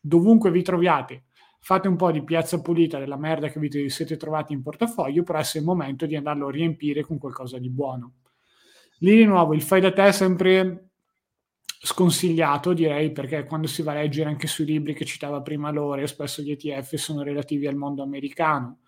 dovunque 0.00 0.50
vi 0.50 0.62
troviate, 0.62 1.24
fate 1.60 1.88
un 1.88 1.96
po' 1.96 2.10
di 2.10 2.24
piazza 2.24 2.60
pulita 2.62 2.98
della 2.98 3.18
merda 3.18 3.48
che 3.48 3.60
vi 3.60 3.90
siete 3.90 4.16
trovati 4.16 4.54
in 4.54 4.62
portafoglio, 4.62 5.22
però 5.22 5.38
è 5.38 5.44
il 5.54 5.62
momento 5.62 6.06
di 6.06 6.16
andarlo 6.16 6.48
a 6.48 6.50
riempire 6.50 7.02
con 7.02 7.18
qualcosa 7.18 7.58
di 7.58 7.68
buono. 7.68 8.14
Lì 9.00 9.16
di 9.16 9.24
nuovo 9.24 9.52
il 9.52 9.62
fai 9.62 9.80
da 9.80 9.92
te 9.92 10.06
è 10.06 10.12
sempre 10.12 10.88
sconsigliato, 11.84 12.72
direi, 12.72 13.12
perché 13.12 13.44
quando 13.44 13.66
si 13.66 13.82
va 13.82 13.92
a 13.92 13.96
leggere 13.96 14.30
anche 14.30 14.46
sui 14.46 14.64
libri 14.64 14.94
che 14.94 15.04
citava 15.04 15.42
prima 15.42 15.70
Lore, 15.70 16.06
spesso 16.06 16.40
gli 16.40 16.52
ETF 16.52 16.94
sono 16.94 17.22
relativi 17.22 17.66
al 17.66 17.74
mondo 17.74 18.02
americano 18.02 18.81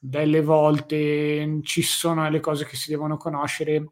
delle 0.00 0.42
volte 0.42 1.60
ci 1.62 1.82
sono 1.82 2.22
delle 2.22 2.40
cose 2.40 2.64
che 2.64 2.76
si 2.76 2.90
devono 2.90 3.16
conoscere. 3.16 3.90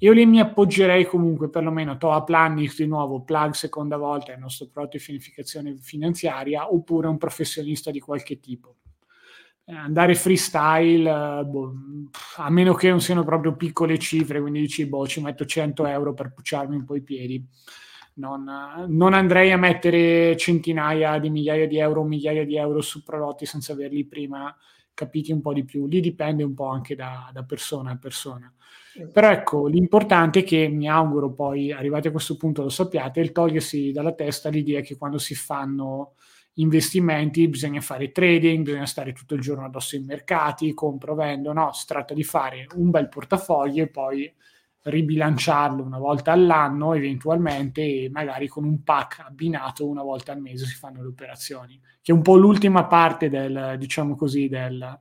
Io 0.00 0.12
lì 0.12 0.26
mi 0.26 0.38
appoggerei 0.38 1.04
comunque 1.06 1.50
perlomeno 1.50 1.96
a 1.98 2.22
Planix 2.22 2.76
di 2.76 2.86
nuovo, 2.86 3.22
plug 3.22 3.52
seconda 3.52 3.96
volta 3.96 4.32
il 4.32 4.38
nostro 4.38 4.68
prodotto 4.68 4.96
di 4.96 5.02
pianificazione 5.02 5.76
finanziaria 5.80 6.72
oppure 6.72 7.08
un 7.08 7.18
professionista 7.18 7.90
di 7.90 7.98
qualche 7.98 8.38
tipo. 8.38 8.76
Eh, 9.64 9.74
andare 9.74 10.14
freestyle, 10.14 11.44
boh, 11.44 11.72
a 12.36 12.48
meno 12.48 12.74
che 12.74 12.88
non 12.88 13.00
siano 13.00 13.24
proprio 13.24 13.56
piccole 13.56 13.98
cifre, 13.98 14.40
quindi 14.40 14.60
dici, 14.60 14.86
boh, 14.86 15.06
ci 15.06 15.20
metto 15.20 15.44
100 15.44 15.84
euro 15.86 16.14
per 16.14 16.32
pucciarmi 16.32 16.76
un 16.76 16.84
po' 16.84 16.94
i 16.94 17.02
piedi. 17.02 17.44
Non, 18.14 18.44
non, 18.88 19.14
andrei 19.14 19.52
a 19.52 19.56
mettere 19.56 20.36
centinaia 20.36 21.18
di 21.18 21.30
migliaia 21.30 21.66
di 21.66 21.78
euro, 21.78 22.02
migliaia 22.02 22.44
di 22.44 22.56
euro 22.56 22.80
su 22.80 23.02
prodotti 23.02 23.46
senza 23.46 23.74
averli 23.74 24.06
prima 24.06 24.56
capiti 24.98 25.30
un 25.30 25.40
po' 25.40 25.52
di 25.52 25.64
più. 25.64 25.86
Lì 25.86 26.00
dipende 26.00 26.42
un 26.42 26.54
po' 26.54 26.66
anche 26.66 26.96
da, 26.96 27.30
da 27.32 27.44
persona 27.44 27.92
a 27.92 27.96
persona. 27.96 28.52
Però 29.12 29.30
ecco, 29.30 29.68
l'importante 29.68 30.40
è 30.40 30.44
che 30.44 30.66
mi 30.66 30.88
auguro 30.88 31.32
poi, 31.32 31.70
arrivati 31.70 32.08
a 32.08 32.10
questo 32.10 32.36
punto 32.36 32.62
lo 32.62 32.68
sappiate, 32.68 33.20
il 33.20 33.30
togliersi 33.30 33.92
dalla 33.92 34.12
testa 34.12 34.48
l'idea 34.48 34.80
che 34.80 34.96
quando 34.96 35.18
si 35.18 35.36
fanno 35.36 36.14
investimenti 36.54 37.46
bisogna 37.46 37.80
fare 37.80 38.10
trading, 38.10 38.64
bisogna 38.64 38.86
stare 38.86 39.12
tutto 39.12 39.34
il 39.34 39.40
giorno 39.40 39.66
addosso 39.66 39.94
ai 39.94 40.02
mercati, 40.02 40.74
compro, 40.74 41.14
vendo, 41.14 41.52
no, 41.52 41.72
si 41.72 41.86
tratta 41.86 42.12
di 42.12 42.24
fare 42.24 42.66
un 42.74 42.90
bel 42.90 43.08
portafoglio 43.08 43.84
e 43.84 43.88
poi 43.88 44.34
ribilanciarlo 44.82 45.82
una 45.82 45.98
volta 45.98 46.32
all'anno 46.32 46.94
eventualmente 46.94 47.82
e 47.82 48.10
magari 48.10 48.48
con 48.48 48.64
un 48.64 48.82
pack 48.82 49.20
abbinato 49.26 49.86
una 49.86 50.02
volta 50.02 50.32
al 50.32 50.40
mese 50.40 50.66
si 50.66 50.74
fanno 50.74 51.02
le 51.02 51.08
operazioni 51.08 51.80
che 52.00 52.12
è 52.12 52.14
un 52.14 52.22
po' 52.22 52.36
l'ultima 52.36 52.86
parte 52.86 53.28
del 53.28 53.74
diciamo 53.78 54.14
così 54.14 54.48
del 54.48 54.98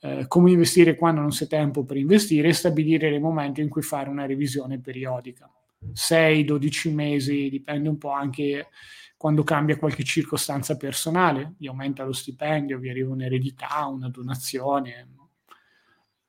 eh, 0.00 0.26
come 0.28 0.52
investire 0.52 0.94
quando 0.94 1.20
non 1.20 1.30
c'è 1.30 1.46
tempo 1.46 1.84
per 1.84 1.96
investire 1.96 2.48
e 2.48 2.52
stabilire 2.52 3.08
il 3.08 3.20
momento 3.20 3.60
in 3.60 3.68
cui 3.68 3.82
fare 3.82 4.08
una 4.08 4.26
revisione 4.26 4.80
periodica. 4.80 5.50
6-12 5.92 6.92
mesi 6.92 7.48
dipende 7.48 7.88
un 7.88 7.98
po' 7.98 8.10
anche 8.10 8.68
quando 9.16 9.42
cambia 9.42 9.78
qualche 9.78 10.02
circostanza 10.02 10.76
personale 10.76 11.54
vi 11.58 11.68
aumenta 11.68 12.02
lo 12.02 12.12
stipendio 12.12 12.78
vi 12.78 12.90
arriva 12.90 13.12
un'eredità 13.12 13.86
una 13.86 14.08
donazione 14.08 15.06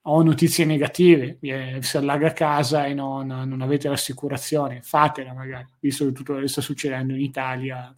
ho 0.02 0.24
notizie 0.24 0.66
negative, 0.66 1.38
eh, 1.42 1.80
si 1.82 1.98
allaga 1.98 2.32
casa 2.32 2.86
e 2.86 2.94
non, 2.94 3.28
non, 3.28 3.62
avete 3.62 3.90
l'assicurazione, 3.90 4.82
fatela 4.82 5.34
magari, 5.34 5.68
visto 5.80 6.06
che 6.06 6.12
tutto 6.14 6.48
sta 6.48 6.62
succedendo 6.62 7.14
in 7.14 7.22
Italia. 7.22 7.96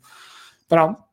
Però 0.65 1.09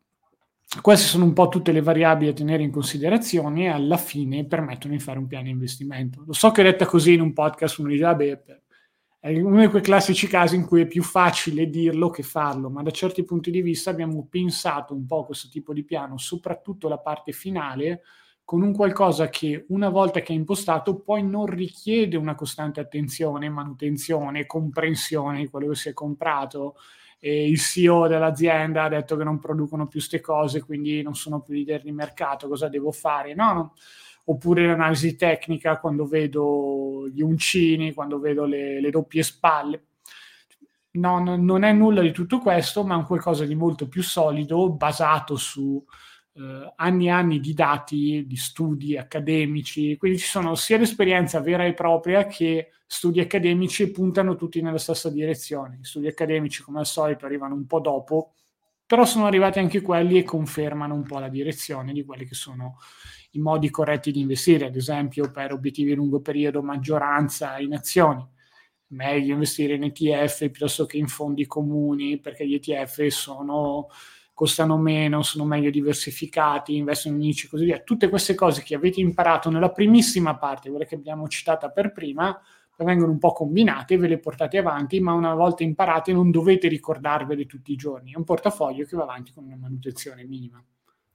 queste 0.82 1.06
sono 1.06 1.24
un 1.24 1.32
po' 1.32 1.48
tutte 1.48 1.72
le 1.72 1.80
variabili 1.80 2.30
da 2.30 2.36
tenere 2.36 2.62
in 2.62 2.70
considerazione 2.70 3.64
e 3.64 3.68
alla 3.68 3.96
fine 3.96 4.46
permettono 4.46 4.94
di 4.94 5.00
fare 5.00 5.18
un 5.18 5.26
piano 5.26 5.44
di 5.44 5.50
investimento. 5.50 6.22
Lo 6.26 6.32
so 6.32 6.50
che 6.50 6.62
detta 6.62 6.86
così 6.86 7.14
in 7.14 7.20
un 7.20 7.32
podcast 7.32 7.78
uno 7.78 7.88
dice, 7.88 8.02
vabbè, 8.02 8.42
è 9.20 9.36
uno 9.40 9.60
di 9.60 9.66
quei 9.66 9.82
classici 9.82 10.26
casi 10.26 10.56
in 10.56 10.64
cui 10.64 10.82
è 10.82 10.86
più 10.86 11.02
facile 11.02 11.68
dirlo 11.68 12.08
che 12.08 12.22
farlo, 12.22 12.70
ma 12.70 12.82
da 12.82 12.90
certi 12.90 13.24
punti 13.24 13.50
di 13.50 13.62
vista 13.62 13.90
abbiamo 13.90 14.26
pensato 14.30 14.94
un 14.94 15.06
po' 15.06 15.24
questo 15.24 15.48
tipo 15.50 15.72
di 15.72 15.84
piano, 15.84 16.18
soprattutto 16.18 16.88
la 16.88 16.98
parte 16.98 17.32
finale, 17.32 18.02
con 18.48 18.62
un 18.62 18.72
qualcosa 18.72 19.28
che 19.28 19.66
una 19.68 19.90
volta 19.90 20.20
che 20.20 20.32
è 20.32 20.34
impostato 20.34 21.00
poi 21.00 21.22
non 21.22 21.44
richiede 21.44 22.16
una 22.16 22.34
costante 22.34 22.80
attenzione, 22.80 23.50
manutenzione, 23.50 24.46
comprensione 24.46 25.40
di 25.40 25.48
quello 25.48 25.68
che 25.68 25.74
si 25.74 25.90
è 25.90 25.92
comprato. 25.92 26.76
E 27.18 27.46
il 27.46 27.58
CEO 27.58 28.08
dell'azienda 28.08 28.84
ha 28.84 28.88
detto 28.88 29.18
che 29.18 29.24
non 29.24 29.38
producono 29.38 29.82
più 29.82 29.98
queste 29.98 30.22
cose, 30.22 30.64
quindi 30.64 31.02
non 31.02 31.14
sono 31.14 31.42
più 31.42 31.52
leader 31.52 31.82
di 31.82 31.92
mercato, 31.92 32.48
cosa 32.48 32.68
devo 32.68 32.90
fare? 32.90 33.34
No, 33.34 33.52
no. 33.52 33.74
Oppure 34.24 34.66
l'analisi 34.66 35.14
tecnica 35.14 35.78
quando 35.78 36.06
vedo 36.06 37.06
gli 37.12 37.20
uncini, 37.20 37.92
quando 37.92 38.18
vedo 38.18 38.46
le, 38.46 38.80
le 38.80 38.90
doppie 38.90 39.22
spalle. 39.24 39.88
No, 40.92 41.18
no, 41.22 41.36
non 41.36 41.64
è 41.64 41.72
nulla 41.74 42.00
di 42.00 42.12
tutto 42.12 42.38
questo, 42.38 42.82
ma 42.82 42.94
è 42.94 42.96
un 42.96 43.04
qualcosa 43.04 43.44
di 43.44 43.54
molto 43.54 43.88
più 43.88 44.02
solido, 44.02 44.70
basato 44.70 45.36
su 45.36 45.84
eh, 46.38 46.72
anni 46.76 47.06
e 47.06 47.10
anni 47.10 47.40
di 47.40 47.52
dati, 47.52 48.24
di 48.26 48.36
studi 48.36 48.96
accademici, 48.96 49.96
quindi 49.96 50.18
ci 50.18 50.26
sono 50.26 50.54
sia 50.54 50.78
l'esperienza 50.78 51.40
vera 51.40 51.64
e 51.64 51.74
propria 51.74 52.26
che 52.26 52.70
studi 52.86 53.18
accademici 53.20 53.90
puntano 53.90 54.36
tutti 54.36 54.62
nella 54.62 54.78
stessa 54.78 55.10
direzione. 55.10 55.78
Gli 55.80 55.84
studi 55.84 56.06
accademici, 56.06 56.62
come 56.62 56.78
al 56.78 56.86
solito, 56.86 57.26
arrivano 57.26 57.54
un 57.54 57.66
po' 57.66 57.80
dopo, 57.80 58.34
però 58.86 59.04
sono 59.04 59.26
arrivati 59.26 59.58
anche 59.58 59.82
quelli 59.82 60.18
e 60.18 60.22
confermano 60.22 60.94
un 60.94 61.02
po' 61.02 61.18
la 61.18 61.28
direzione 61.28 61.92
di 61.92 62.04
quelli 62.04 62.24
che 62.24 62.34
sono 62.34 62.78
i 63.32 63.40
modi 63.40 63.68
corretti 63.68 64.12
di 64.12 64.20
investire, 64.20 64.66
ad 64.66 64.76
esempio 64.76 65.30
per 65.30 65.52
obiettivi 65.52 65.92
a 65.92 65.96
lungo 65.96 66.20
periodo, 66.20 66.62
maggioranza 66.62 67.58
in 67.58 67.74
azioni. 67.74 68.24
Meglio 68.90 69.34
investire 69.34 69.74
in 69.74 69.82
ETF 69.82 70.48
piuttosto 70.50 70.86
che 70.86 70.96
in 70.96 71.08
fondi 71.08 71.46
comuni 71.46 72.18
perché 72.20 72.46
gli 72.46 72.54
ETF 72.54 73.06
sono 73.08 73.88
costano 74.38 74.78
meno, 74.78 75.22
sono 75.22 75.44
meglio 75.44 75.68
diversificati, 75.68 76.76
investono 76.76 77.16
in 77.16 77.22
indici 77.22 77.46
e 77.46 77.48
così 77.48 77.64
via. 77.64 77.80
Tutte 77.80 78.08
queste 78.08 78.36
cose 78.36 78.62
che 78.62 78.76
avete 78.76 79.00
imparato 79.00 79.50
nella 79.50 79.72
primissima 79.72 80.36
parte, 80.36 80.70
quella 80.70 80.84
che 80.84 80.94
abbiamo 80.94 81.26
citata 81.26 81.70
per 81.70 81.90
prima, 81.90 82.40
vengono 82.76 83.10
un 83.10 83.18
po' 83.18 83.32
combinate, 83.32 83.96
ve 83.96 84.06
le 84.06 84.20
portate 84.20 84.58
avanti, 84.58 85.00
ma 85.00 85.12
una 85.12 85.34
volta 85.34 85.64
imparate 85.64 86.12
non 86.12 86.30
dovete 86.30 86.68
ricordarvele 86.68 87.46
tutti 87.46 87.72
i 87.72 87.74
giorni. 87.74 88.12
È 88.12 88.16
un 88.16 88.22
portafoglio 88.22 88.84
che 88.84 88.94
va 88.94 89.02
avanti 89.02 89.32
con 89.32 89.42
una 89.42 89.56
manutenzione 89.56 90.24
minima. 90.24 90.64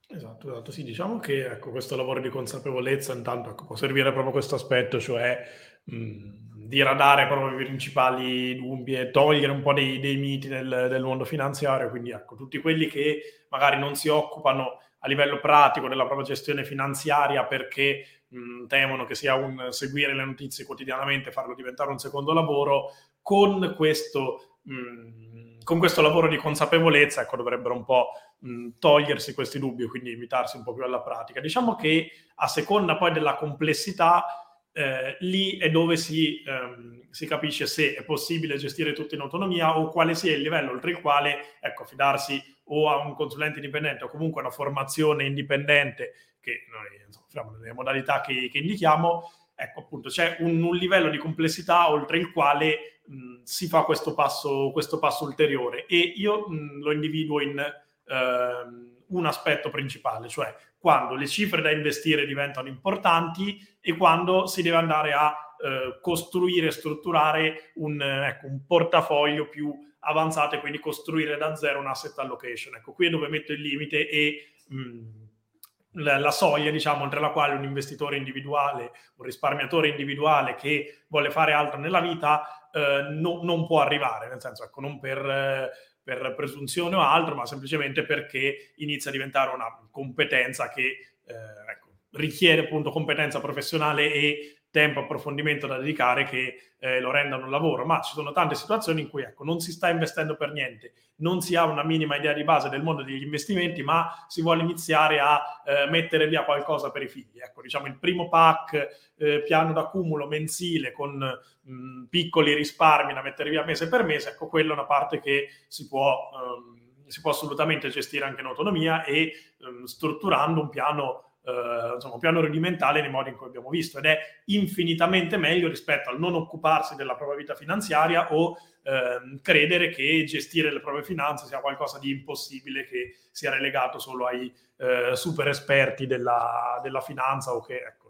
Esatto, 0.06 0.50
esatto. 0.50 0.70
Sì, 0.70 0.82
diciamo 0.82 1.18
che 1.18 1.46
ecco, 1.46 1.70
questo 1.70 1.96
lavoro 1.96 2.20
di 2.20 2.28
consapevolezza 2.28 3.14
intanto 3.14 3.48
ecco, 3.48 3.64
può 3.64 3.74
servire 3.74 4.12
proprio 4.12 4.32
questo 4.32 4.54
aspetto, 4.54 5.00
cioè 5.00 5.42
mh, 5.84 6.28
diradare 6.74 7.28
proprio 7.28 7.58
i 7.58 7.64
principali 7.64 8.56
dubbi 8.56 8.94
e 8.94 9.12
togliere 9.12 9.52
un 9.52 9.62
po' 9.62 9.72
dei, 9.72 10.00
dei 10.00 10.16
miti 10.16 10.48
del, 10.48 10.88
del, 10.90 11.02
mondo 11.02 11.24
finanziario. 11.24 11.88
Quindi 11.88 12.10
ecco, 12.10 12.34
tutti 12.34 12.58
quelli 12.58 12.88
che 12.88 13.46
magari 13.48 13.78
non 13.78 13.94
si 13.94 14.08
occupano 14.08 14.80
a 14.98 15.08
livello 15.08 15.38
pratico 15.38 15.86
della 15.86 16.04
propria 16.04 16.26
gestione 16.26 16.64
finanziaria 16.64 17.44
perché 17.44 18.24
mh, 18.26 18.66
temono 18.66 19.04
che 19.04 19.14
sia 19.14 19.34
un 19.34 19.68
seguire 19.70 20.14
le 20.14 20.24
notizie 20.24 20.64
quotidianamente, 20.64 21.30
farlo 21.30 21.54
diventare 21.54 21.90
un 21.90 21.98
secondo 21.98 22.32
lavoro, 22.32 22.90
con 23.22 23.74
questo, 23.76 24.58
mh, 24.62 25.62
con 25.62 25.78
questo 25.78 26.02
lavoro 26.02 26.26
di 26.26 26.36
consapevolezza 26.36 27.22
ecco, 27.22 27.36
dovrebbero 27.36 27.74
un 27.74 27.84
po' 27.84 28.08
mh, 28.40 28.70
togliersi 28.80 29.32
questi 29.32 29.60
dubbi, 29.60 29.86
quindi 29.86 30.10
invitarsi 30.10 30.56
un 30.56 30.64
po' 30.64 30.74
più 30.74 30.82
alla 30.82 31.00
pratica. 31.00 31.40
Diciamo 31.40 31.76
che 31.76 32.10
a 32.34 32.48
seconda 32.48 32.96
poi 32.96 33.12
della 33.12 33.36
complessità 33.36 34.43
eh, 34.76 35.16
lì 35.20 35.56
è 35.56 35.70
dove 35.70 35.96
si, 35.96 36.42
ehm, 36.44 37.06
si, 37.10 37.26
capisce 37.26 37.64
se 37.64 37.94
è 37.94 38.02
possibile 38.02 38.56
gestire 38.56 38.92
tutto 38.92 39.14
in 39.14 39.20
autonomia 39.20 39.78
o 39.78 39.88
quale 39.88 40.16
sia 40.16 40.34
il 40.34 40.42
livello 40.42 40.72
oltre 40.72 40.90
il 40.90 41.00
quale 41.00 41.58
ecco, 41.60 41.84
affidarsi 41.84 42.42
o 42.64 42.90
a 42.90 42.96
un 43.06 43.14
consulente 43.14 43.60
indipendente 43.60 44.02
o 44.02 44.08
comunque 44.08 44.40
a 44.40 44.46
una 44.46 44.52
formazione 44.52 45.26
indipendente 45.26 46.14
che 46.40 46.64
noi 46.72 46.88
insomma, 47.06 47.56
nelle 47.56 47.72
modalità 47.72 48.20
che, 48.20 48.48
che, 48.50 48.58
indichiamo, 48.58 49.30
ecco 49.54 49.80
appunto 49.80 50.08
c'è 50.08 50.38
un, 50.40 50.60
un, 50.60 50.74
livello 50.74 51.08
di 51.08 51.18
complessità 51.18 51.88
oltre 51.88 52.18
il 52.18 52.32
quale 52.32 53.00
mh, 53.06 53.42
si 53.44 53.68
fa 53.68 53.82
questo 53.82 54.12
passo, 54.12 54.70
questo 54.72 54.98
passo, 54.98 55.24
ulteriore. 55.24 55.86
E 55.86 55.98
io 55.98 56.48
mh, 56.48 56.80
lo 56.80 56.90
individuo 56.90 57.40
in 57.40 57.58
eh, 57.58 58.92
un 59.06 59.26
aspetto 59.26 59.70
principale, 59.70 60.28
cioè 60.28 60.52
quando 60.84 61.14
le 61.14 61.26
cifre 61.26 61.62
da 61.62 61.70
investire 61.70 62.26
diventano 62.26 62.68
importanti 62.68 63.58
e 63.80 63.96
quando 63.96 64.46
si 64.46 64.60
deve 64.60 64.76
andare 64.76 65.14
a 65.14 65.34
eh, 65.56 65.98
costruire, 66.02 66.70
strutturare 66.70 67.70
un, 67.76 67.98
ecco, 68.02 68.48
un, 68.48 68.66
portafoglio 68.66 69.48
più 69.48 69.72
avanzato 70.00 70.56
e 70.56 70.60
quindi 70.60 70.78
costruire 70.80 71.38
da 71.38 71.56
zero 71.56 71.80
un 71.80 71.86
asset 71.86 72.18
allocation. 72.18 72.74
Ecco, 72.74 72.92
qui 72.92 73.06
è 73.06 73.08
dove 73.08 73.28
metto 73.28 73.54
il 73.54 73.62
limite 73.62 74.06
e 74.10 74.52
mh, 74.68 76.02
la, 76.02 76.18
la, 76.18 76.30
soglia, 76.30 76.70
diciamo, 76.70 77.04
oltre 77.04 77.18
la 77.18 77.30
quale 77.30 77.54
un 77.54 77.64
investitore 77.64 78.18
individuale, 78.18 78.92
un 79.16 79.24
risparmiatore 79.24 79.88
individuale 79.88 80.54
che 80.54 81.04
vuole 81.08 81.30
fare 81.30 81.54
altro 81.54 81.80
nella 81.80 82.00
vita 82.00 82.68
eh, 82.70 83.06
no, 83.08 83.40
non 83.42 83.66
può 83.66 83.80
arrivare, 83.80 84.28
nel 84.28 84.42
senso, 84.42 84.64
ecco, 84.64 84.82
non 84.82 85.00
per... 85.00 85.70
Per 86.04 86.34
presunzione 86.36 86.96
o 86.96 87.00
altro, 87.00 87.34
ma 87.34 87.46
semplicemente 87.46 88.04
perché 88.04 88.72
inizia 88.76 89.08
a 89.08 89.12
diventare 89.12 89.54
una 89.54 89.66
competenza 89.90 90.68
che 90.68 90.82
eh, 90.82 91.70
ecco, 91.70 91.88
richiede 92.10 92.62
appunto 92.62 92.90
competenza 92.90 93.40
professionale 93.40 94.12
e 94.12 94.63
tempo, 94.74 94.98
approfondimento 94.98 95.68
da 95.68 95.78
dedicare 95.78 96.24
che 96.24 96.72
eh, 96.80 96.98
lo 96.98 97.12
rendano 97.12 97.44
un 97.44 97.50
lavoro, 97.52 97.86
ma 97.86 98.00
ci 98.00 98.12
sono 98.12 98.32
tante 98.32 98.56
situazioni 98.56 99.02
in 99.02 99.08
cui 99.08 99.22
ecco, 99.22 99.44
non 99.44 99.60
si 99.60 99.70
sta 99.70 99.88
investendo 99.88 100.34
per 100.34 100.50
niente, 100.50 100.94
non 101.18 101.40
si 101.40 101.54
ha 101.54 101.64
una 101.64 101.84
minima 101.84 102.16
idea 102.16 102.32
di 102.32 102.42
base 102.42 102.68
del 102.68 102.82
mondo 102.82 103.04
degli 103.04 103.22
investimenti, 103.22 103.84
ma 103.84 104.26
si 104.26 104.42
vuole 104.42 104.62
iniziare 104.62 105.20
a 105.20 105.40
eh, 105.64 105.88
mettere 105.88 106.26
via 106.26 106.44
qualcosa 106.44 106.90
per 106.90 107.02
i 107.02 107.08
figli. 107.08 107.38
Ecco, 107.38 107.62
diciamo 107.62 107.86
il 107.86 108.00
primo 108.00 108.28
pack, 108.28 109.12
eh, 109.16 109.42
piano 109.42 109.72
d'accumulo 109.72 110.26
mensile 110.26 110.90
con 110.90 111.18
mh, 111.62 112.06
piccoli 112.10 112.52
risparmi 112.52 113.14
da 113.14 113.22
mettere 113.22 113.50
via 113.50 113.62
mese 113.64 113.88
per 113.88 114.02
mese, 114.02 114.30
ecco, 114.30 114.48
quella 114.48 114.70
è 114.70 114.72
una 114.74 114.86
parte 114.86 115.20
che 115.20 115.50
si 115.68 115.86
può... 115.86 116.30
Um, 116.32 116.82
si 117.06 117.20
può 117.20 117.32
assolutamente 117.32 117.90
gestire 117.90 118.24
anche 118.24 118.40
in 118.40 118.46
autonomia 118.46 119.04
e 119.04 119.30
um, 119.58 119.84
strutturando 119.84 120.62
un 120.62 120.70
piano 120.70 121.23
eh, 121.44 121.94
insomma, 121.94 122.14
un 122.14 122.20
piano 122.20 122.40
rudimentale 122.40 123.00
nei 123.00 123.10
modi 123.10 123.30
in 123.30 123.36
cui 123.36 123.46
abbiamo 123.46 123.68
visto 123.68 123.98
ed 123.98 124.06
è 124.06 124.18
infinitamente 124.46 125.36
meglio 125.36 125.68
rispetto 125.68 126.08
al 126.08 126.18
non 126.18 126.34
occuparsi 126.34 126.94
della 126.94 127.14
propria 127.14 127.38
vita 127.38 127.54
finanziaria 127.54 128.32
o 128.32 128.56
eh, 128.82 129.40
credere 129.42 129.90
che 129.90 130.24
gestire 130.24 130.72
le 130.72 130.80
proprie 130.80 131.04
finanze 131.04 131.46
sia 131.46 131.60
qualcosa 131.60 131.98
di 131.98 132.10
impossibile 132.10 132.84
che 132.84 133.16
sia 133.30 133.50
relegato 133.50 133.98
solo 133.98 134.26
ai 134.26 134.52
eh, 134.76 135.14
super 135.14 135.48
esperti 135.48 136.06
della, 136.06 136.80
della 136.82 137.00
finanza 137.00 137.54
o 137.54 137.60
che 137.60 137.76
ecco, 137.76 138.03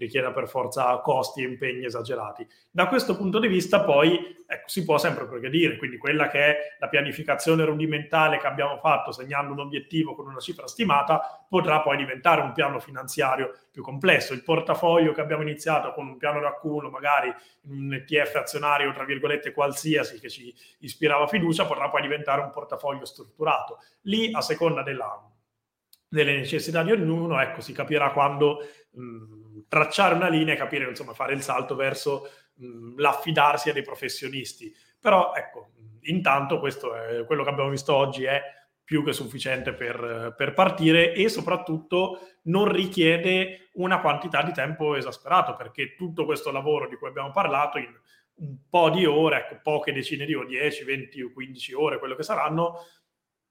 richieda 0.00 0.32
per 0.32 0.48
forza 0.48 0.98
costi 0.98 1.42
e 1.42 1.48
impegni 1.48 1.84
esagerati. 1.84 2.46
Da 2.70 2.88
questo 2.88 3.16
punto 3.16 3.38
di 3.38 3.48
vista 3.48 3.82
poi 3.82 4.36
ecco, 4.46 4.66
si 4.68 4.84
può 4.84 4.98
sempre 4.98 5.26
progredire, 5.26 5.76
quindi 5.76 5.96
quella 5.96 6.28
che 6.28 6.38
è 6.38 6.56
la 6.80 6.88
pianificazione 6.88 7.64
rudimentale 7.64 8.38
che 8.38 8.46
abbiamo 8.48 8.78
fatto 8.78 9.12
segnando 9.12 9.52
un 9.52 9.60
obiettivo 9.60 10.14
con 10.14 10.26
una 10.26 10.40
cifra 10.40 10.66
stimata 10.66 11.44
potrà 11.48 11.80
poi 11.80 11.96
diventare 11.96 12.40
un 12.40 12.52
piano 12.52 12.80
finanziario 12.80 13.52
più 13.70 13.82
complesso. 13.82 14.32
Il 14.32 14.42
portafoglio 14.42 15.12
che 15.12 15.20
abbiamo 15.20 15.42
iniziato 15.42 15.92
con 15.92 16.06
un 16.08 16.16
piano 16.16 16.40
d'accumulo, 16.40 16.90
magari 16.90 17.32
un 17.62 17.92
ETF 17.92 18.36
azionario, 18.36 18.92
tra 18.92 19.04
virgolette, 19.04 19.52
qualsiasi 19.52 20.18
che 20.18 20.28
ci 20.28 20.52
ispirava 20.80 21.26
fiducia, 21.26 21.66
potrà 21.66 21.88
poi 21.88 22.02
diventare 22.02 22.40
un 22.40 22.50
portafoglio 22.50 23.04
strutturato. 23.04 23.78
Lì, 24.02 24.30
a 24.32 24.40
seconda 24.40 24.82
della, 24.82 25.20
delle 26.08 26.36
necessità 26.36 26.82
di 26.82 26.90
ognuno, 26.90 27.40
ecco, 27.40 27.60
si 27.60 27.72
capirà 27.72 28.10
quando... 28.10 28.64
Mh, 28.92 29.62
tracciare 29.68 30.14
una 30.14 30.28
linea 30.28 30.54
e 30.54 30.56
capire, 30.56 30.88
insomma, 30.88 31.12
fare 31.12 31.34
il 31.34 31.42
salto 31.42 31.74
verso 31.74 32.28
mh, 32.54 33.00
l'affidarsi 33.00 33.70
a 33.70 33.72
dei 33.72 33.82
professionisti. 33.82 34.72
Però, 34.98 35.32
ecco, 35.34 35.70
intanto 36.02 36.58
questo 36.58 36.94
è 36.94 37.24
quello 37.24 37.42
che 37.42 37.50
abbiamo 37.50 37.70
visto 37.70 37.94
oggi 37.94 38.24
è 38.24 38.42
più 38.90 39.04
che 39.04 39.12
sufficiente 39.12 39.72
per, 39.72 40.34
per, 40.36 40.52
partire 40.52 41.12
e 41.12 41.28
soprattutto 41.28 42.18
non 42.44 42.72
richiede 42.72 43.70
una 43.74 44.00
quantità 44.00 44.42
di 44.42 44.52
tempo 44.52 44.96
esasperato 44.96 45.54
perché 45.54 45.94
tutto 45.94 46.24
questo 46.24 46.50
lavoro 46.50 46.88
di 46.88 46.96
cui 46.96 47.06
abbiamo 47.06 47.30
parlato 47.30 47.78
in 47.78 47.86
un 48.40 48.56
po' 48.68 48.90
di 48.90 49.06
ore, 49.06 49.38
ecco, 49.38 49.60
poche 49.62 49.92
decine 49.92 50.24
di 50.24 50.34
ore, 50.34 50.46
10, 50.46 50.84
20 50.84 51.22
o 51.22 51.32
15 51.32 51.72
ore, 51.74 51.98
quello 51.98 52.16
che 52.16 52.22
saranno, 52.22 52.78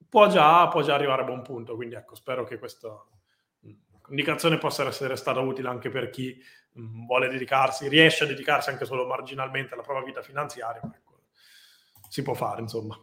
può 0.10 0.28
già, 0.28 0.68
può 0.68 0.82
già 0.82 0.96
arrivare 0.96 1.22
a 1.22 1.26
buon 1.26 1.42
punto. 1.42 1.76
Quindi 1.76 1.96
ecco, 1.96 2.16
spero 2.16 2.44
che 2.44 2.58
questo, 2.58 3.19
indicazione 4.10 4.58
possa 4.58 4.86
essere 4.86 5.16
stata 5.16 5.40
utile 5.40 5.70
anche 5.70 5.90
per 5.90 6.10
chi 6.10 6.38
mm, 6.80 7.06
vuole 7.06 7.30
dedicarsi, 7.30 7.88
riesce 7.88 8.24
a 8.24 8.28
dedicarsi 8.28 8.70
anche 8.70 8.86
solo 8.86 9.06
marginalmente 9.06 9.74
alla 9.74 9.84
propria 9.84 10.06
vita 10.06 10.22
finanziaria. 10.22 10.82
Ecco, 10.84 11.22
si 12.10 12.22
può 12.22 12.34
fare, 12.34 12.62
insomma. 12.62 12.98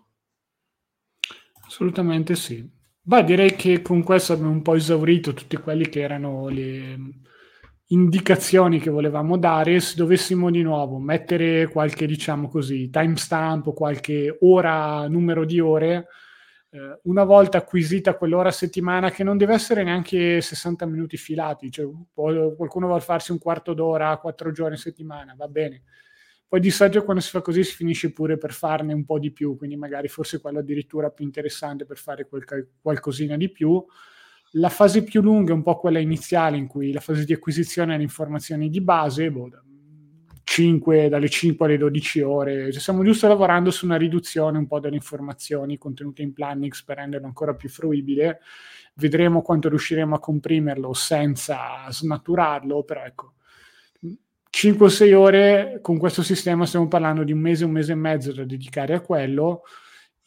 Assolutamente 1.67 2.35
sì. 2.35 2.69
Beh, 3.01 3.25
direi 3.25 3.55
che 3.55 3.83
con 3.83 4.03
questo 4.03 4.33
abbiamo 4.33 4.51
un 4.51 4.63
po' 4.63 4.75
esaurito 4.75 5.33
tutti 5.33 5.57
quelli 5.57 5.89
che 5.89 6.01
erano 6.01 6.49
le 6.49 6.99
indicazioni 7.89 8.81
che 8.81 8.91
volevamo 8.91 9.37
dare. 9.37 9.79
Se 9.81 9.95
dovessimo 9.97 10.51
di 10.51 10.63
nuovo 10.63 10.99
mettere 10.99 11.69
qualche, 11.69 12.07
diciamo 12.07 12.49
così, 12.49 12.91
timestamp 12.91 13.69
o 13.69 13.73
qualche 13.73 14.39
ora, 14.41 15.07
numero 15.09 15.45
di 15.45 15.61
ore, 15.61 16.09
eh, 16.77 17.01
una 17.05 17.25
volta 17.25 17.59
acquisita 17.59 18.17
quell'ora 18.17 18.51
a 18.51 18.53
settimana, 18.53 19.11
che 19.11 19.25
non 19.25 19.37
deve 19.37 19.55
essere 19.55 19.83
neanche 19.83 20.41
60 20.41 20.87
minuti 20.87 21.17
filati, 21.17 21.71
cioè 21.71 21.87
qualcuno 22.13 22.87
vuole 22.87 23.01
farsi 23.01 23.33
un 23.33 23.39
quarto 23.39 23.75
d'ora, 23.75 24.17
quattro 24.19 24.53
giorni 24.53 24.75
a 24.75 24.79
settimana, 24.79 25.35
va 25.37 25.49
bene 25.49 25.83
poi 26.49 26.61
di 26.61 26.71
solito 26.71 27.03
quando 27.03 27.21
si 27.21 27.31
fa 27.31 27.41
così 27.41 27.65
si 27.65 27.75
finisce 27.75 28.13
pure 28.13 28.39
per 28.39 28.53
farne 28.53 28.93
un 28.93 29.05
po' 29.05 29.19
di 29.19 29.33
più, 29.33 29.57
quindi 29.57 29.77
magari 29.77 30.07
forse 30.07 30.41
quello 30.41 30.61
addirittura 30.61 31.11
più 31.11 31.25
interessante 31.25 31.85
per 31.85 31.99
fare 31.99 32.29
quel, 32.29 32.45
qualcosina 32.81 33.37
di 33.37 33.51
più. 33.51 33.85
La 34.53 34.69
fase 34.69 35.03
più 35.03 35.23
lunga 35.23 35.51
è 35.51 35.55
un 35.55 35.65
po' 35.65 35.77
quella 35.77 35.99
iniziale, 35.99 36.57
in 36.57 36.69
cui 36.69 36.93
la 36.93 37.01
fase 37.01 37.25
di 37.25 37.33
acquisizione 37.33 37.93
delle 37.93 38.05
informazioni 38.05 38.69
di 38.69 38.81
base, 38.81 39.31
boh, 39.31 39.49
5, 40.57 41.11
dalle 41.11 41.29
5 41.29 41.67
alle 41.67 41.77
12 41.77 42.21
ore. 42.23 42.73
Cioè, 42.73 42.81
stiamo 42.81 43.05
giusto 43.05 43.29
lavorando 43.29 43.71
su 43.71 43.85
una 43.85 43.99
riduzione 43.99 44.57
un 44.57 44.67
po' 44.67 44.81
delle 44.81 44.97
informazioni 44.97 45.77
contenute 45.77 46.23
in 46.23 46.33
Plannix 46.33 46.83
per 46.83 46.97
renderlo 46.97 47.27
ancora 47.27 47.55
più 47.55 47.69
fruibile. 47.69 48.41
Vedremo 48.95 49.43
quanto 49.43 49.69
riusciremo 49.69 50.15
a 50.15 50.19
comprimerlo 50.19 50.95
senza 50.95 51.85
snaturarlo, 51.91 52.85
però 52.85 53.05
ecco, 53.05 53.35
5 54.49 54.87
o 54.87 54.89
6 54.89 55.13
ore 55.13 55.79
con 55.83 55.99
questo 55.99 56.23
sistema 56.23 56.65
stiamo 56.65 56.89
parlando 56.89 57.23
di 57.23 57.33
un 57.33 57.41
mese, 57.41 57.67
un 57.67 57.73
mese 57.73 57.93
e 57.93 57.97
mezzo 57.97 58.33
da 58.33 58.45
dedicare 58.45 58.95
a 58.95 59.01
quello. 59.01 59.61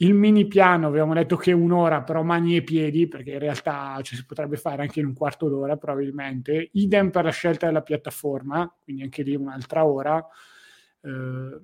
Il 0.01 0.13
mini 0.13 0.47
piano 0.47 0.87
avevamo 0.87 1.13
detto 1.13 1.35
che 1.35 1.51
un'ora, 1.51 2.03
però 2.03 2.23
mani 2.23 2.55
e 2.55 2.63
piedi, 2.63 3.07
perché 3.09 3.31
in 3.31 3.39
realtà 3.39 3.99
cioè, 4.01 4.17
si 4.17 4.25
potrebbe 4.25 4.55
fare 4.55 4.81
anche 4.81 5.01
in 5.01 5.05
un 5.07 5.13
quarto 5.13 5.49
d'ora 5.49 5.75
probabilmente. 5.75 6.69
Idem 6.73 7.09
per 7.09 7.25
la 7.25 7.31
scelta 7.31 7.65
della 7.65 7.81
piattaforma, 7.81 8.73
quindi 8.81 9.03
anche 9.03 9.23
lì 9.23 9.35
un'altra 9.35 9.85
ora. 9.85 10.25
Eh, 11.01 11.59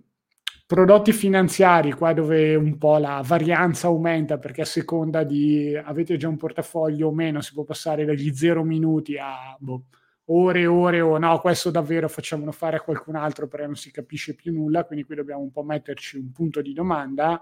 prodotti 0.66 1.14
finanziari, 1.14 1.94
qua 1.94 2.12
dove 2.12 2.56
un 2.56 2.78
po' 2.78 2.98
la 2.98 3.22
varianza 3.26 3.88
aumenta 3.88 4.38
perché 4.38 4.62
a 4.62 4.66
seconda 4.66 5.24
di 5.24 5.74
avete 5.74 6.18
già 6.18 6.28
un 6.28 6.36
portafoglio 6.38 7.08
o 7.08 7.14
meno, 7.14 7.40
si 7.40 7.54
può 7.54 7.64
passare 7.64 8.04
dagli 8.04 8.34
0 8.34 8.64
minuti 8.66 9.18
a 9.18 9.56
boh, 9.58 9.86
ore 10.26 10.62
e 10.62 10.66
ore 10.68 11.00
o 11.00 11.18
no, 11.18 11.40
questo 11.40 11.72
davvero 11.72 12.10
facciamolo 12.10 12.52
fare 12.52 12.76
a 12.78 12.82
qualcun 12.82 13.16
altro 13.16 13.48
perché 13.48 13.66
non 13.66 13.76
si 13.76 13.92
capisce 13.92 14.36
più 14.36 14.52
nulla, 14.52 14.84
quindi 14.84 15.06
qui 15.06 15.16
dobbiamo 15.16 15.42
un 15.42 15.52
po' 15.52 15.64
metterci 15.64 16.18
un 16.18 16.32
punto 16.34 16.62
di 16.62 16.74
domanda. 16.74 17.42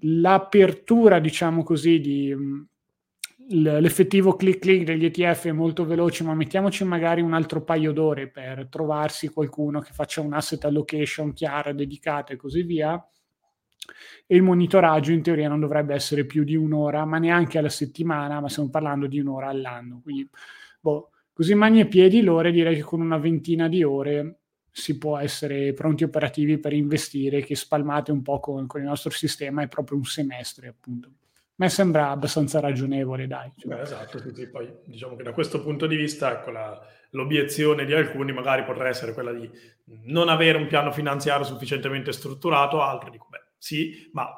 L'apertura, 0.00 1.18
diciamo 1.18 1.62
così, 1.62 2.00
di 2.00 2.34
l'effettivo 3.46 4.36
click 4.36 4.58
click 4.58 4.84
degli 4.84 5.04
ETF 5.04 5.46
è 5.46 5.52
molto 5.52 5.84
veloce, 5.84 6.24
ma 6.24 6.34
mettiamoci 6.34 6.84
magari 6.84 7.20
un 7.20 7.34
altro 7.34 7.62
paio 7.62 7.92
d'ore 7.92 8.28
per 8.28 8.68
trovarsi 8.70 9.28
qualcuno 9.28 9.80
che 9.80 9.92
faccia 9.92 10.20
un 10.22 10.32
asset 10.32 10.64
allocation 10.64 11.32
chiara, 11.32 11.72
dedicata 11.72 12.32
e 12.32 12.36
così 12.36 12.62
via. 12.62 13.02
E 14.26 14.36
il 14.36 14.42
monitoraggio 14.42 15.12
in 15.12 15.22
teoria 15.22 15.48
non 15.48 15.60
dovrebbe 15.60 15.94
essere 15.94 16.24
più 16.24 16.44
di 16.44 16.56
un'ora, 16.56 17.04
ma 17.04 17.18
neanche 17.18 17.58
alla 17.58 17.68
settimana, 17.68 18.40
ma 18.40 18.48
stiamo 18.48 18.70
parlando 18.70 19.06
di 19.06 19.20
un'ora 19.20 19.48
all'anno. 19.48 20.00
Quindi, 20.02 20.28
boh, 20.80 21.10
Così 21.34 21.52
mani 21.56 21.80
e 21.80 21.88
piedi 21.88 22.22
l'ore 22.22 22.52
direi 22.52 22.76
che 22.76 22.82
con 22.82 23.00
una 23.00 23.18
ventina 23.18 23.66
di 23.66 23.82
ore 23.82 24.42
si 24.76 24.98
può 24.98 25.18
essere 25.18 25.72
pronti 25.72 26.02
operativi 26.02 26.58
per 26.58 26.72
investire, 26.72 27.42
che 27.42 27.54
spalmate 27.54 28.10
un 28.10 28.22
po' 28.22 28.40
con, 28.40 28.66
con 28.66 28.80
il 28.80 28.86
nostro 28.88 29.10
sistema 29.10 29.62
è 29.62 29.68
proprio 29.68 29.96
un 29.96 30.04
semestre 30.04 30.66
appunto. 30.66 31.08
A 31.08 31.12
me 31.58 31.68
sembra 31.68 32.10
abbastanza 32.10 32.58
ragionevole, 32.58 33.28
dai. 33.28 33.52
Beh, 33.62 33.82
esatto, 33.82 34.18
sì, 34.34 34.50
poi 34.50 34.68
diciamo 34.84 35.14
che 35.14 35.22
da 35.22 35.32
questo 35.32 35.62
punto 35.62 35.86
di 35.86 35.94
vista 35.94 36.32
ecco, 36.32 36.50
la, 36.50 36.84
l'obiezione 37.10 37.84
di 37.84 37.92
alcuni 37.92 38.32
magari 38.32 38.64
potrà 38.64 38.88
essere 38.88 39.12
quella 39.12 39.32
di 39.32 39.48
non 40.06 40.28
avere 40.28 40.58
un 40.58 40.66
piano 40.66 40.90
finanziario 40.90 41.44
sufficientemente 41.44 42.10
strutturato, 42.10 42.82
altri 42.82 43.10
dico, 43.10 43.28
beh, 43.30 43.52
sì, 43.56 44.10
ma 44.12 44.28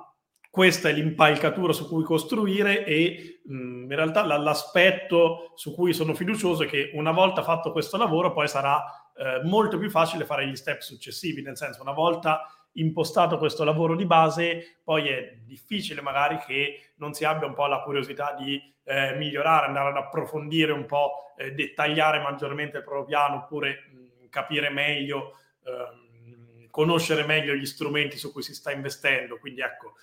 questa 0.56 0.88
è 0.88 0.92
l'impalcatura 0.94 1.74
su 1.74 1.86
cui 1.86 2.02
costruire 2.02 2.86
e 2.86 3.42
mh, 3.44 3.82
in 3.82 3.94
realtà 3.94 4.24
l'aspetto 4.24 5.52
su 5.54 5.74
cui 5.74 5.92
sono 5.92 6.14
fiducioso 6.14 6.62
è 6.62 6.66
che 6.66 6.92
una 6.94 7.10
volta 7.10 7.42
fatto 7.42 7.72
questo 7.72 7.98
lavoro 7.98 8.32
poi 8.32 8.48
sarà 8.48 8.82
eh, 9.14 9.42
molto 9.44 9.76
più 9.76 9.90
facile 9.90 10.24
fare 10.24 10.48
gli 10.48 10.56
step 10.56 10.80
successivi, 10.80 11.42
nel 11.42 11.58
senso 11.58 11.82
una 11.82 11.92
volta 11.92 12.50
impostato 12.72 13.36
questo 13.36 13.64
lavoro 13.64 13.94
di 13.96 14.06
base, 14.06 14.78
poi 14.82 15.08
è 15.08 15.36
difficile 15.44 16.00
magari 16.00 16.38
che 16.38 16.92
non 16.96 17.12
si 17.12 17.26
abbia 17.26 17.46
un 17.46 17.52
po' 17.52 17.66
la 17.66 17.82
curiosità 17.82 18.34
di 18.34 18.58
eh, 18.84 19.14
migliorare, 19.14 19.66
andare 19.66 19.90
ad 19.90 19.96
approfondire 19.98 20.72
un 20.72 20.86
po', 20.86 21.34
eh, 21.36 21.52
dettagliare 21.52 22.18
maggiormente 22.20 22.78
il 22.78 22.82
proprio 22.82 23.04
piano 23.04 23.42
oppure 23.42 23.90
mh, 23.92 24.28
capire 24.30 24.70
meglio, 24.70 25.32
ehm, 25.66 26.66
conoscere 26.70 27.24
meglio 27.26 27.52
gli 27.52 27.66
strumenti 27.66 28.16
su 28.16 28.32
cui 28.32 28.42
si 28.42 28.54
sta 28.54 28.70
investendo. 28.70 29.38
Quindi 29.38 29.60
ecco, 29.60 29.94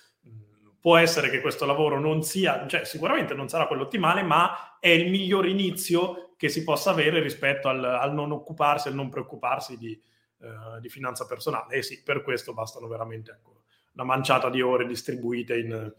può 0.84 0.98
essere 0.98 1.30
che 1.30 1.40
questo 1.40 1.64
lavoro 1.64 1.98
non 1.98 2.22
sia, 2.22 2.66
cioè 2.66 2.84
sicuramente 2.84 3.32
non 3.32 3.48
sarà 3.48 3.66
quello 3.66 3.84
ottimale, 3.84 4.22
ma 4.22 4.76
è 4.78 4.90
il 4.90 5.08
miglior 5.08 5.46
inizio 5.46 6.34
che 6.36 6.50
si 6.50 6.62
possa 6.62 6.90
avere 6.90 7.20
rispetto 7.20 7.70
al, 7.70 7.82
al 7.82 8.12
non 8.12 8.32
occuparsi, 8.32 8.88
al 8.88 8.94
non 8.94 9.08
preoccuparsi 9.08 9.78
di, 9.78 9.98
uh, 10.40 10.78
di, 10.80 10.90
finanza 10.90 11.24
personale. 11.24 11.76
E 11.76 11.82
sì, 11.82 12.02
per 12.02 12.22
questo 12.22 12.52
bastano 12.52 12.86
veramente 12.86 13.30
ecco, 13.30 13.62
una 13.94 14.04
manciata 14.04 14.50
di 14.50 14.60
ore 14.60 14.86
distribuite 14.86 15.56
in, 15.58 15.90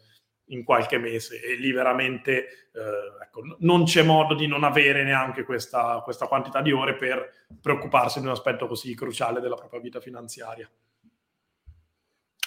in 0.50 0.64
qualche 0.64 1.00
mese 1.00 1.42
e 1.42 1.56
lì 1.56 1.72
veramente 1.72 2.70
uh, 2.74 3.24
ecco, 3.24 3.42
non 3.62 3.86
c'è 3.86 4.04
modo 4.04 4.36
di 4.36 4.46
non 4.46 4.64
avere 4.64 5.04
neanche 5.04 5.46
questa, 5.46 6.02
questa 6.04 6.28
quantità 6.28 6.62
di 6.62 6.72
ore 6.72 6.94
per 6.94 7.48
preoccuparsi 7.60 8.20
di 8.20 8.28
un 8.28 8.34
aspetto 8.34 8.68
così 8.68 8.94
cruciale 8.94 9.42
della 9.42 9.56
propria 9.56 9.80
vita 9.80 10.00
finanziaria. 10.00 10.70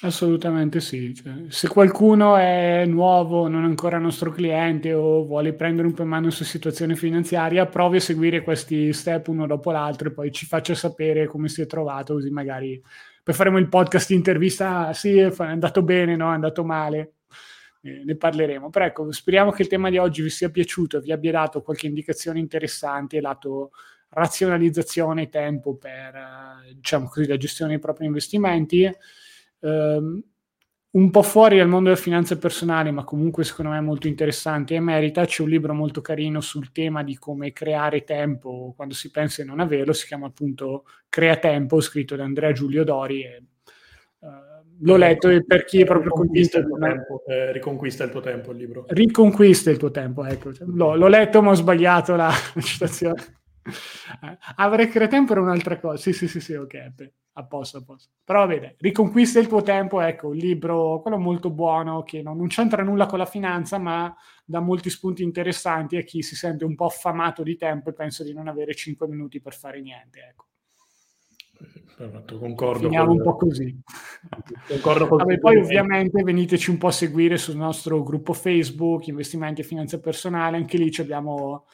Assolutamente 0.03 0.79
sì. 0.81 1.13
Cioè, 1.13 1.47
se 1.49 1.67
qualcuno 1.67 2.37
è 2.37 2.85
nuovo, 2.87 3.49
non 3.49 3.65
ancora 3.65 3.99
nostro 3.99 4.31
cliente 4.31 4.93
o 4.93 5.25
vuole 5.25 5.55
prendere 5.55 5.89
un 5.89 5.95
po' 5.95 6.03
in 6.03 6.09
mano 6.09 6.27
la 6.27 6.31
sua 6.31 6.45
situazione 6.45 6.95
finanziaria, 6.95 7.67
provi 7.67 7.97
a 7.97 8.01
seguire 8.01 8.43
questi 8.43 8.93
step 8.93 9.27
uno 9.27 9.47
dopo 9.49 9.73
l'altro 9.73 10.09
e 10.09 10.13
poi 10.13 10.31
ci 10.31 10.47
faccia 10.47 10.75
sapere 10.77 11.27
come 11.27 11.49
si 11.49 11.63
è 11.63 11.67
trovato, 11.67 12.15
così 12.15 12.31
magari 12.31 12.81
poi 13.25 13.35
faremo 13.35 13.59
il 13.59 13.69
podcast 13.69 14.11
intervista, 14.11 14.87
ah, 14.87 14.93
sì, 14.93 15.19
è 15.19 15.33
andato 15.39 15.83
bene, 15.83 16.15
no, 16.15 16.31
è 16.31 16.35
andato 16.35 16.65
male, 16.65 17.15
eh, 17.83 18.03
ne 18.05 18.17
parleremo. 18.17 18.71
Però 18.71 18.85
ecco, 18.85 19.11
speriamo 19.11 19.51
che 19.51 19.63
il 19.63 19.69
tema 19.69 19.91
di 19.91 19.99
oggi 19.99 20.23
vi 20.23 20.31
sia 20.31 20.49
piaciuto, 20.49 21.01
vi 21.01 21.11
abbia 21.13 21.33
dato 21.33 21.61
qualche 21.61 21.89
indicazione 21.89 22.39
interessante, 22.39 23.21
lato 23.21 23.71
razionalizzazione, 24.11 25.29
tempo 25.29 25.77
per, 25.77 26.15
eh, 26.15 26.75
diciamo 26.75 27.09
così, 27.09 27.27
la 27.27 27.37
gestione 27.37 27.73
dei 27.73 27.81
propri 27.81 28.07
investimenti 28.07 28.89
ehm, 29.61 30.23
un 30.91 31.11
po' 31.11 31.23
fuori 31.23 31.59
dal 31.59 31.69
mondo 31.69 31.91
delle 31.91 32.01
finanze 32.01 32.39
personali, 32.39 32.91
ma 32.91 33.05
comunque 33.05 33.45
secondo 33.45 33.71
me 33.73 33.81
molto 33.81 34.09
interessante 34.09 34.75
e 34.75 34.81
merita. 34.81 35.27
C'è 35.27 35.43
un 35.43 35.51
libro 35.51 35.75
molto 35.75 36.01
carino 36.01 36.41
sul 36.41 36.73
tema 36.73 37.03
di 37.03 37.17
come 37.17 37.53
creare 37.53 38.05
tempo 38.05 38.73
quando 38.75 38.95
si 38.95 39.11
pensa 39.11 39.43
di 39.43 39.49
non 39.49 39.61
averlo, 39.61 39.93
si 39.93 40.07
chiama 40.07 40.27
appunto 40.27 40.85
Crea 41.09 41.37
Tempo, 41.37 41.81
scritto 41.81 42.17
da 42.17 42.25
Andrea 42.25 42.53
Giulio 42.53 42.85
Dori. 42.85 43.23
E, 43.23 43.43
uh, 44.21 44.29
l'ho 44.81 44.97
letto 44.97 45.29
e 45.29 45.45
per 45.45 45.65
chi 45.65 45.83
è 45.83 45.85
proprio 45.85 46.11
convinto... 46.11 46.59
Il 46.59 46.65
tuo 46.65 46.79
tempo, 46.79 47.23
eh, 47.27 47.53
riconquista 47.53 48.05
il 48.05 48.11
tuo 48.11 48.21
tempo 48.21 48.53
il 48.53 48.57
libro. 48.57 48.85
Riconquista 48.89 49.71
il 49.71 49.77
tuo 49.77 49.91
tempo, 49.91 50.25
ecco. 50.25 50.51
L'ho, 50.61 50.97
l'ho 50.97 51.09
letto 51.09 51.43
ma 51.43 51.51
ho 51.51 51.55
sbagliato 51.55 52.17
la, 52.17 52.31
la 52.55 52.61
citazione. 52.63 53.37
Avrei 54.57 54.89
creato 54.89 55.11
tempo 55.13 55.33
era 55.33 55.41
un'altra 55.41 55.79
cosa. 55.79 55.97
Sì, 55.97 56.13
sì, 56.13 56.29
sì, 56.29 56.41
sì, 56.41 56.55
ok 56.55 57.13
a 57.39 57.45
posto, 57.45 57.79
a 57.79 57.83
posto. 57.83 58.11
Però 58.25 58.47
vede, 58.47 58.75
riconquista 58.81 59.39
il 59.39 59.47
tuo 59.47 59.63
tempo, 59.63 60.01
ecco, 60.01 60.29
un 60.29 60.37
libro, 60.37 61.01
quello 61.01 61.19
molto 61.19 61.51
buono, 61.51 62.03
che 62.03 62.21
non, 62.21 62.37
non, 62.37 62.49
c'entra 62.49 62.83
nulla 62.83 63.07
con 63.07 63.19
la 63.19 63.27
finanza, 63.27 63.79
ma 63.79 64.15
dà 64.45 64.61
molti 64.61 64.91
spunti 64.91 65.23
interessanti 65.23 65.97
a 65.97 66.03
chi 66.03 66.23
si 66.23 66.35
sente 66.35 66.65
un 66.65 66.75
po' 66.75 66.87
affamato 66.87 67.43
di 67.45 67.57
tempo 67.57 67.91
e 67.91 67.95
pensa 67.95 68.25
di 68.25 68.35
non 68.35 68.49
avere 68.49 68.75
5 68.75 69.07
minuti 69.07 69.41
per 69.41 69.55
fare 69.55 69.81
niente, 69.81 70.19
ecco. 70.31 70.47
Perfetto, 71.97 72.39
concordo. 72.39 72.85
Finiamo 72.85 73.09
con... 73.09 73.17
un 73.17 73.23
po' 73.23 73.37
così. 73.37 73.81
Concordo 74.69 75.09
con 75.09 75.19
Vabbè, 75.19 75.39
poi 75.39 75.57
ovviamente 75.57 76.23
veniteci 76.23 76.71
un 76.71 76.79
po' 76.79 76.89
a 76.89 76.93
seguire 76.93 77.39
sul 77.39 77.57
nostro 77.57 78.03
gruppo 78.03 78.33
Facebook, 78.33 79.07
investimenti 79.07 79.61
e 79.61 79.65
finanza 79.65 79.99
personale, 80.01 80.57
anche 80.57 80.77
lì 80.77 80.93
abbiamo 80.99 81.67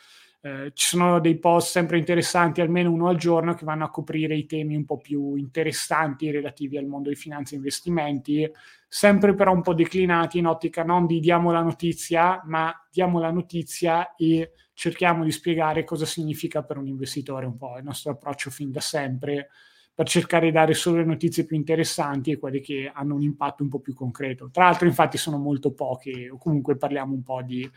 eh, 0.44 0.72
ci 0.74 0.88
sono 0.88 1.20
dei 1.20 1.38
post 1.38 1.70
sempre 1.70 1.96
interessanti, 1.96 2.60
almeno 2.60 2.92
uno 2.92 3.08
al 3.08 3.16
giorno, 3.16 3.54
che 3.54 3.64
vanno 3.64 3.86
a 3.86 3.90
coprire 3.90 4.36
i 4.36 4.44
temi 4.44 4.76
un 4.76 4.84
po' 4.84 4.98
più 4.98 5.36
interessanti 5.36 6.30
relativi 6.30 6.76
al 6.76 6.84
mondo 6.84 7.08
di 7.08 7.14
finanza 7.14 7.54
e 7.54 7.56
investimenti, 7.56 8.46
sempre 8.86 9.34
però 9.34 9.52
un 9.52 9.62
po' 9.62 9.72
declinati 9.72 10.36
in 10.36 10.46
ottica 10.46 10.84
non 10.84 11.06
di 11.06 11.18
diamo 11.18 11.50
la 11.50 11.62
notizia, 11.62 12.42
ma 12.44 12.70
diamo 12.92 13.20
la 13.20 13.30
notizia 13.30 14.14
e 14.16 14.52
cerchiamo 14.74 15.24
di 15.24 15.30
spiegare 15.30 15.82
cosa 15.82 16.04
significa 16.04 16.62
per 16.62 16.76
un 16.76 16.88
investitore, 16.88 17.46
un 17.46 17.56
po' 17.56 17.78
il 17.78 17.84
nostro 17.84 18.12
approccio 18.12 18.50
fin 18.50 18.70
da 18.70 18.80
sempre 18.80 19.48
per 19.94 20.08
cercare 20.08 20.46
di 20.46 20.52
dare 20.52 20.74
solo 20.74 20.96
le 20.98 21.04
notizie 21.04 21.44
più 21.44 21.56
interessanti 21.56 22.32
e 22.32 22.38
quelle 22.38 22.60
che 22.60 22.90
hanno 22.92 23.14
un 23.14 23.22
impatto 23.22 23.62
un 23.62 23.68
po' 23.68 23.78
più 23.78 23.94
concreto. 23.94 24.50
Tra 24.50 24.64
l'altro, 24.64 24.88
infatti, 24.88 25.16
sono 25.16 25.38
molto 25.38 25.72
poche, 25.72 26.28
o 26.28 26.36
comunque 26.36 26.76
parliamo 26.76 27.14
un 27.14 27.22
po' 27.22 27.42
di 27.42 27.68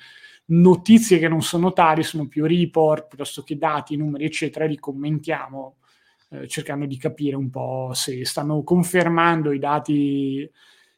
notizie 0.46 1.20
che 1.20 1.28
non 1.28 1.44
sono 1.44 1.74
tali, 1.74 2.02
sono 2.04 2.28
più 2.28 2.46
report 2.46 3.08
piuttosto 3.08 3.44
che 3.44 3.58
dati, 3.58 3.96
numeri, 3.96 4.26
eccetera, 4.26 4.66
li 4.66 4.80
commentiamo 4.80 5.78
eh, 6.30 6.48
cercando 6.48 6.86
di 6.86 6.98
capire 6.98 7.36
un 7.36 7.50
po' 7.50 7.92
se 7.94 8.26
stanno 8.26 8.64
confermando 8.64 9.52
i 9.52 9.60
dati 9.60 10.50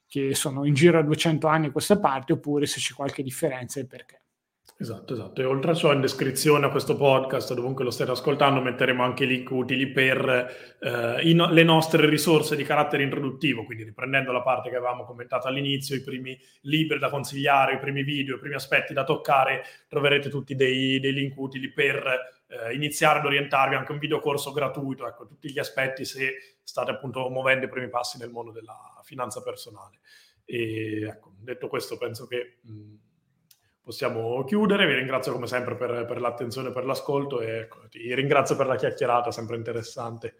che 0.07 0.34
sono 0.34 0.65
in 0.65 0.74
giro 0.74 0.99
a 0.99 1.03
200 1.03 1.47
anni 1.47 1.67
a 1.67 1.72
questa 1.72 1.99
parte 1.99 2.34
oppure 2.34 2.65
se 2.65 2.80
c'è 2.80 2.93
qualche 2.93 3.24
differenza 3.24 3.80
e 3.80 3.86
perché. 3.86 4.22
Esatto, 4.78 5.13
esatto. 5.13 5.41
E 5.41 5.43
oltre 5.43 5.72
a 5.72 5.74
ciò, 5.74 5.91
in 5.91 5.99
descrizione 5.99 6.65
a 6.65 6.70
questo 6.70 6.95
podcast, 6.95 7.53
dovunque 7.53 7.84
lo 7.84 7.91
state 7.91 8.11
ascoltando, 8.11 8.61
metteremo 8.61 9.03
anche 9.03 9.26
link 9.26 9.49
utili 9.51 9.91
per 9.91 10.78
eh, 10.80 11.34
no- 11.34 11.51
le 11.51 11.63
nostre 11.63 12.07
risorse 12.07 12.55
di 12.55 12.63
carattere 12.63 13.03
introduttivo, 13.03 13.65
quindi 13.65 13.84
riprendendo 13.84 14.32
la 14.32 14.41
parte 14.41 14.70
che 14.70 14.78
avevamo 14.78 15.03
commentato 15.03 15.47
all'inizio, 15.47 15.95
i 15.95 16.03
primi 16.03 16.38
libri 16.61 16.97
da 16.97 17.09
consigliare, 17.09 17.74
i 17.74 17.80
primi 17.80 18.03
video, 18.03 18.36
i 18.36 18.39
primi 18.39 18.55
aspetti 18.55 18.93
da 18.93 19.03
toccare, 19.03 19.63
troverete 19.89 20.30
tutti 20.30 20.55
dei, 20.55 20.99
dei 21.01 21.11
link 21.11 21.38
utili 21.38 21.72
per 21.74 22.01
eh, 22.47 22.74
iniziare 22.74 23.20
ad 23.20 23.26
orientarvi, 23.26 23.76
anche 23.76 23.91
un 23.91 23.99
video 23.99 24.20
corso 24.20 24.53
gratuito, 24.53 25.05
ecco, 25.05 25.26
tutti 25.28 25.51
gli 25.51 25.59
aspetti 25.59 26.05
se 26.05 26.57
state 26.63 26.91
appunto 26.91 27.30
muovendo 27.30 27.65
i 27.65 27.70
primi 27.70 27.89
passi 27.89 28.17
nel 28.17 28.30
mondo 28.30 28.51
della 28.51 28.78
finanza 29.03 29.41
personale. 29.41 29.99
E 30.45 31.03
ecco, 31.03 31.34
detto 31.38 31.67
questo, 31.67 31.97
penso 31.97 32.28
che... 32.28 32.59
Mh, 32.61 33.07
possiamo 33.89 34.43
chiudere. 34.43 34.85
Vi 34.85 34.93
ringrazio 34.93 35.31
come 35.31 35.47
sempre 35.47 35.75
per, 35.75 36.05
per 36.05 36.21
l'attenzione 36.21 36.71
per 36.71 36.85
l'ascolto 36.85 37.41
e 37.41 37.61
ecco, 37.61 37.87
ti 37.89 38.13
ringrazio 38.13 38.55
per 38.55 38.67
la 38.67 38.75
chiacchierata, 38.75 39.31
sempre 39.31 39.55
interessante. 39.55 40.35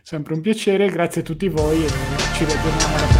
Sempre 0.00 0.34
un 0.34 0.40
piacere, 0.40 0.88
grazie 0.90 1.22
a 1.22 1.24
tutti 1.24 1.48
voi 1.48 1.84
e 1.84 1.88
ci 2.34 2.44
vediamo 2.44 2.68
alla 2.68 2.78
prossima. 2.78 3.11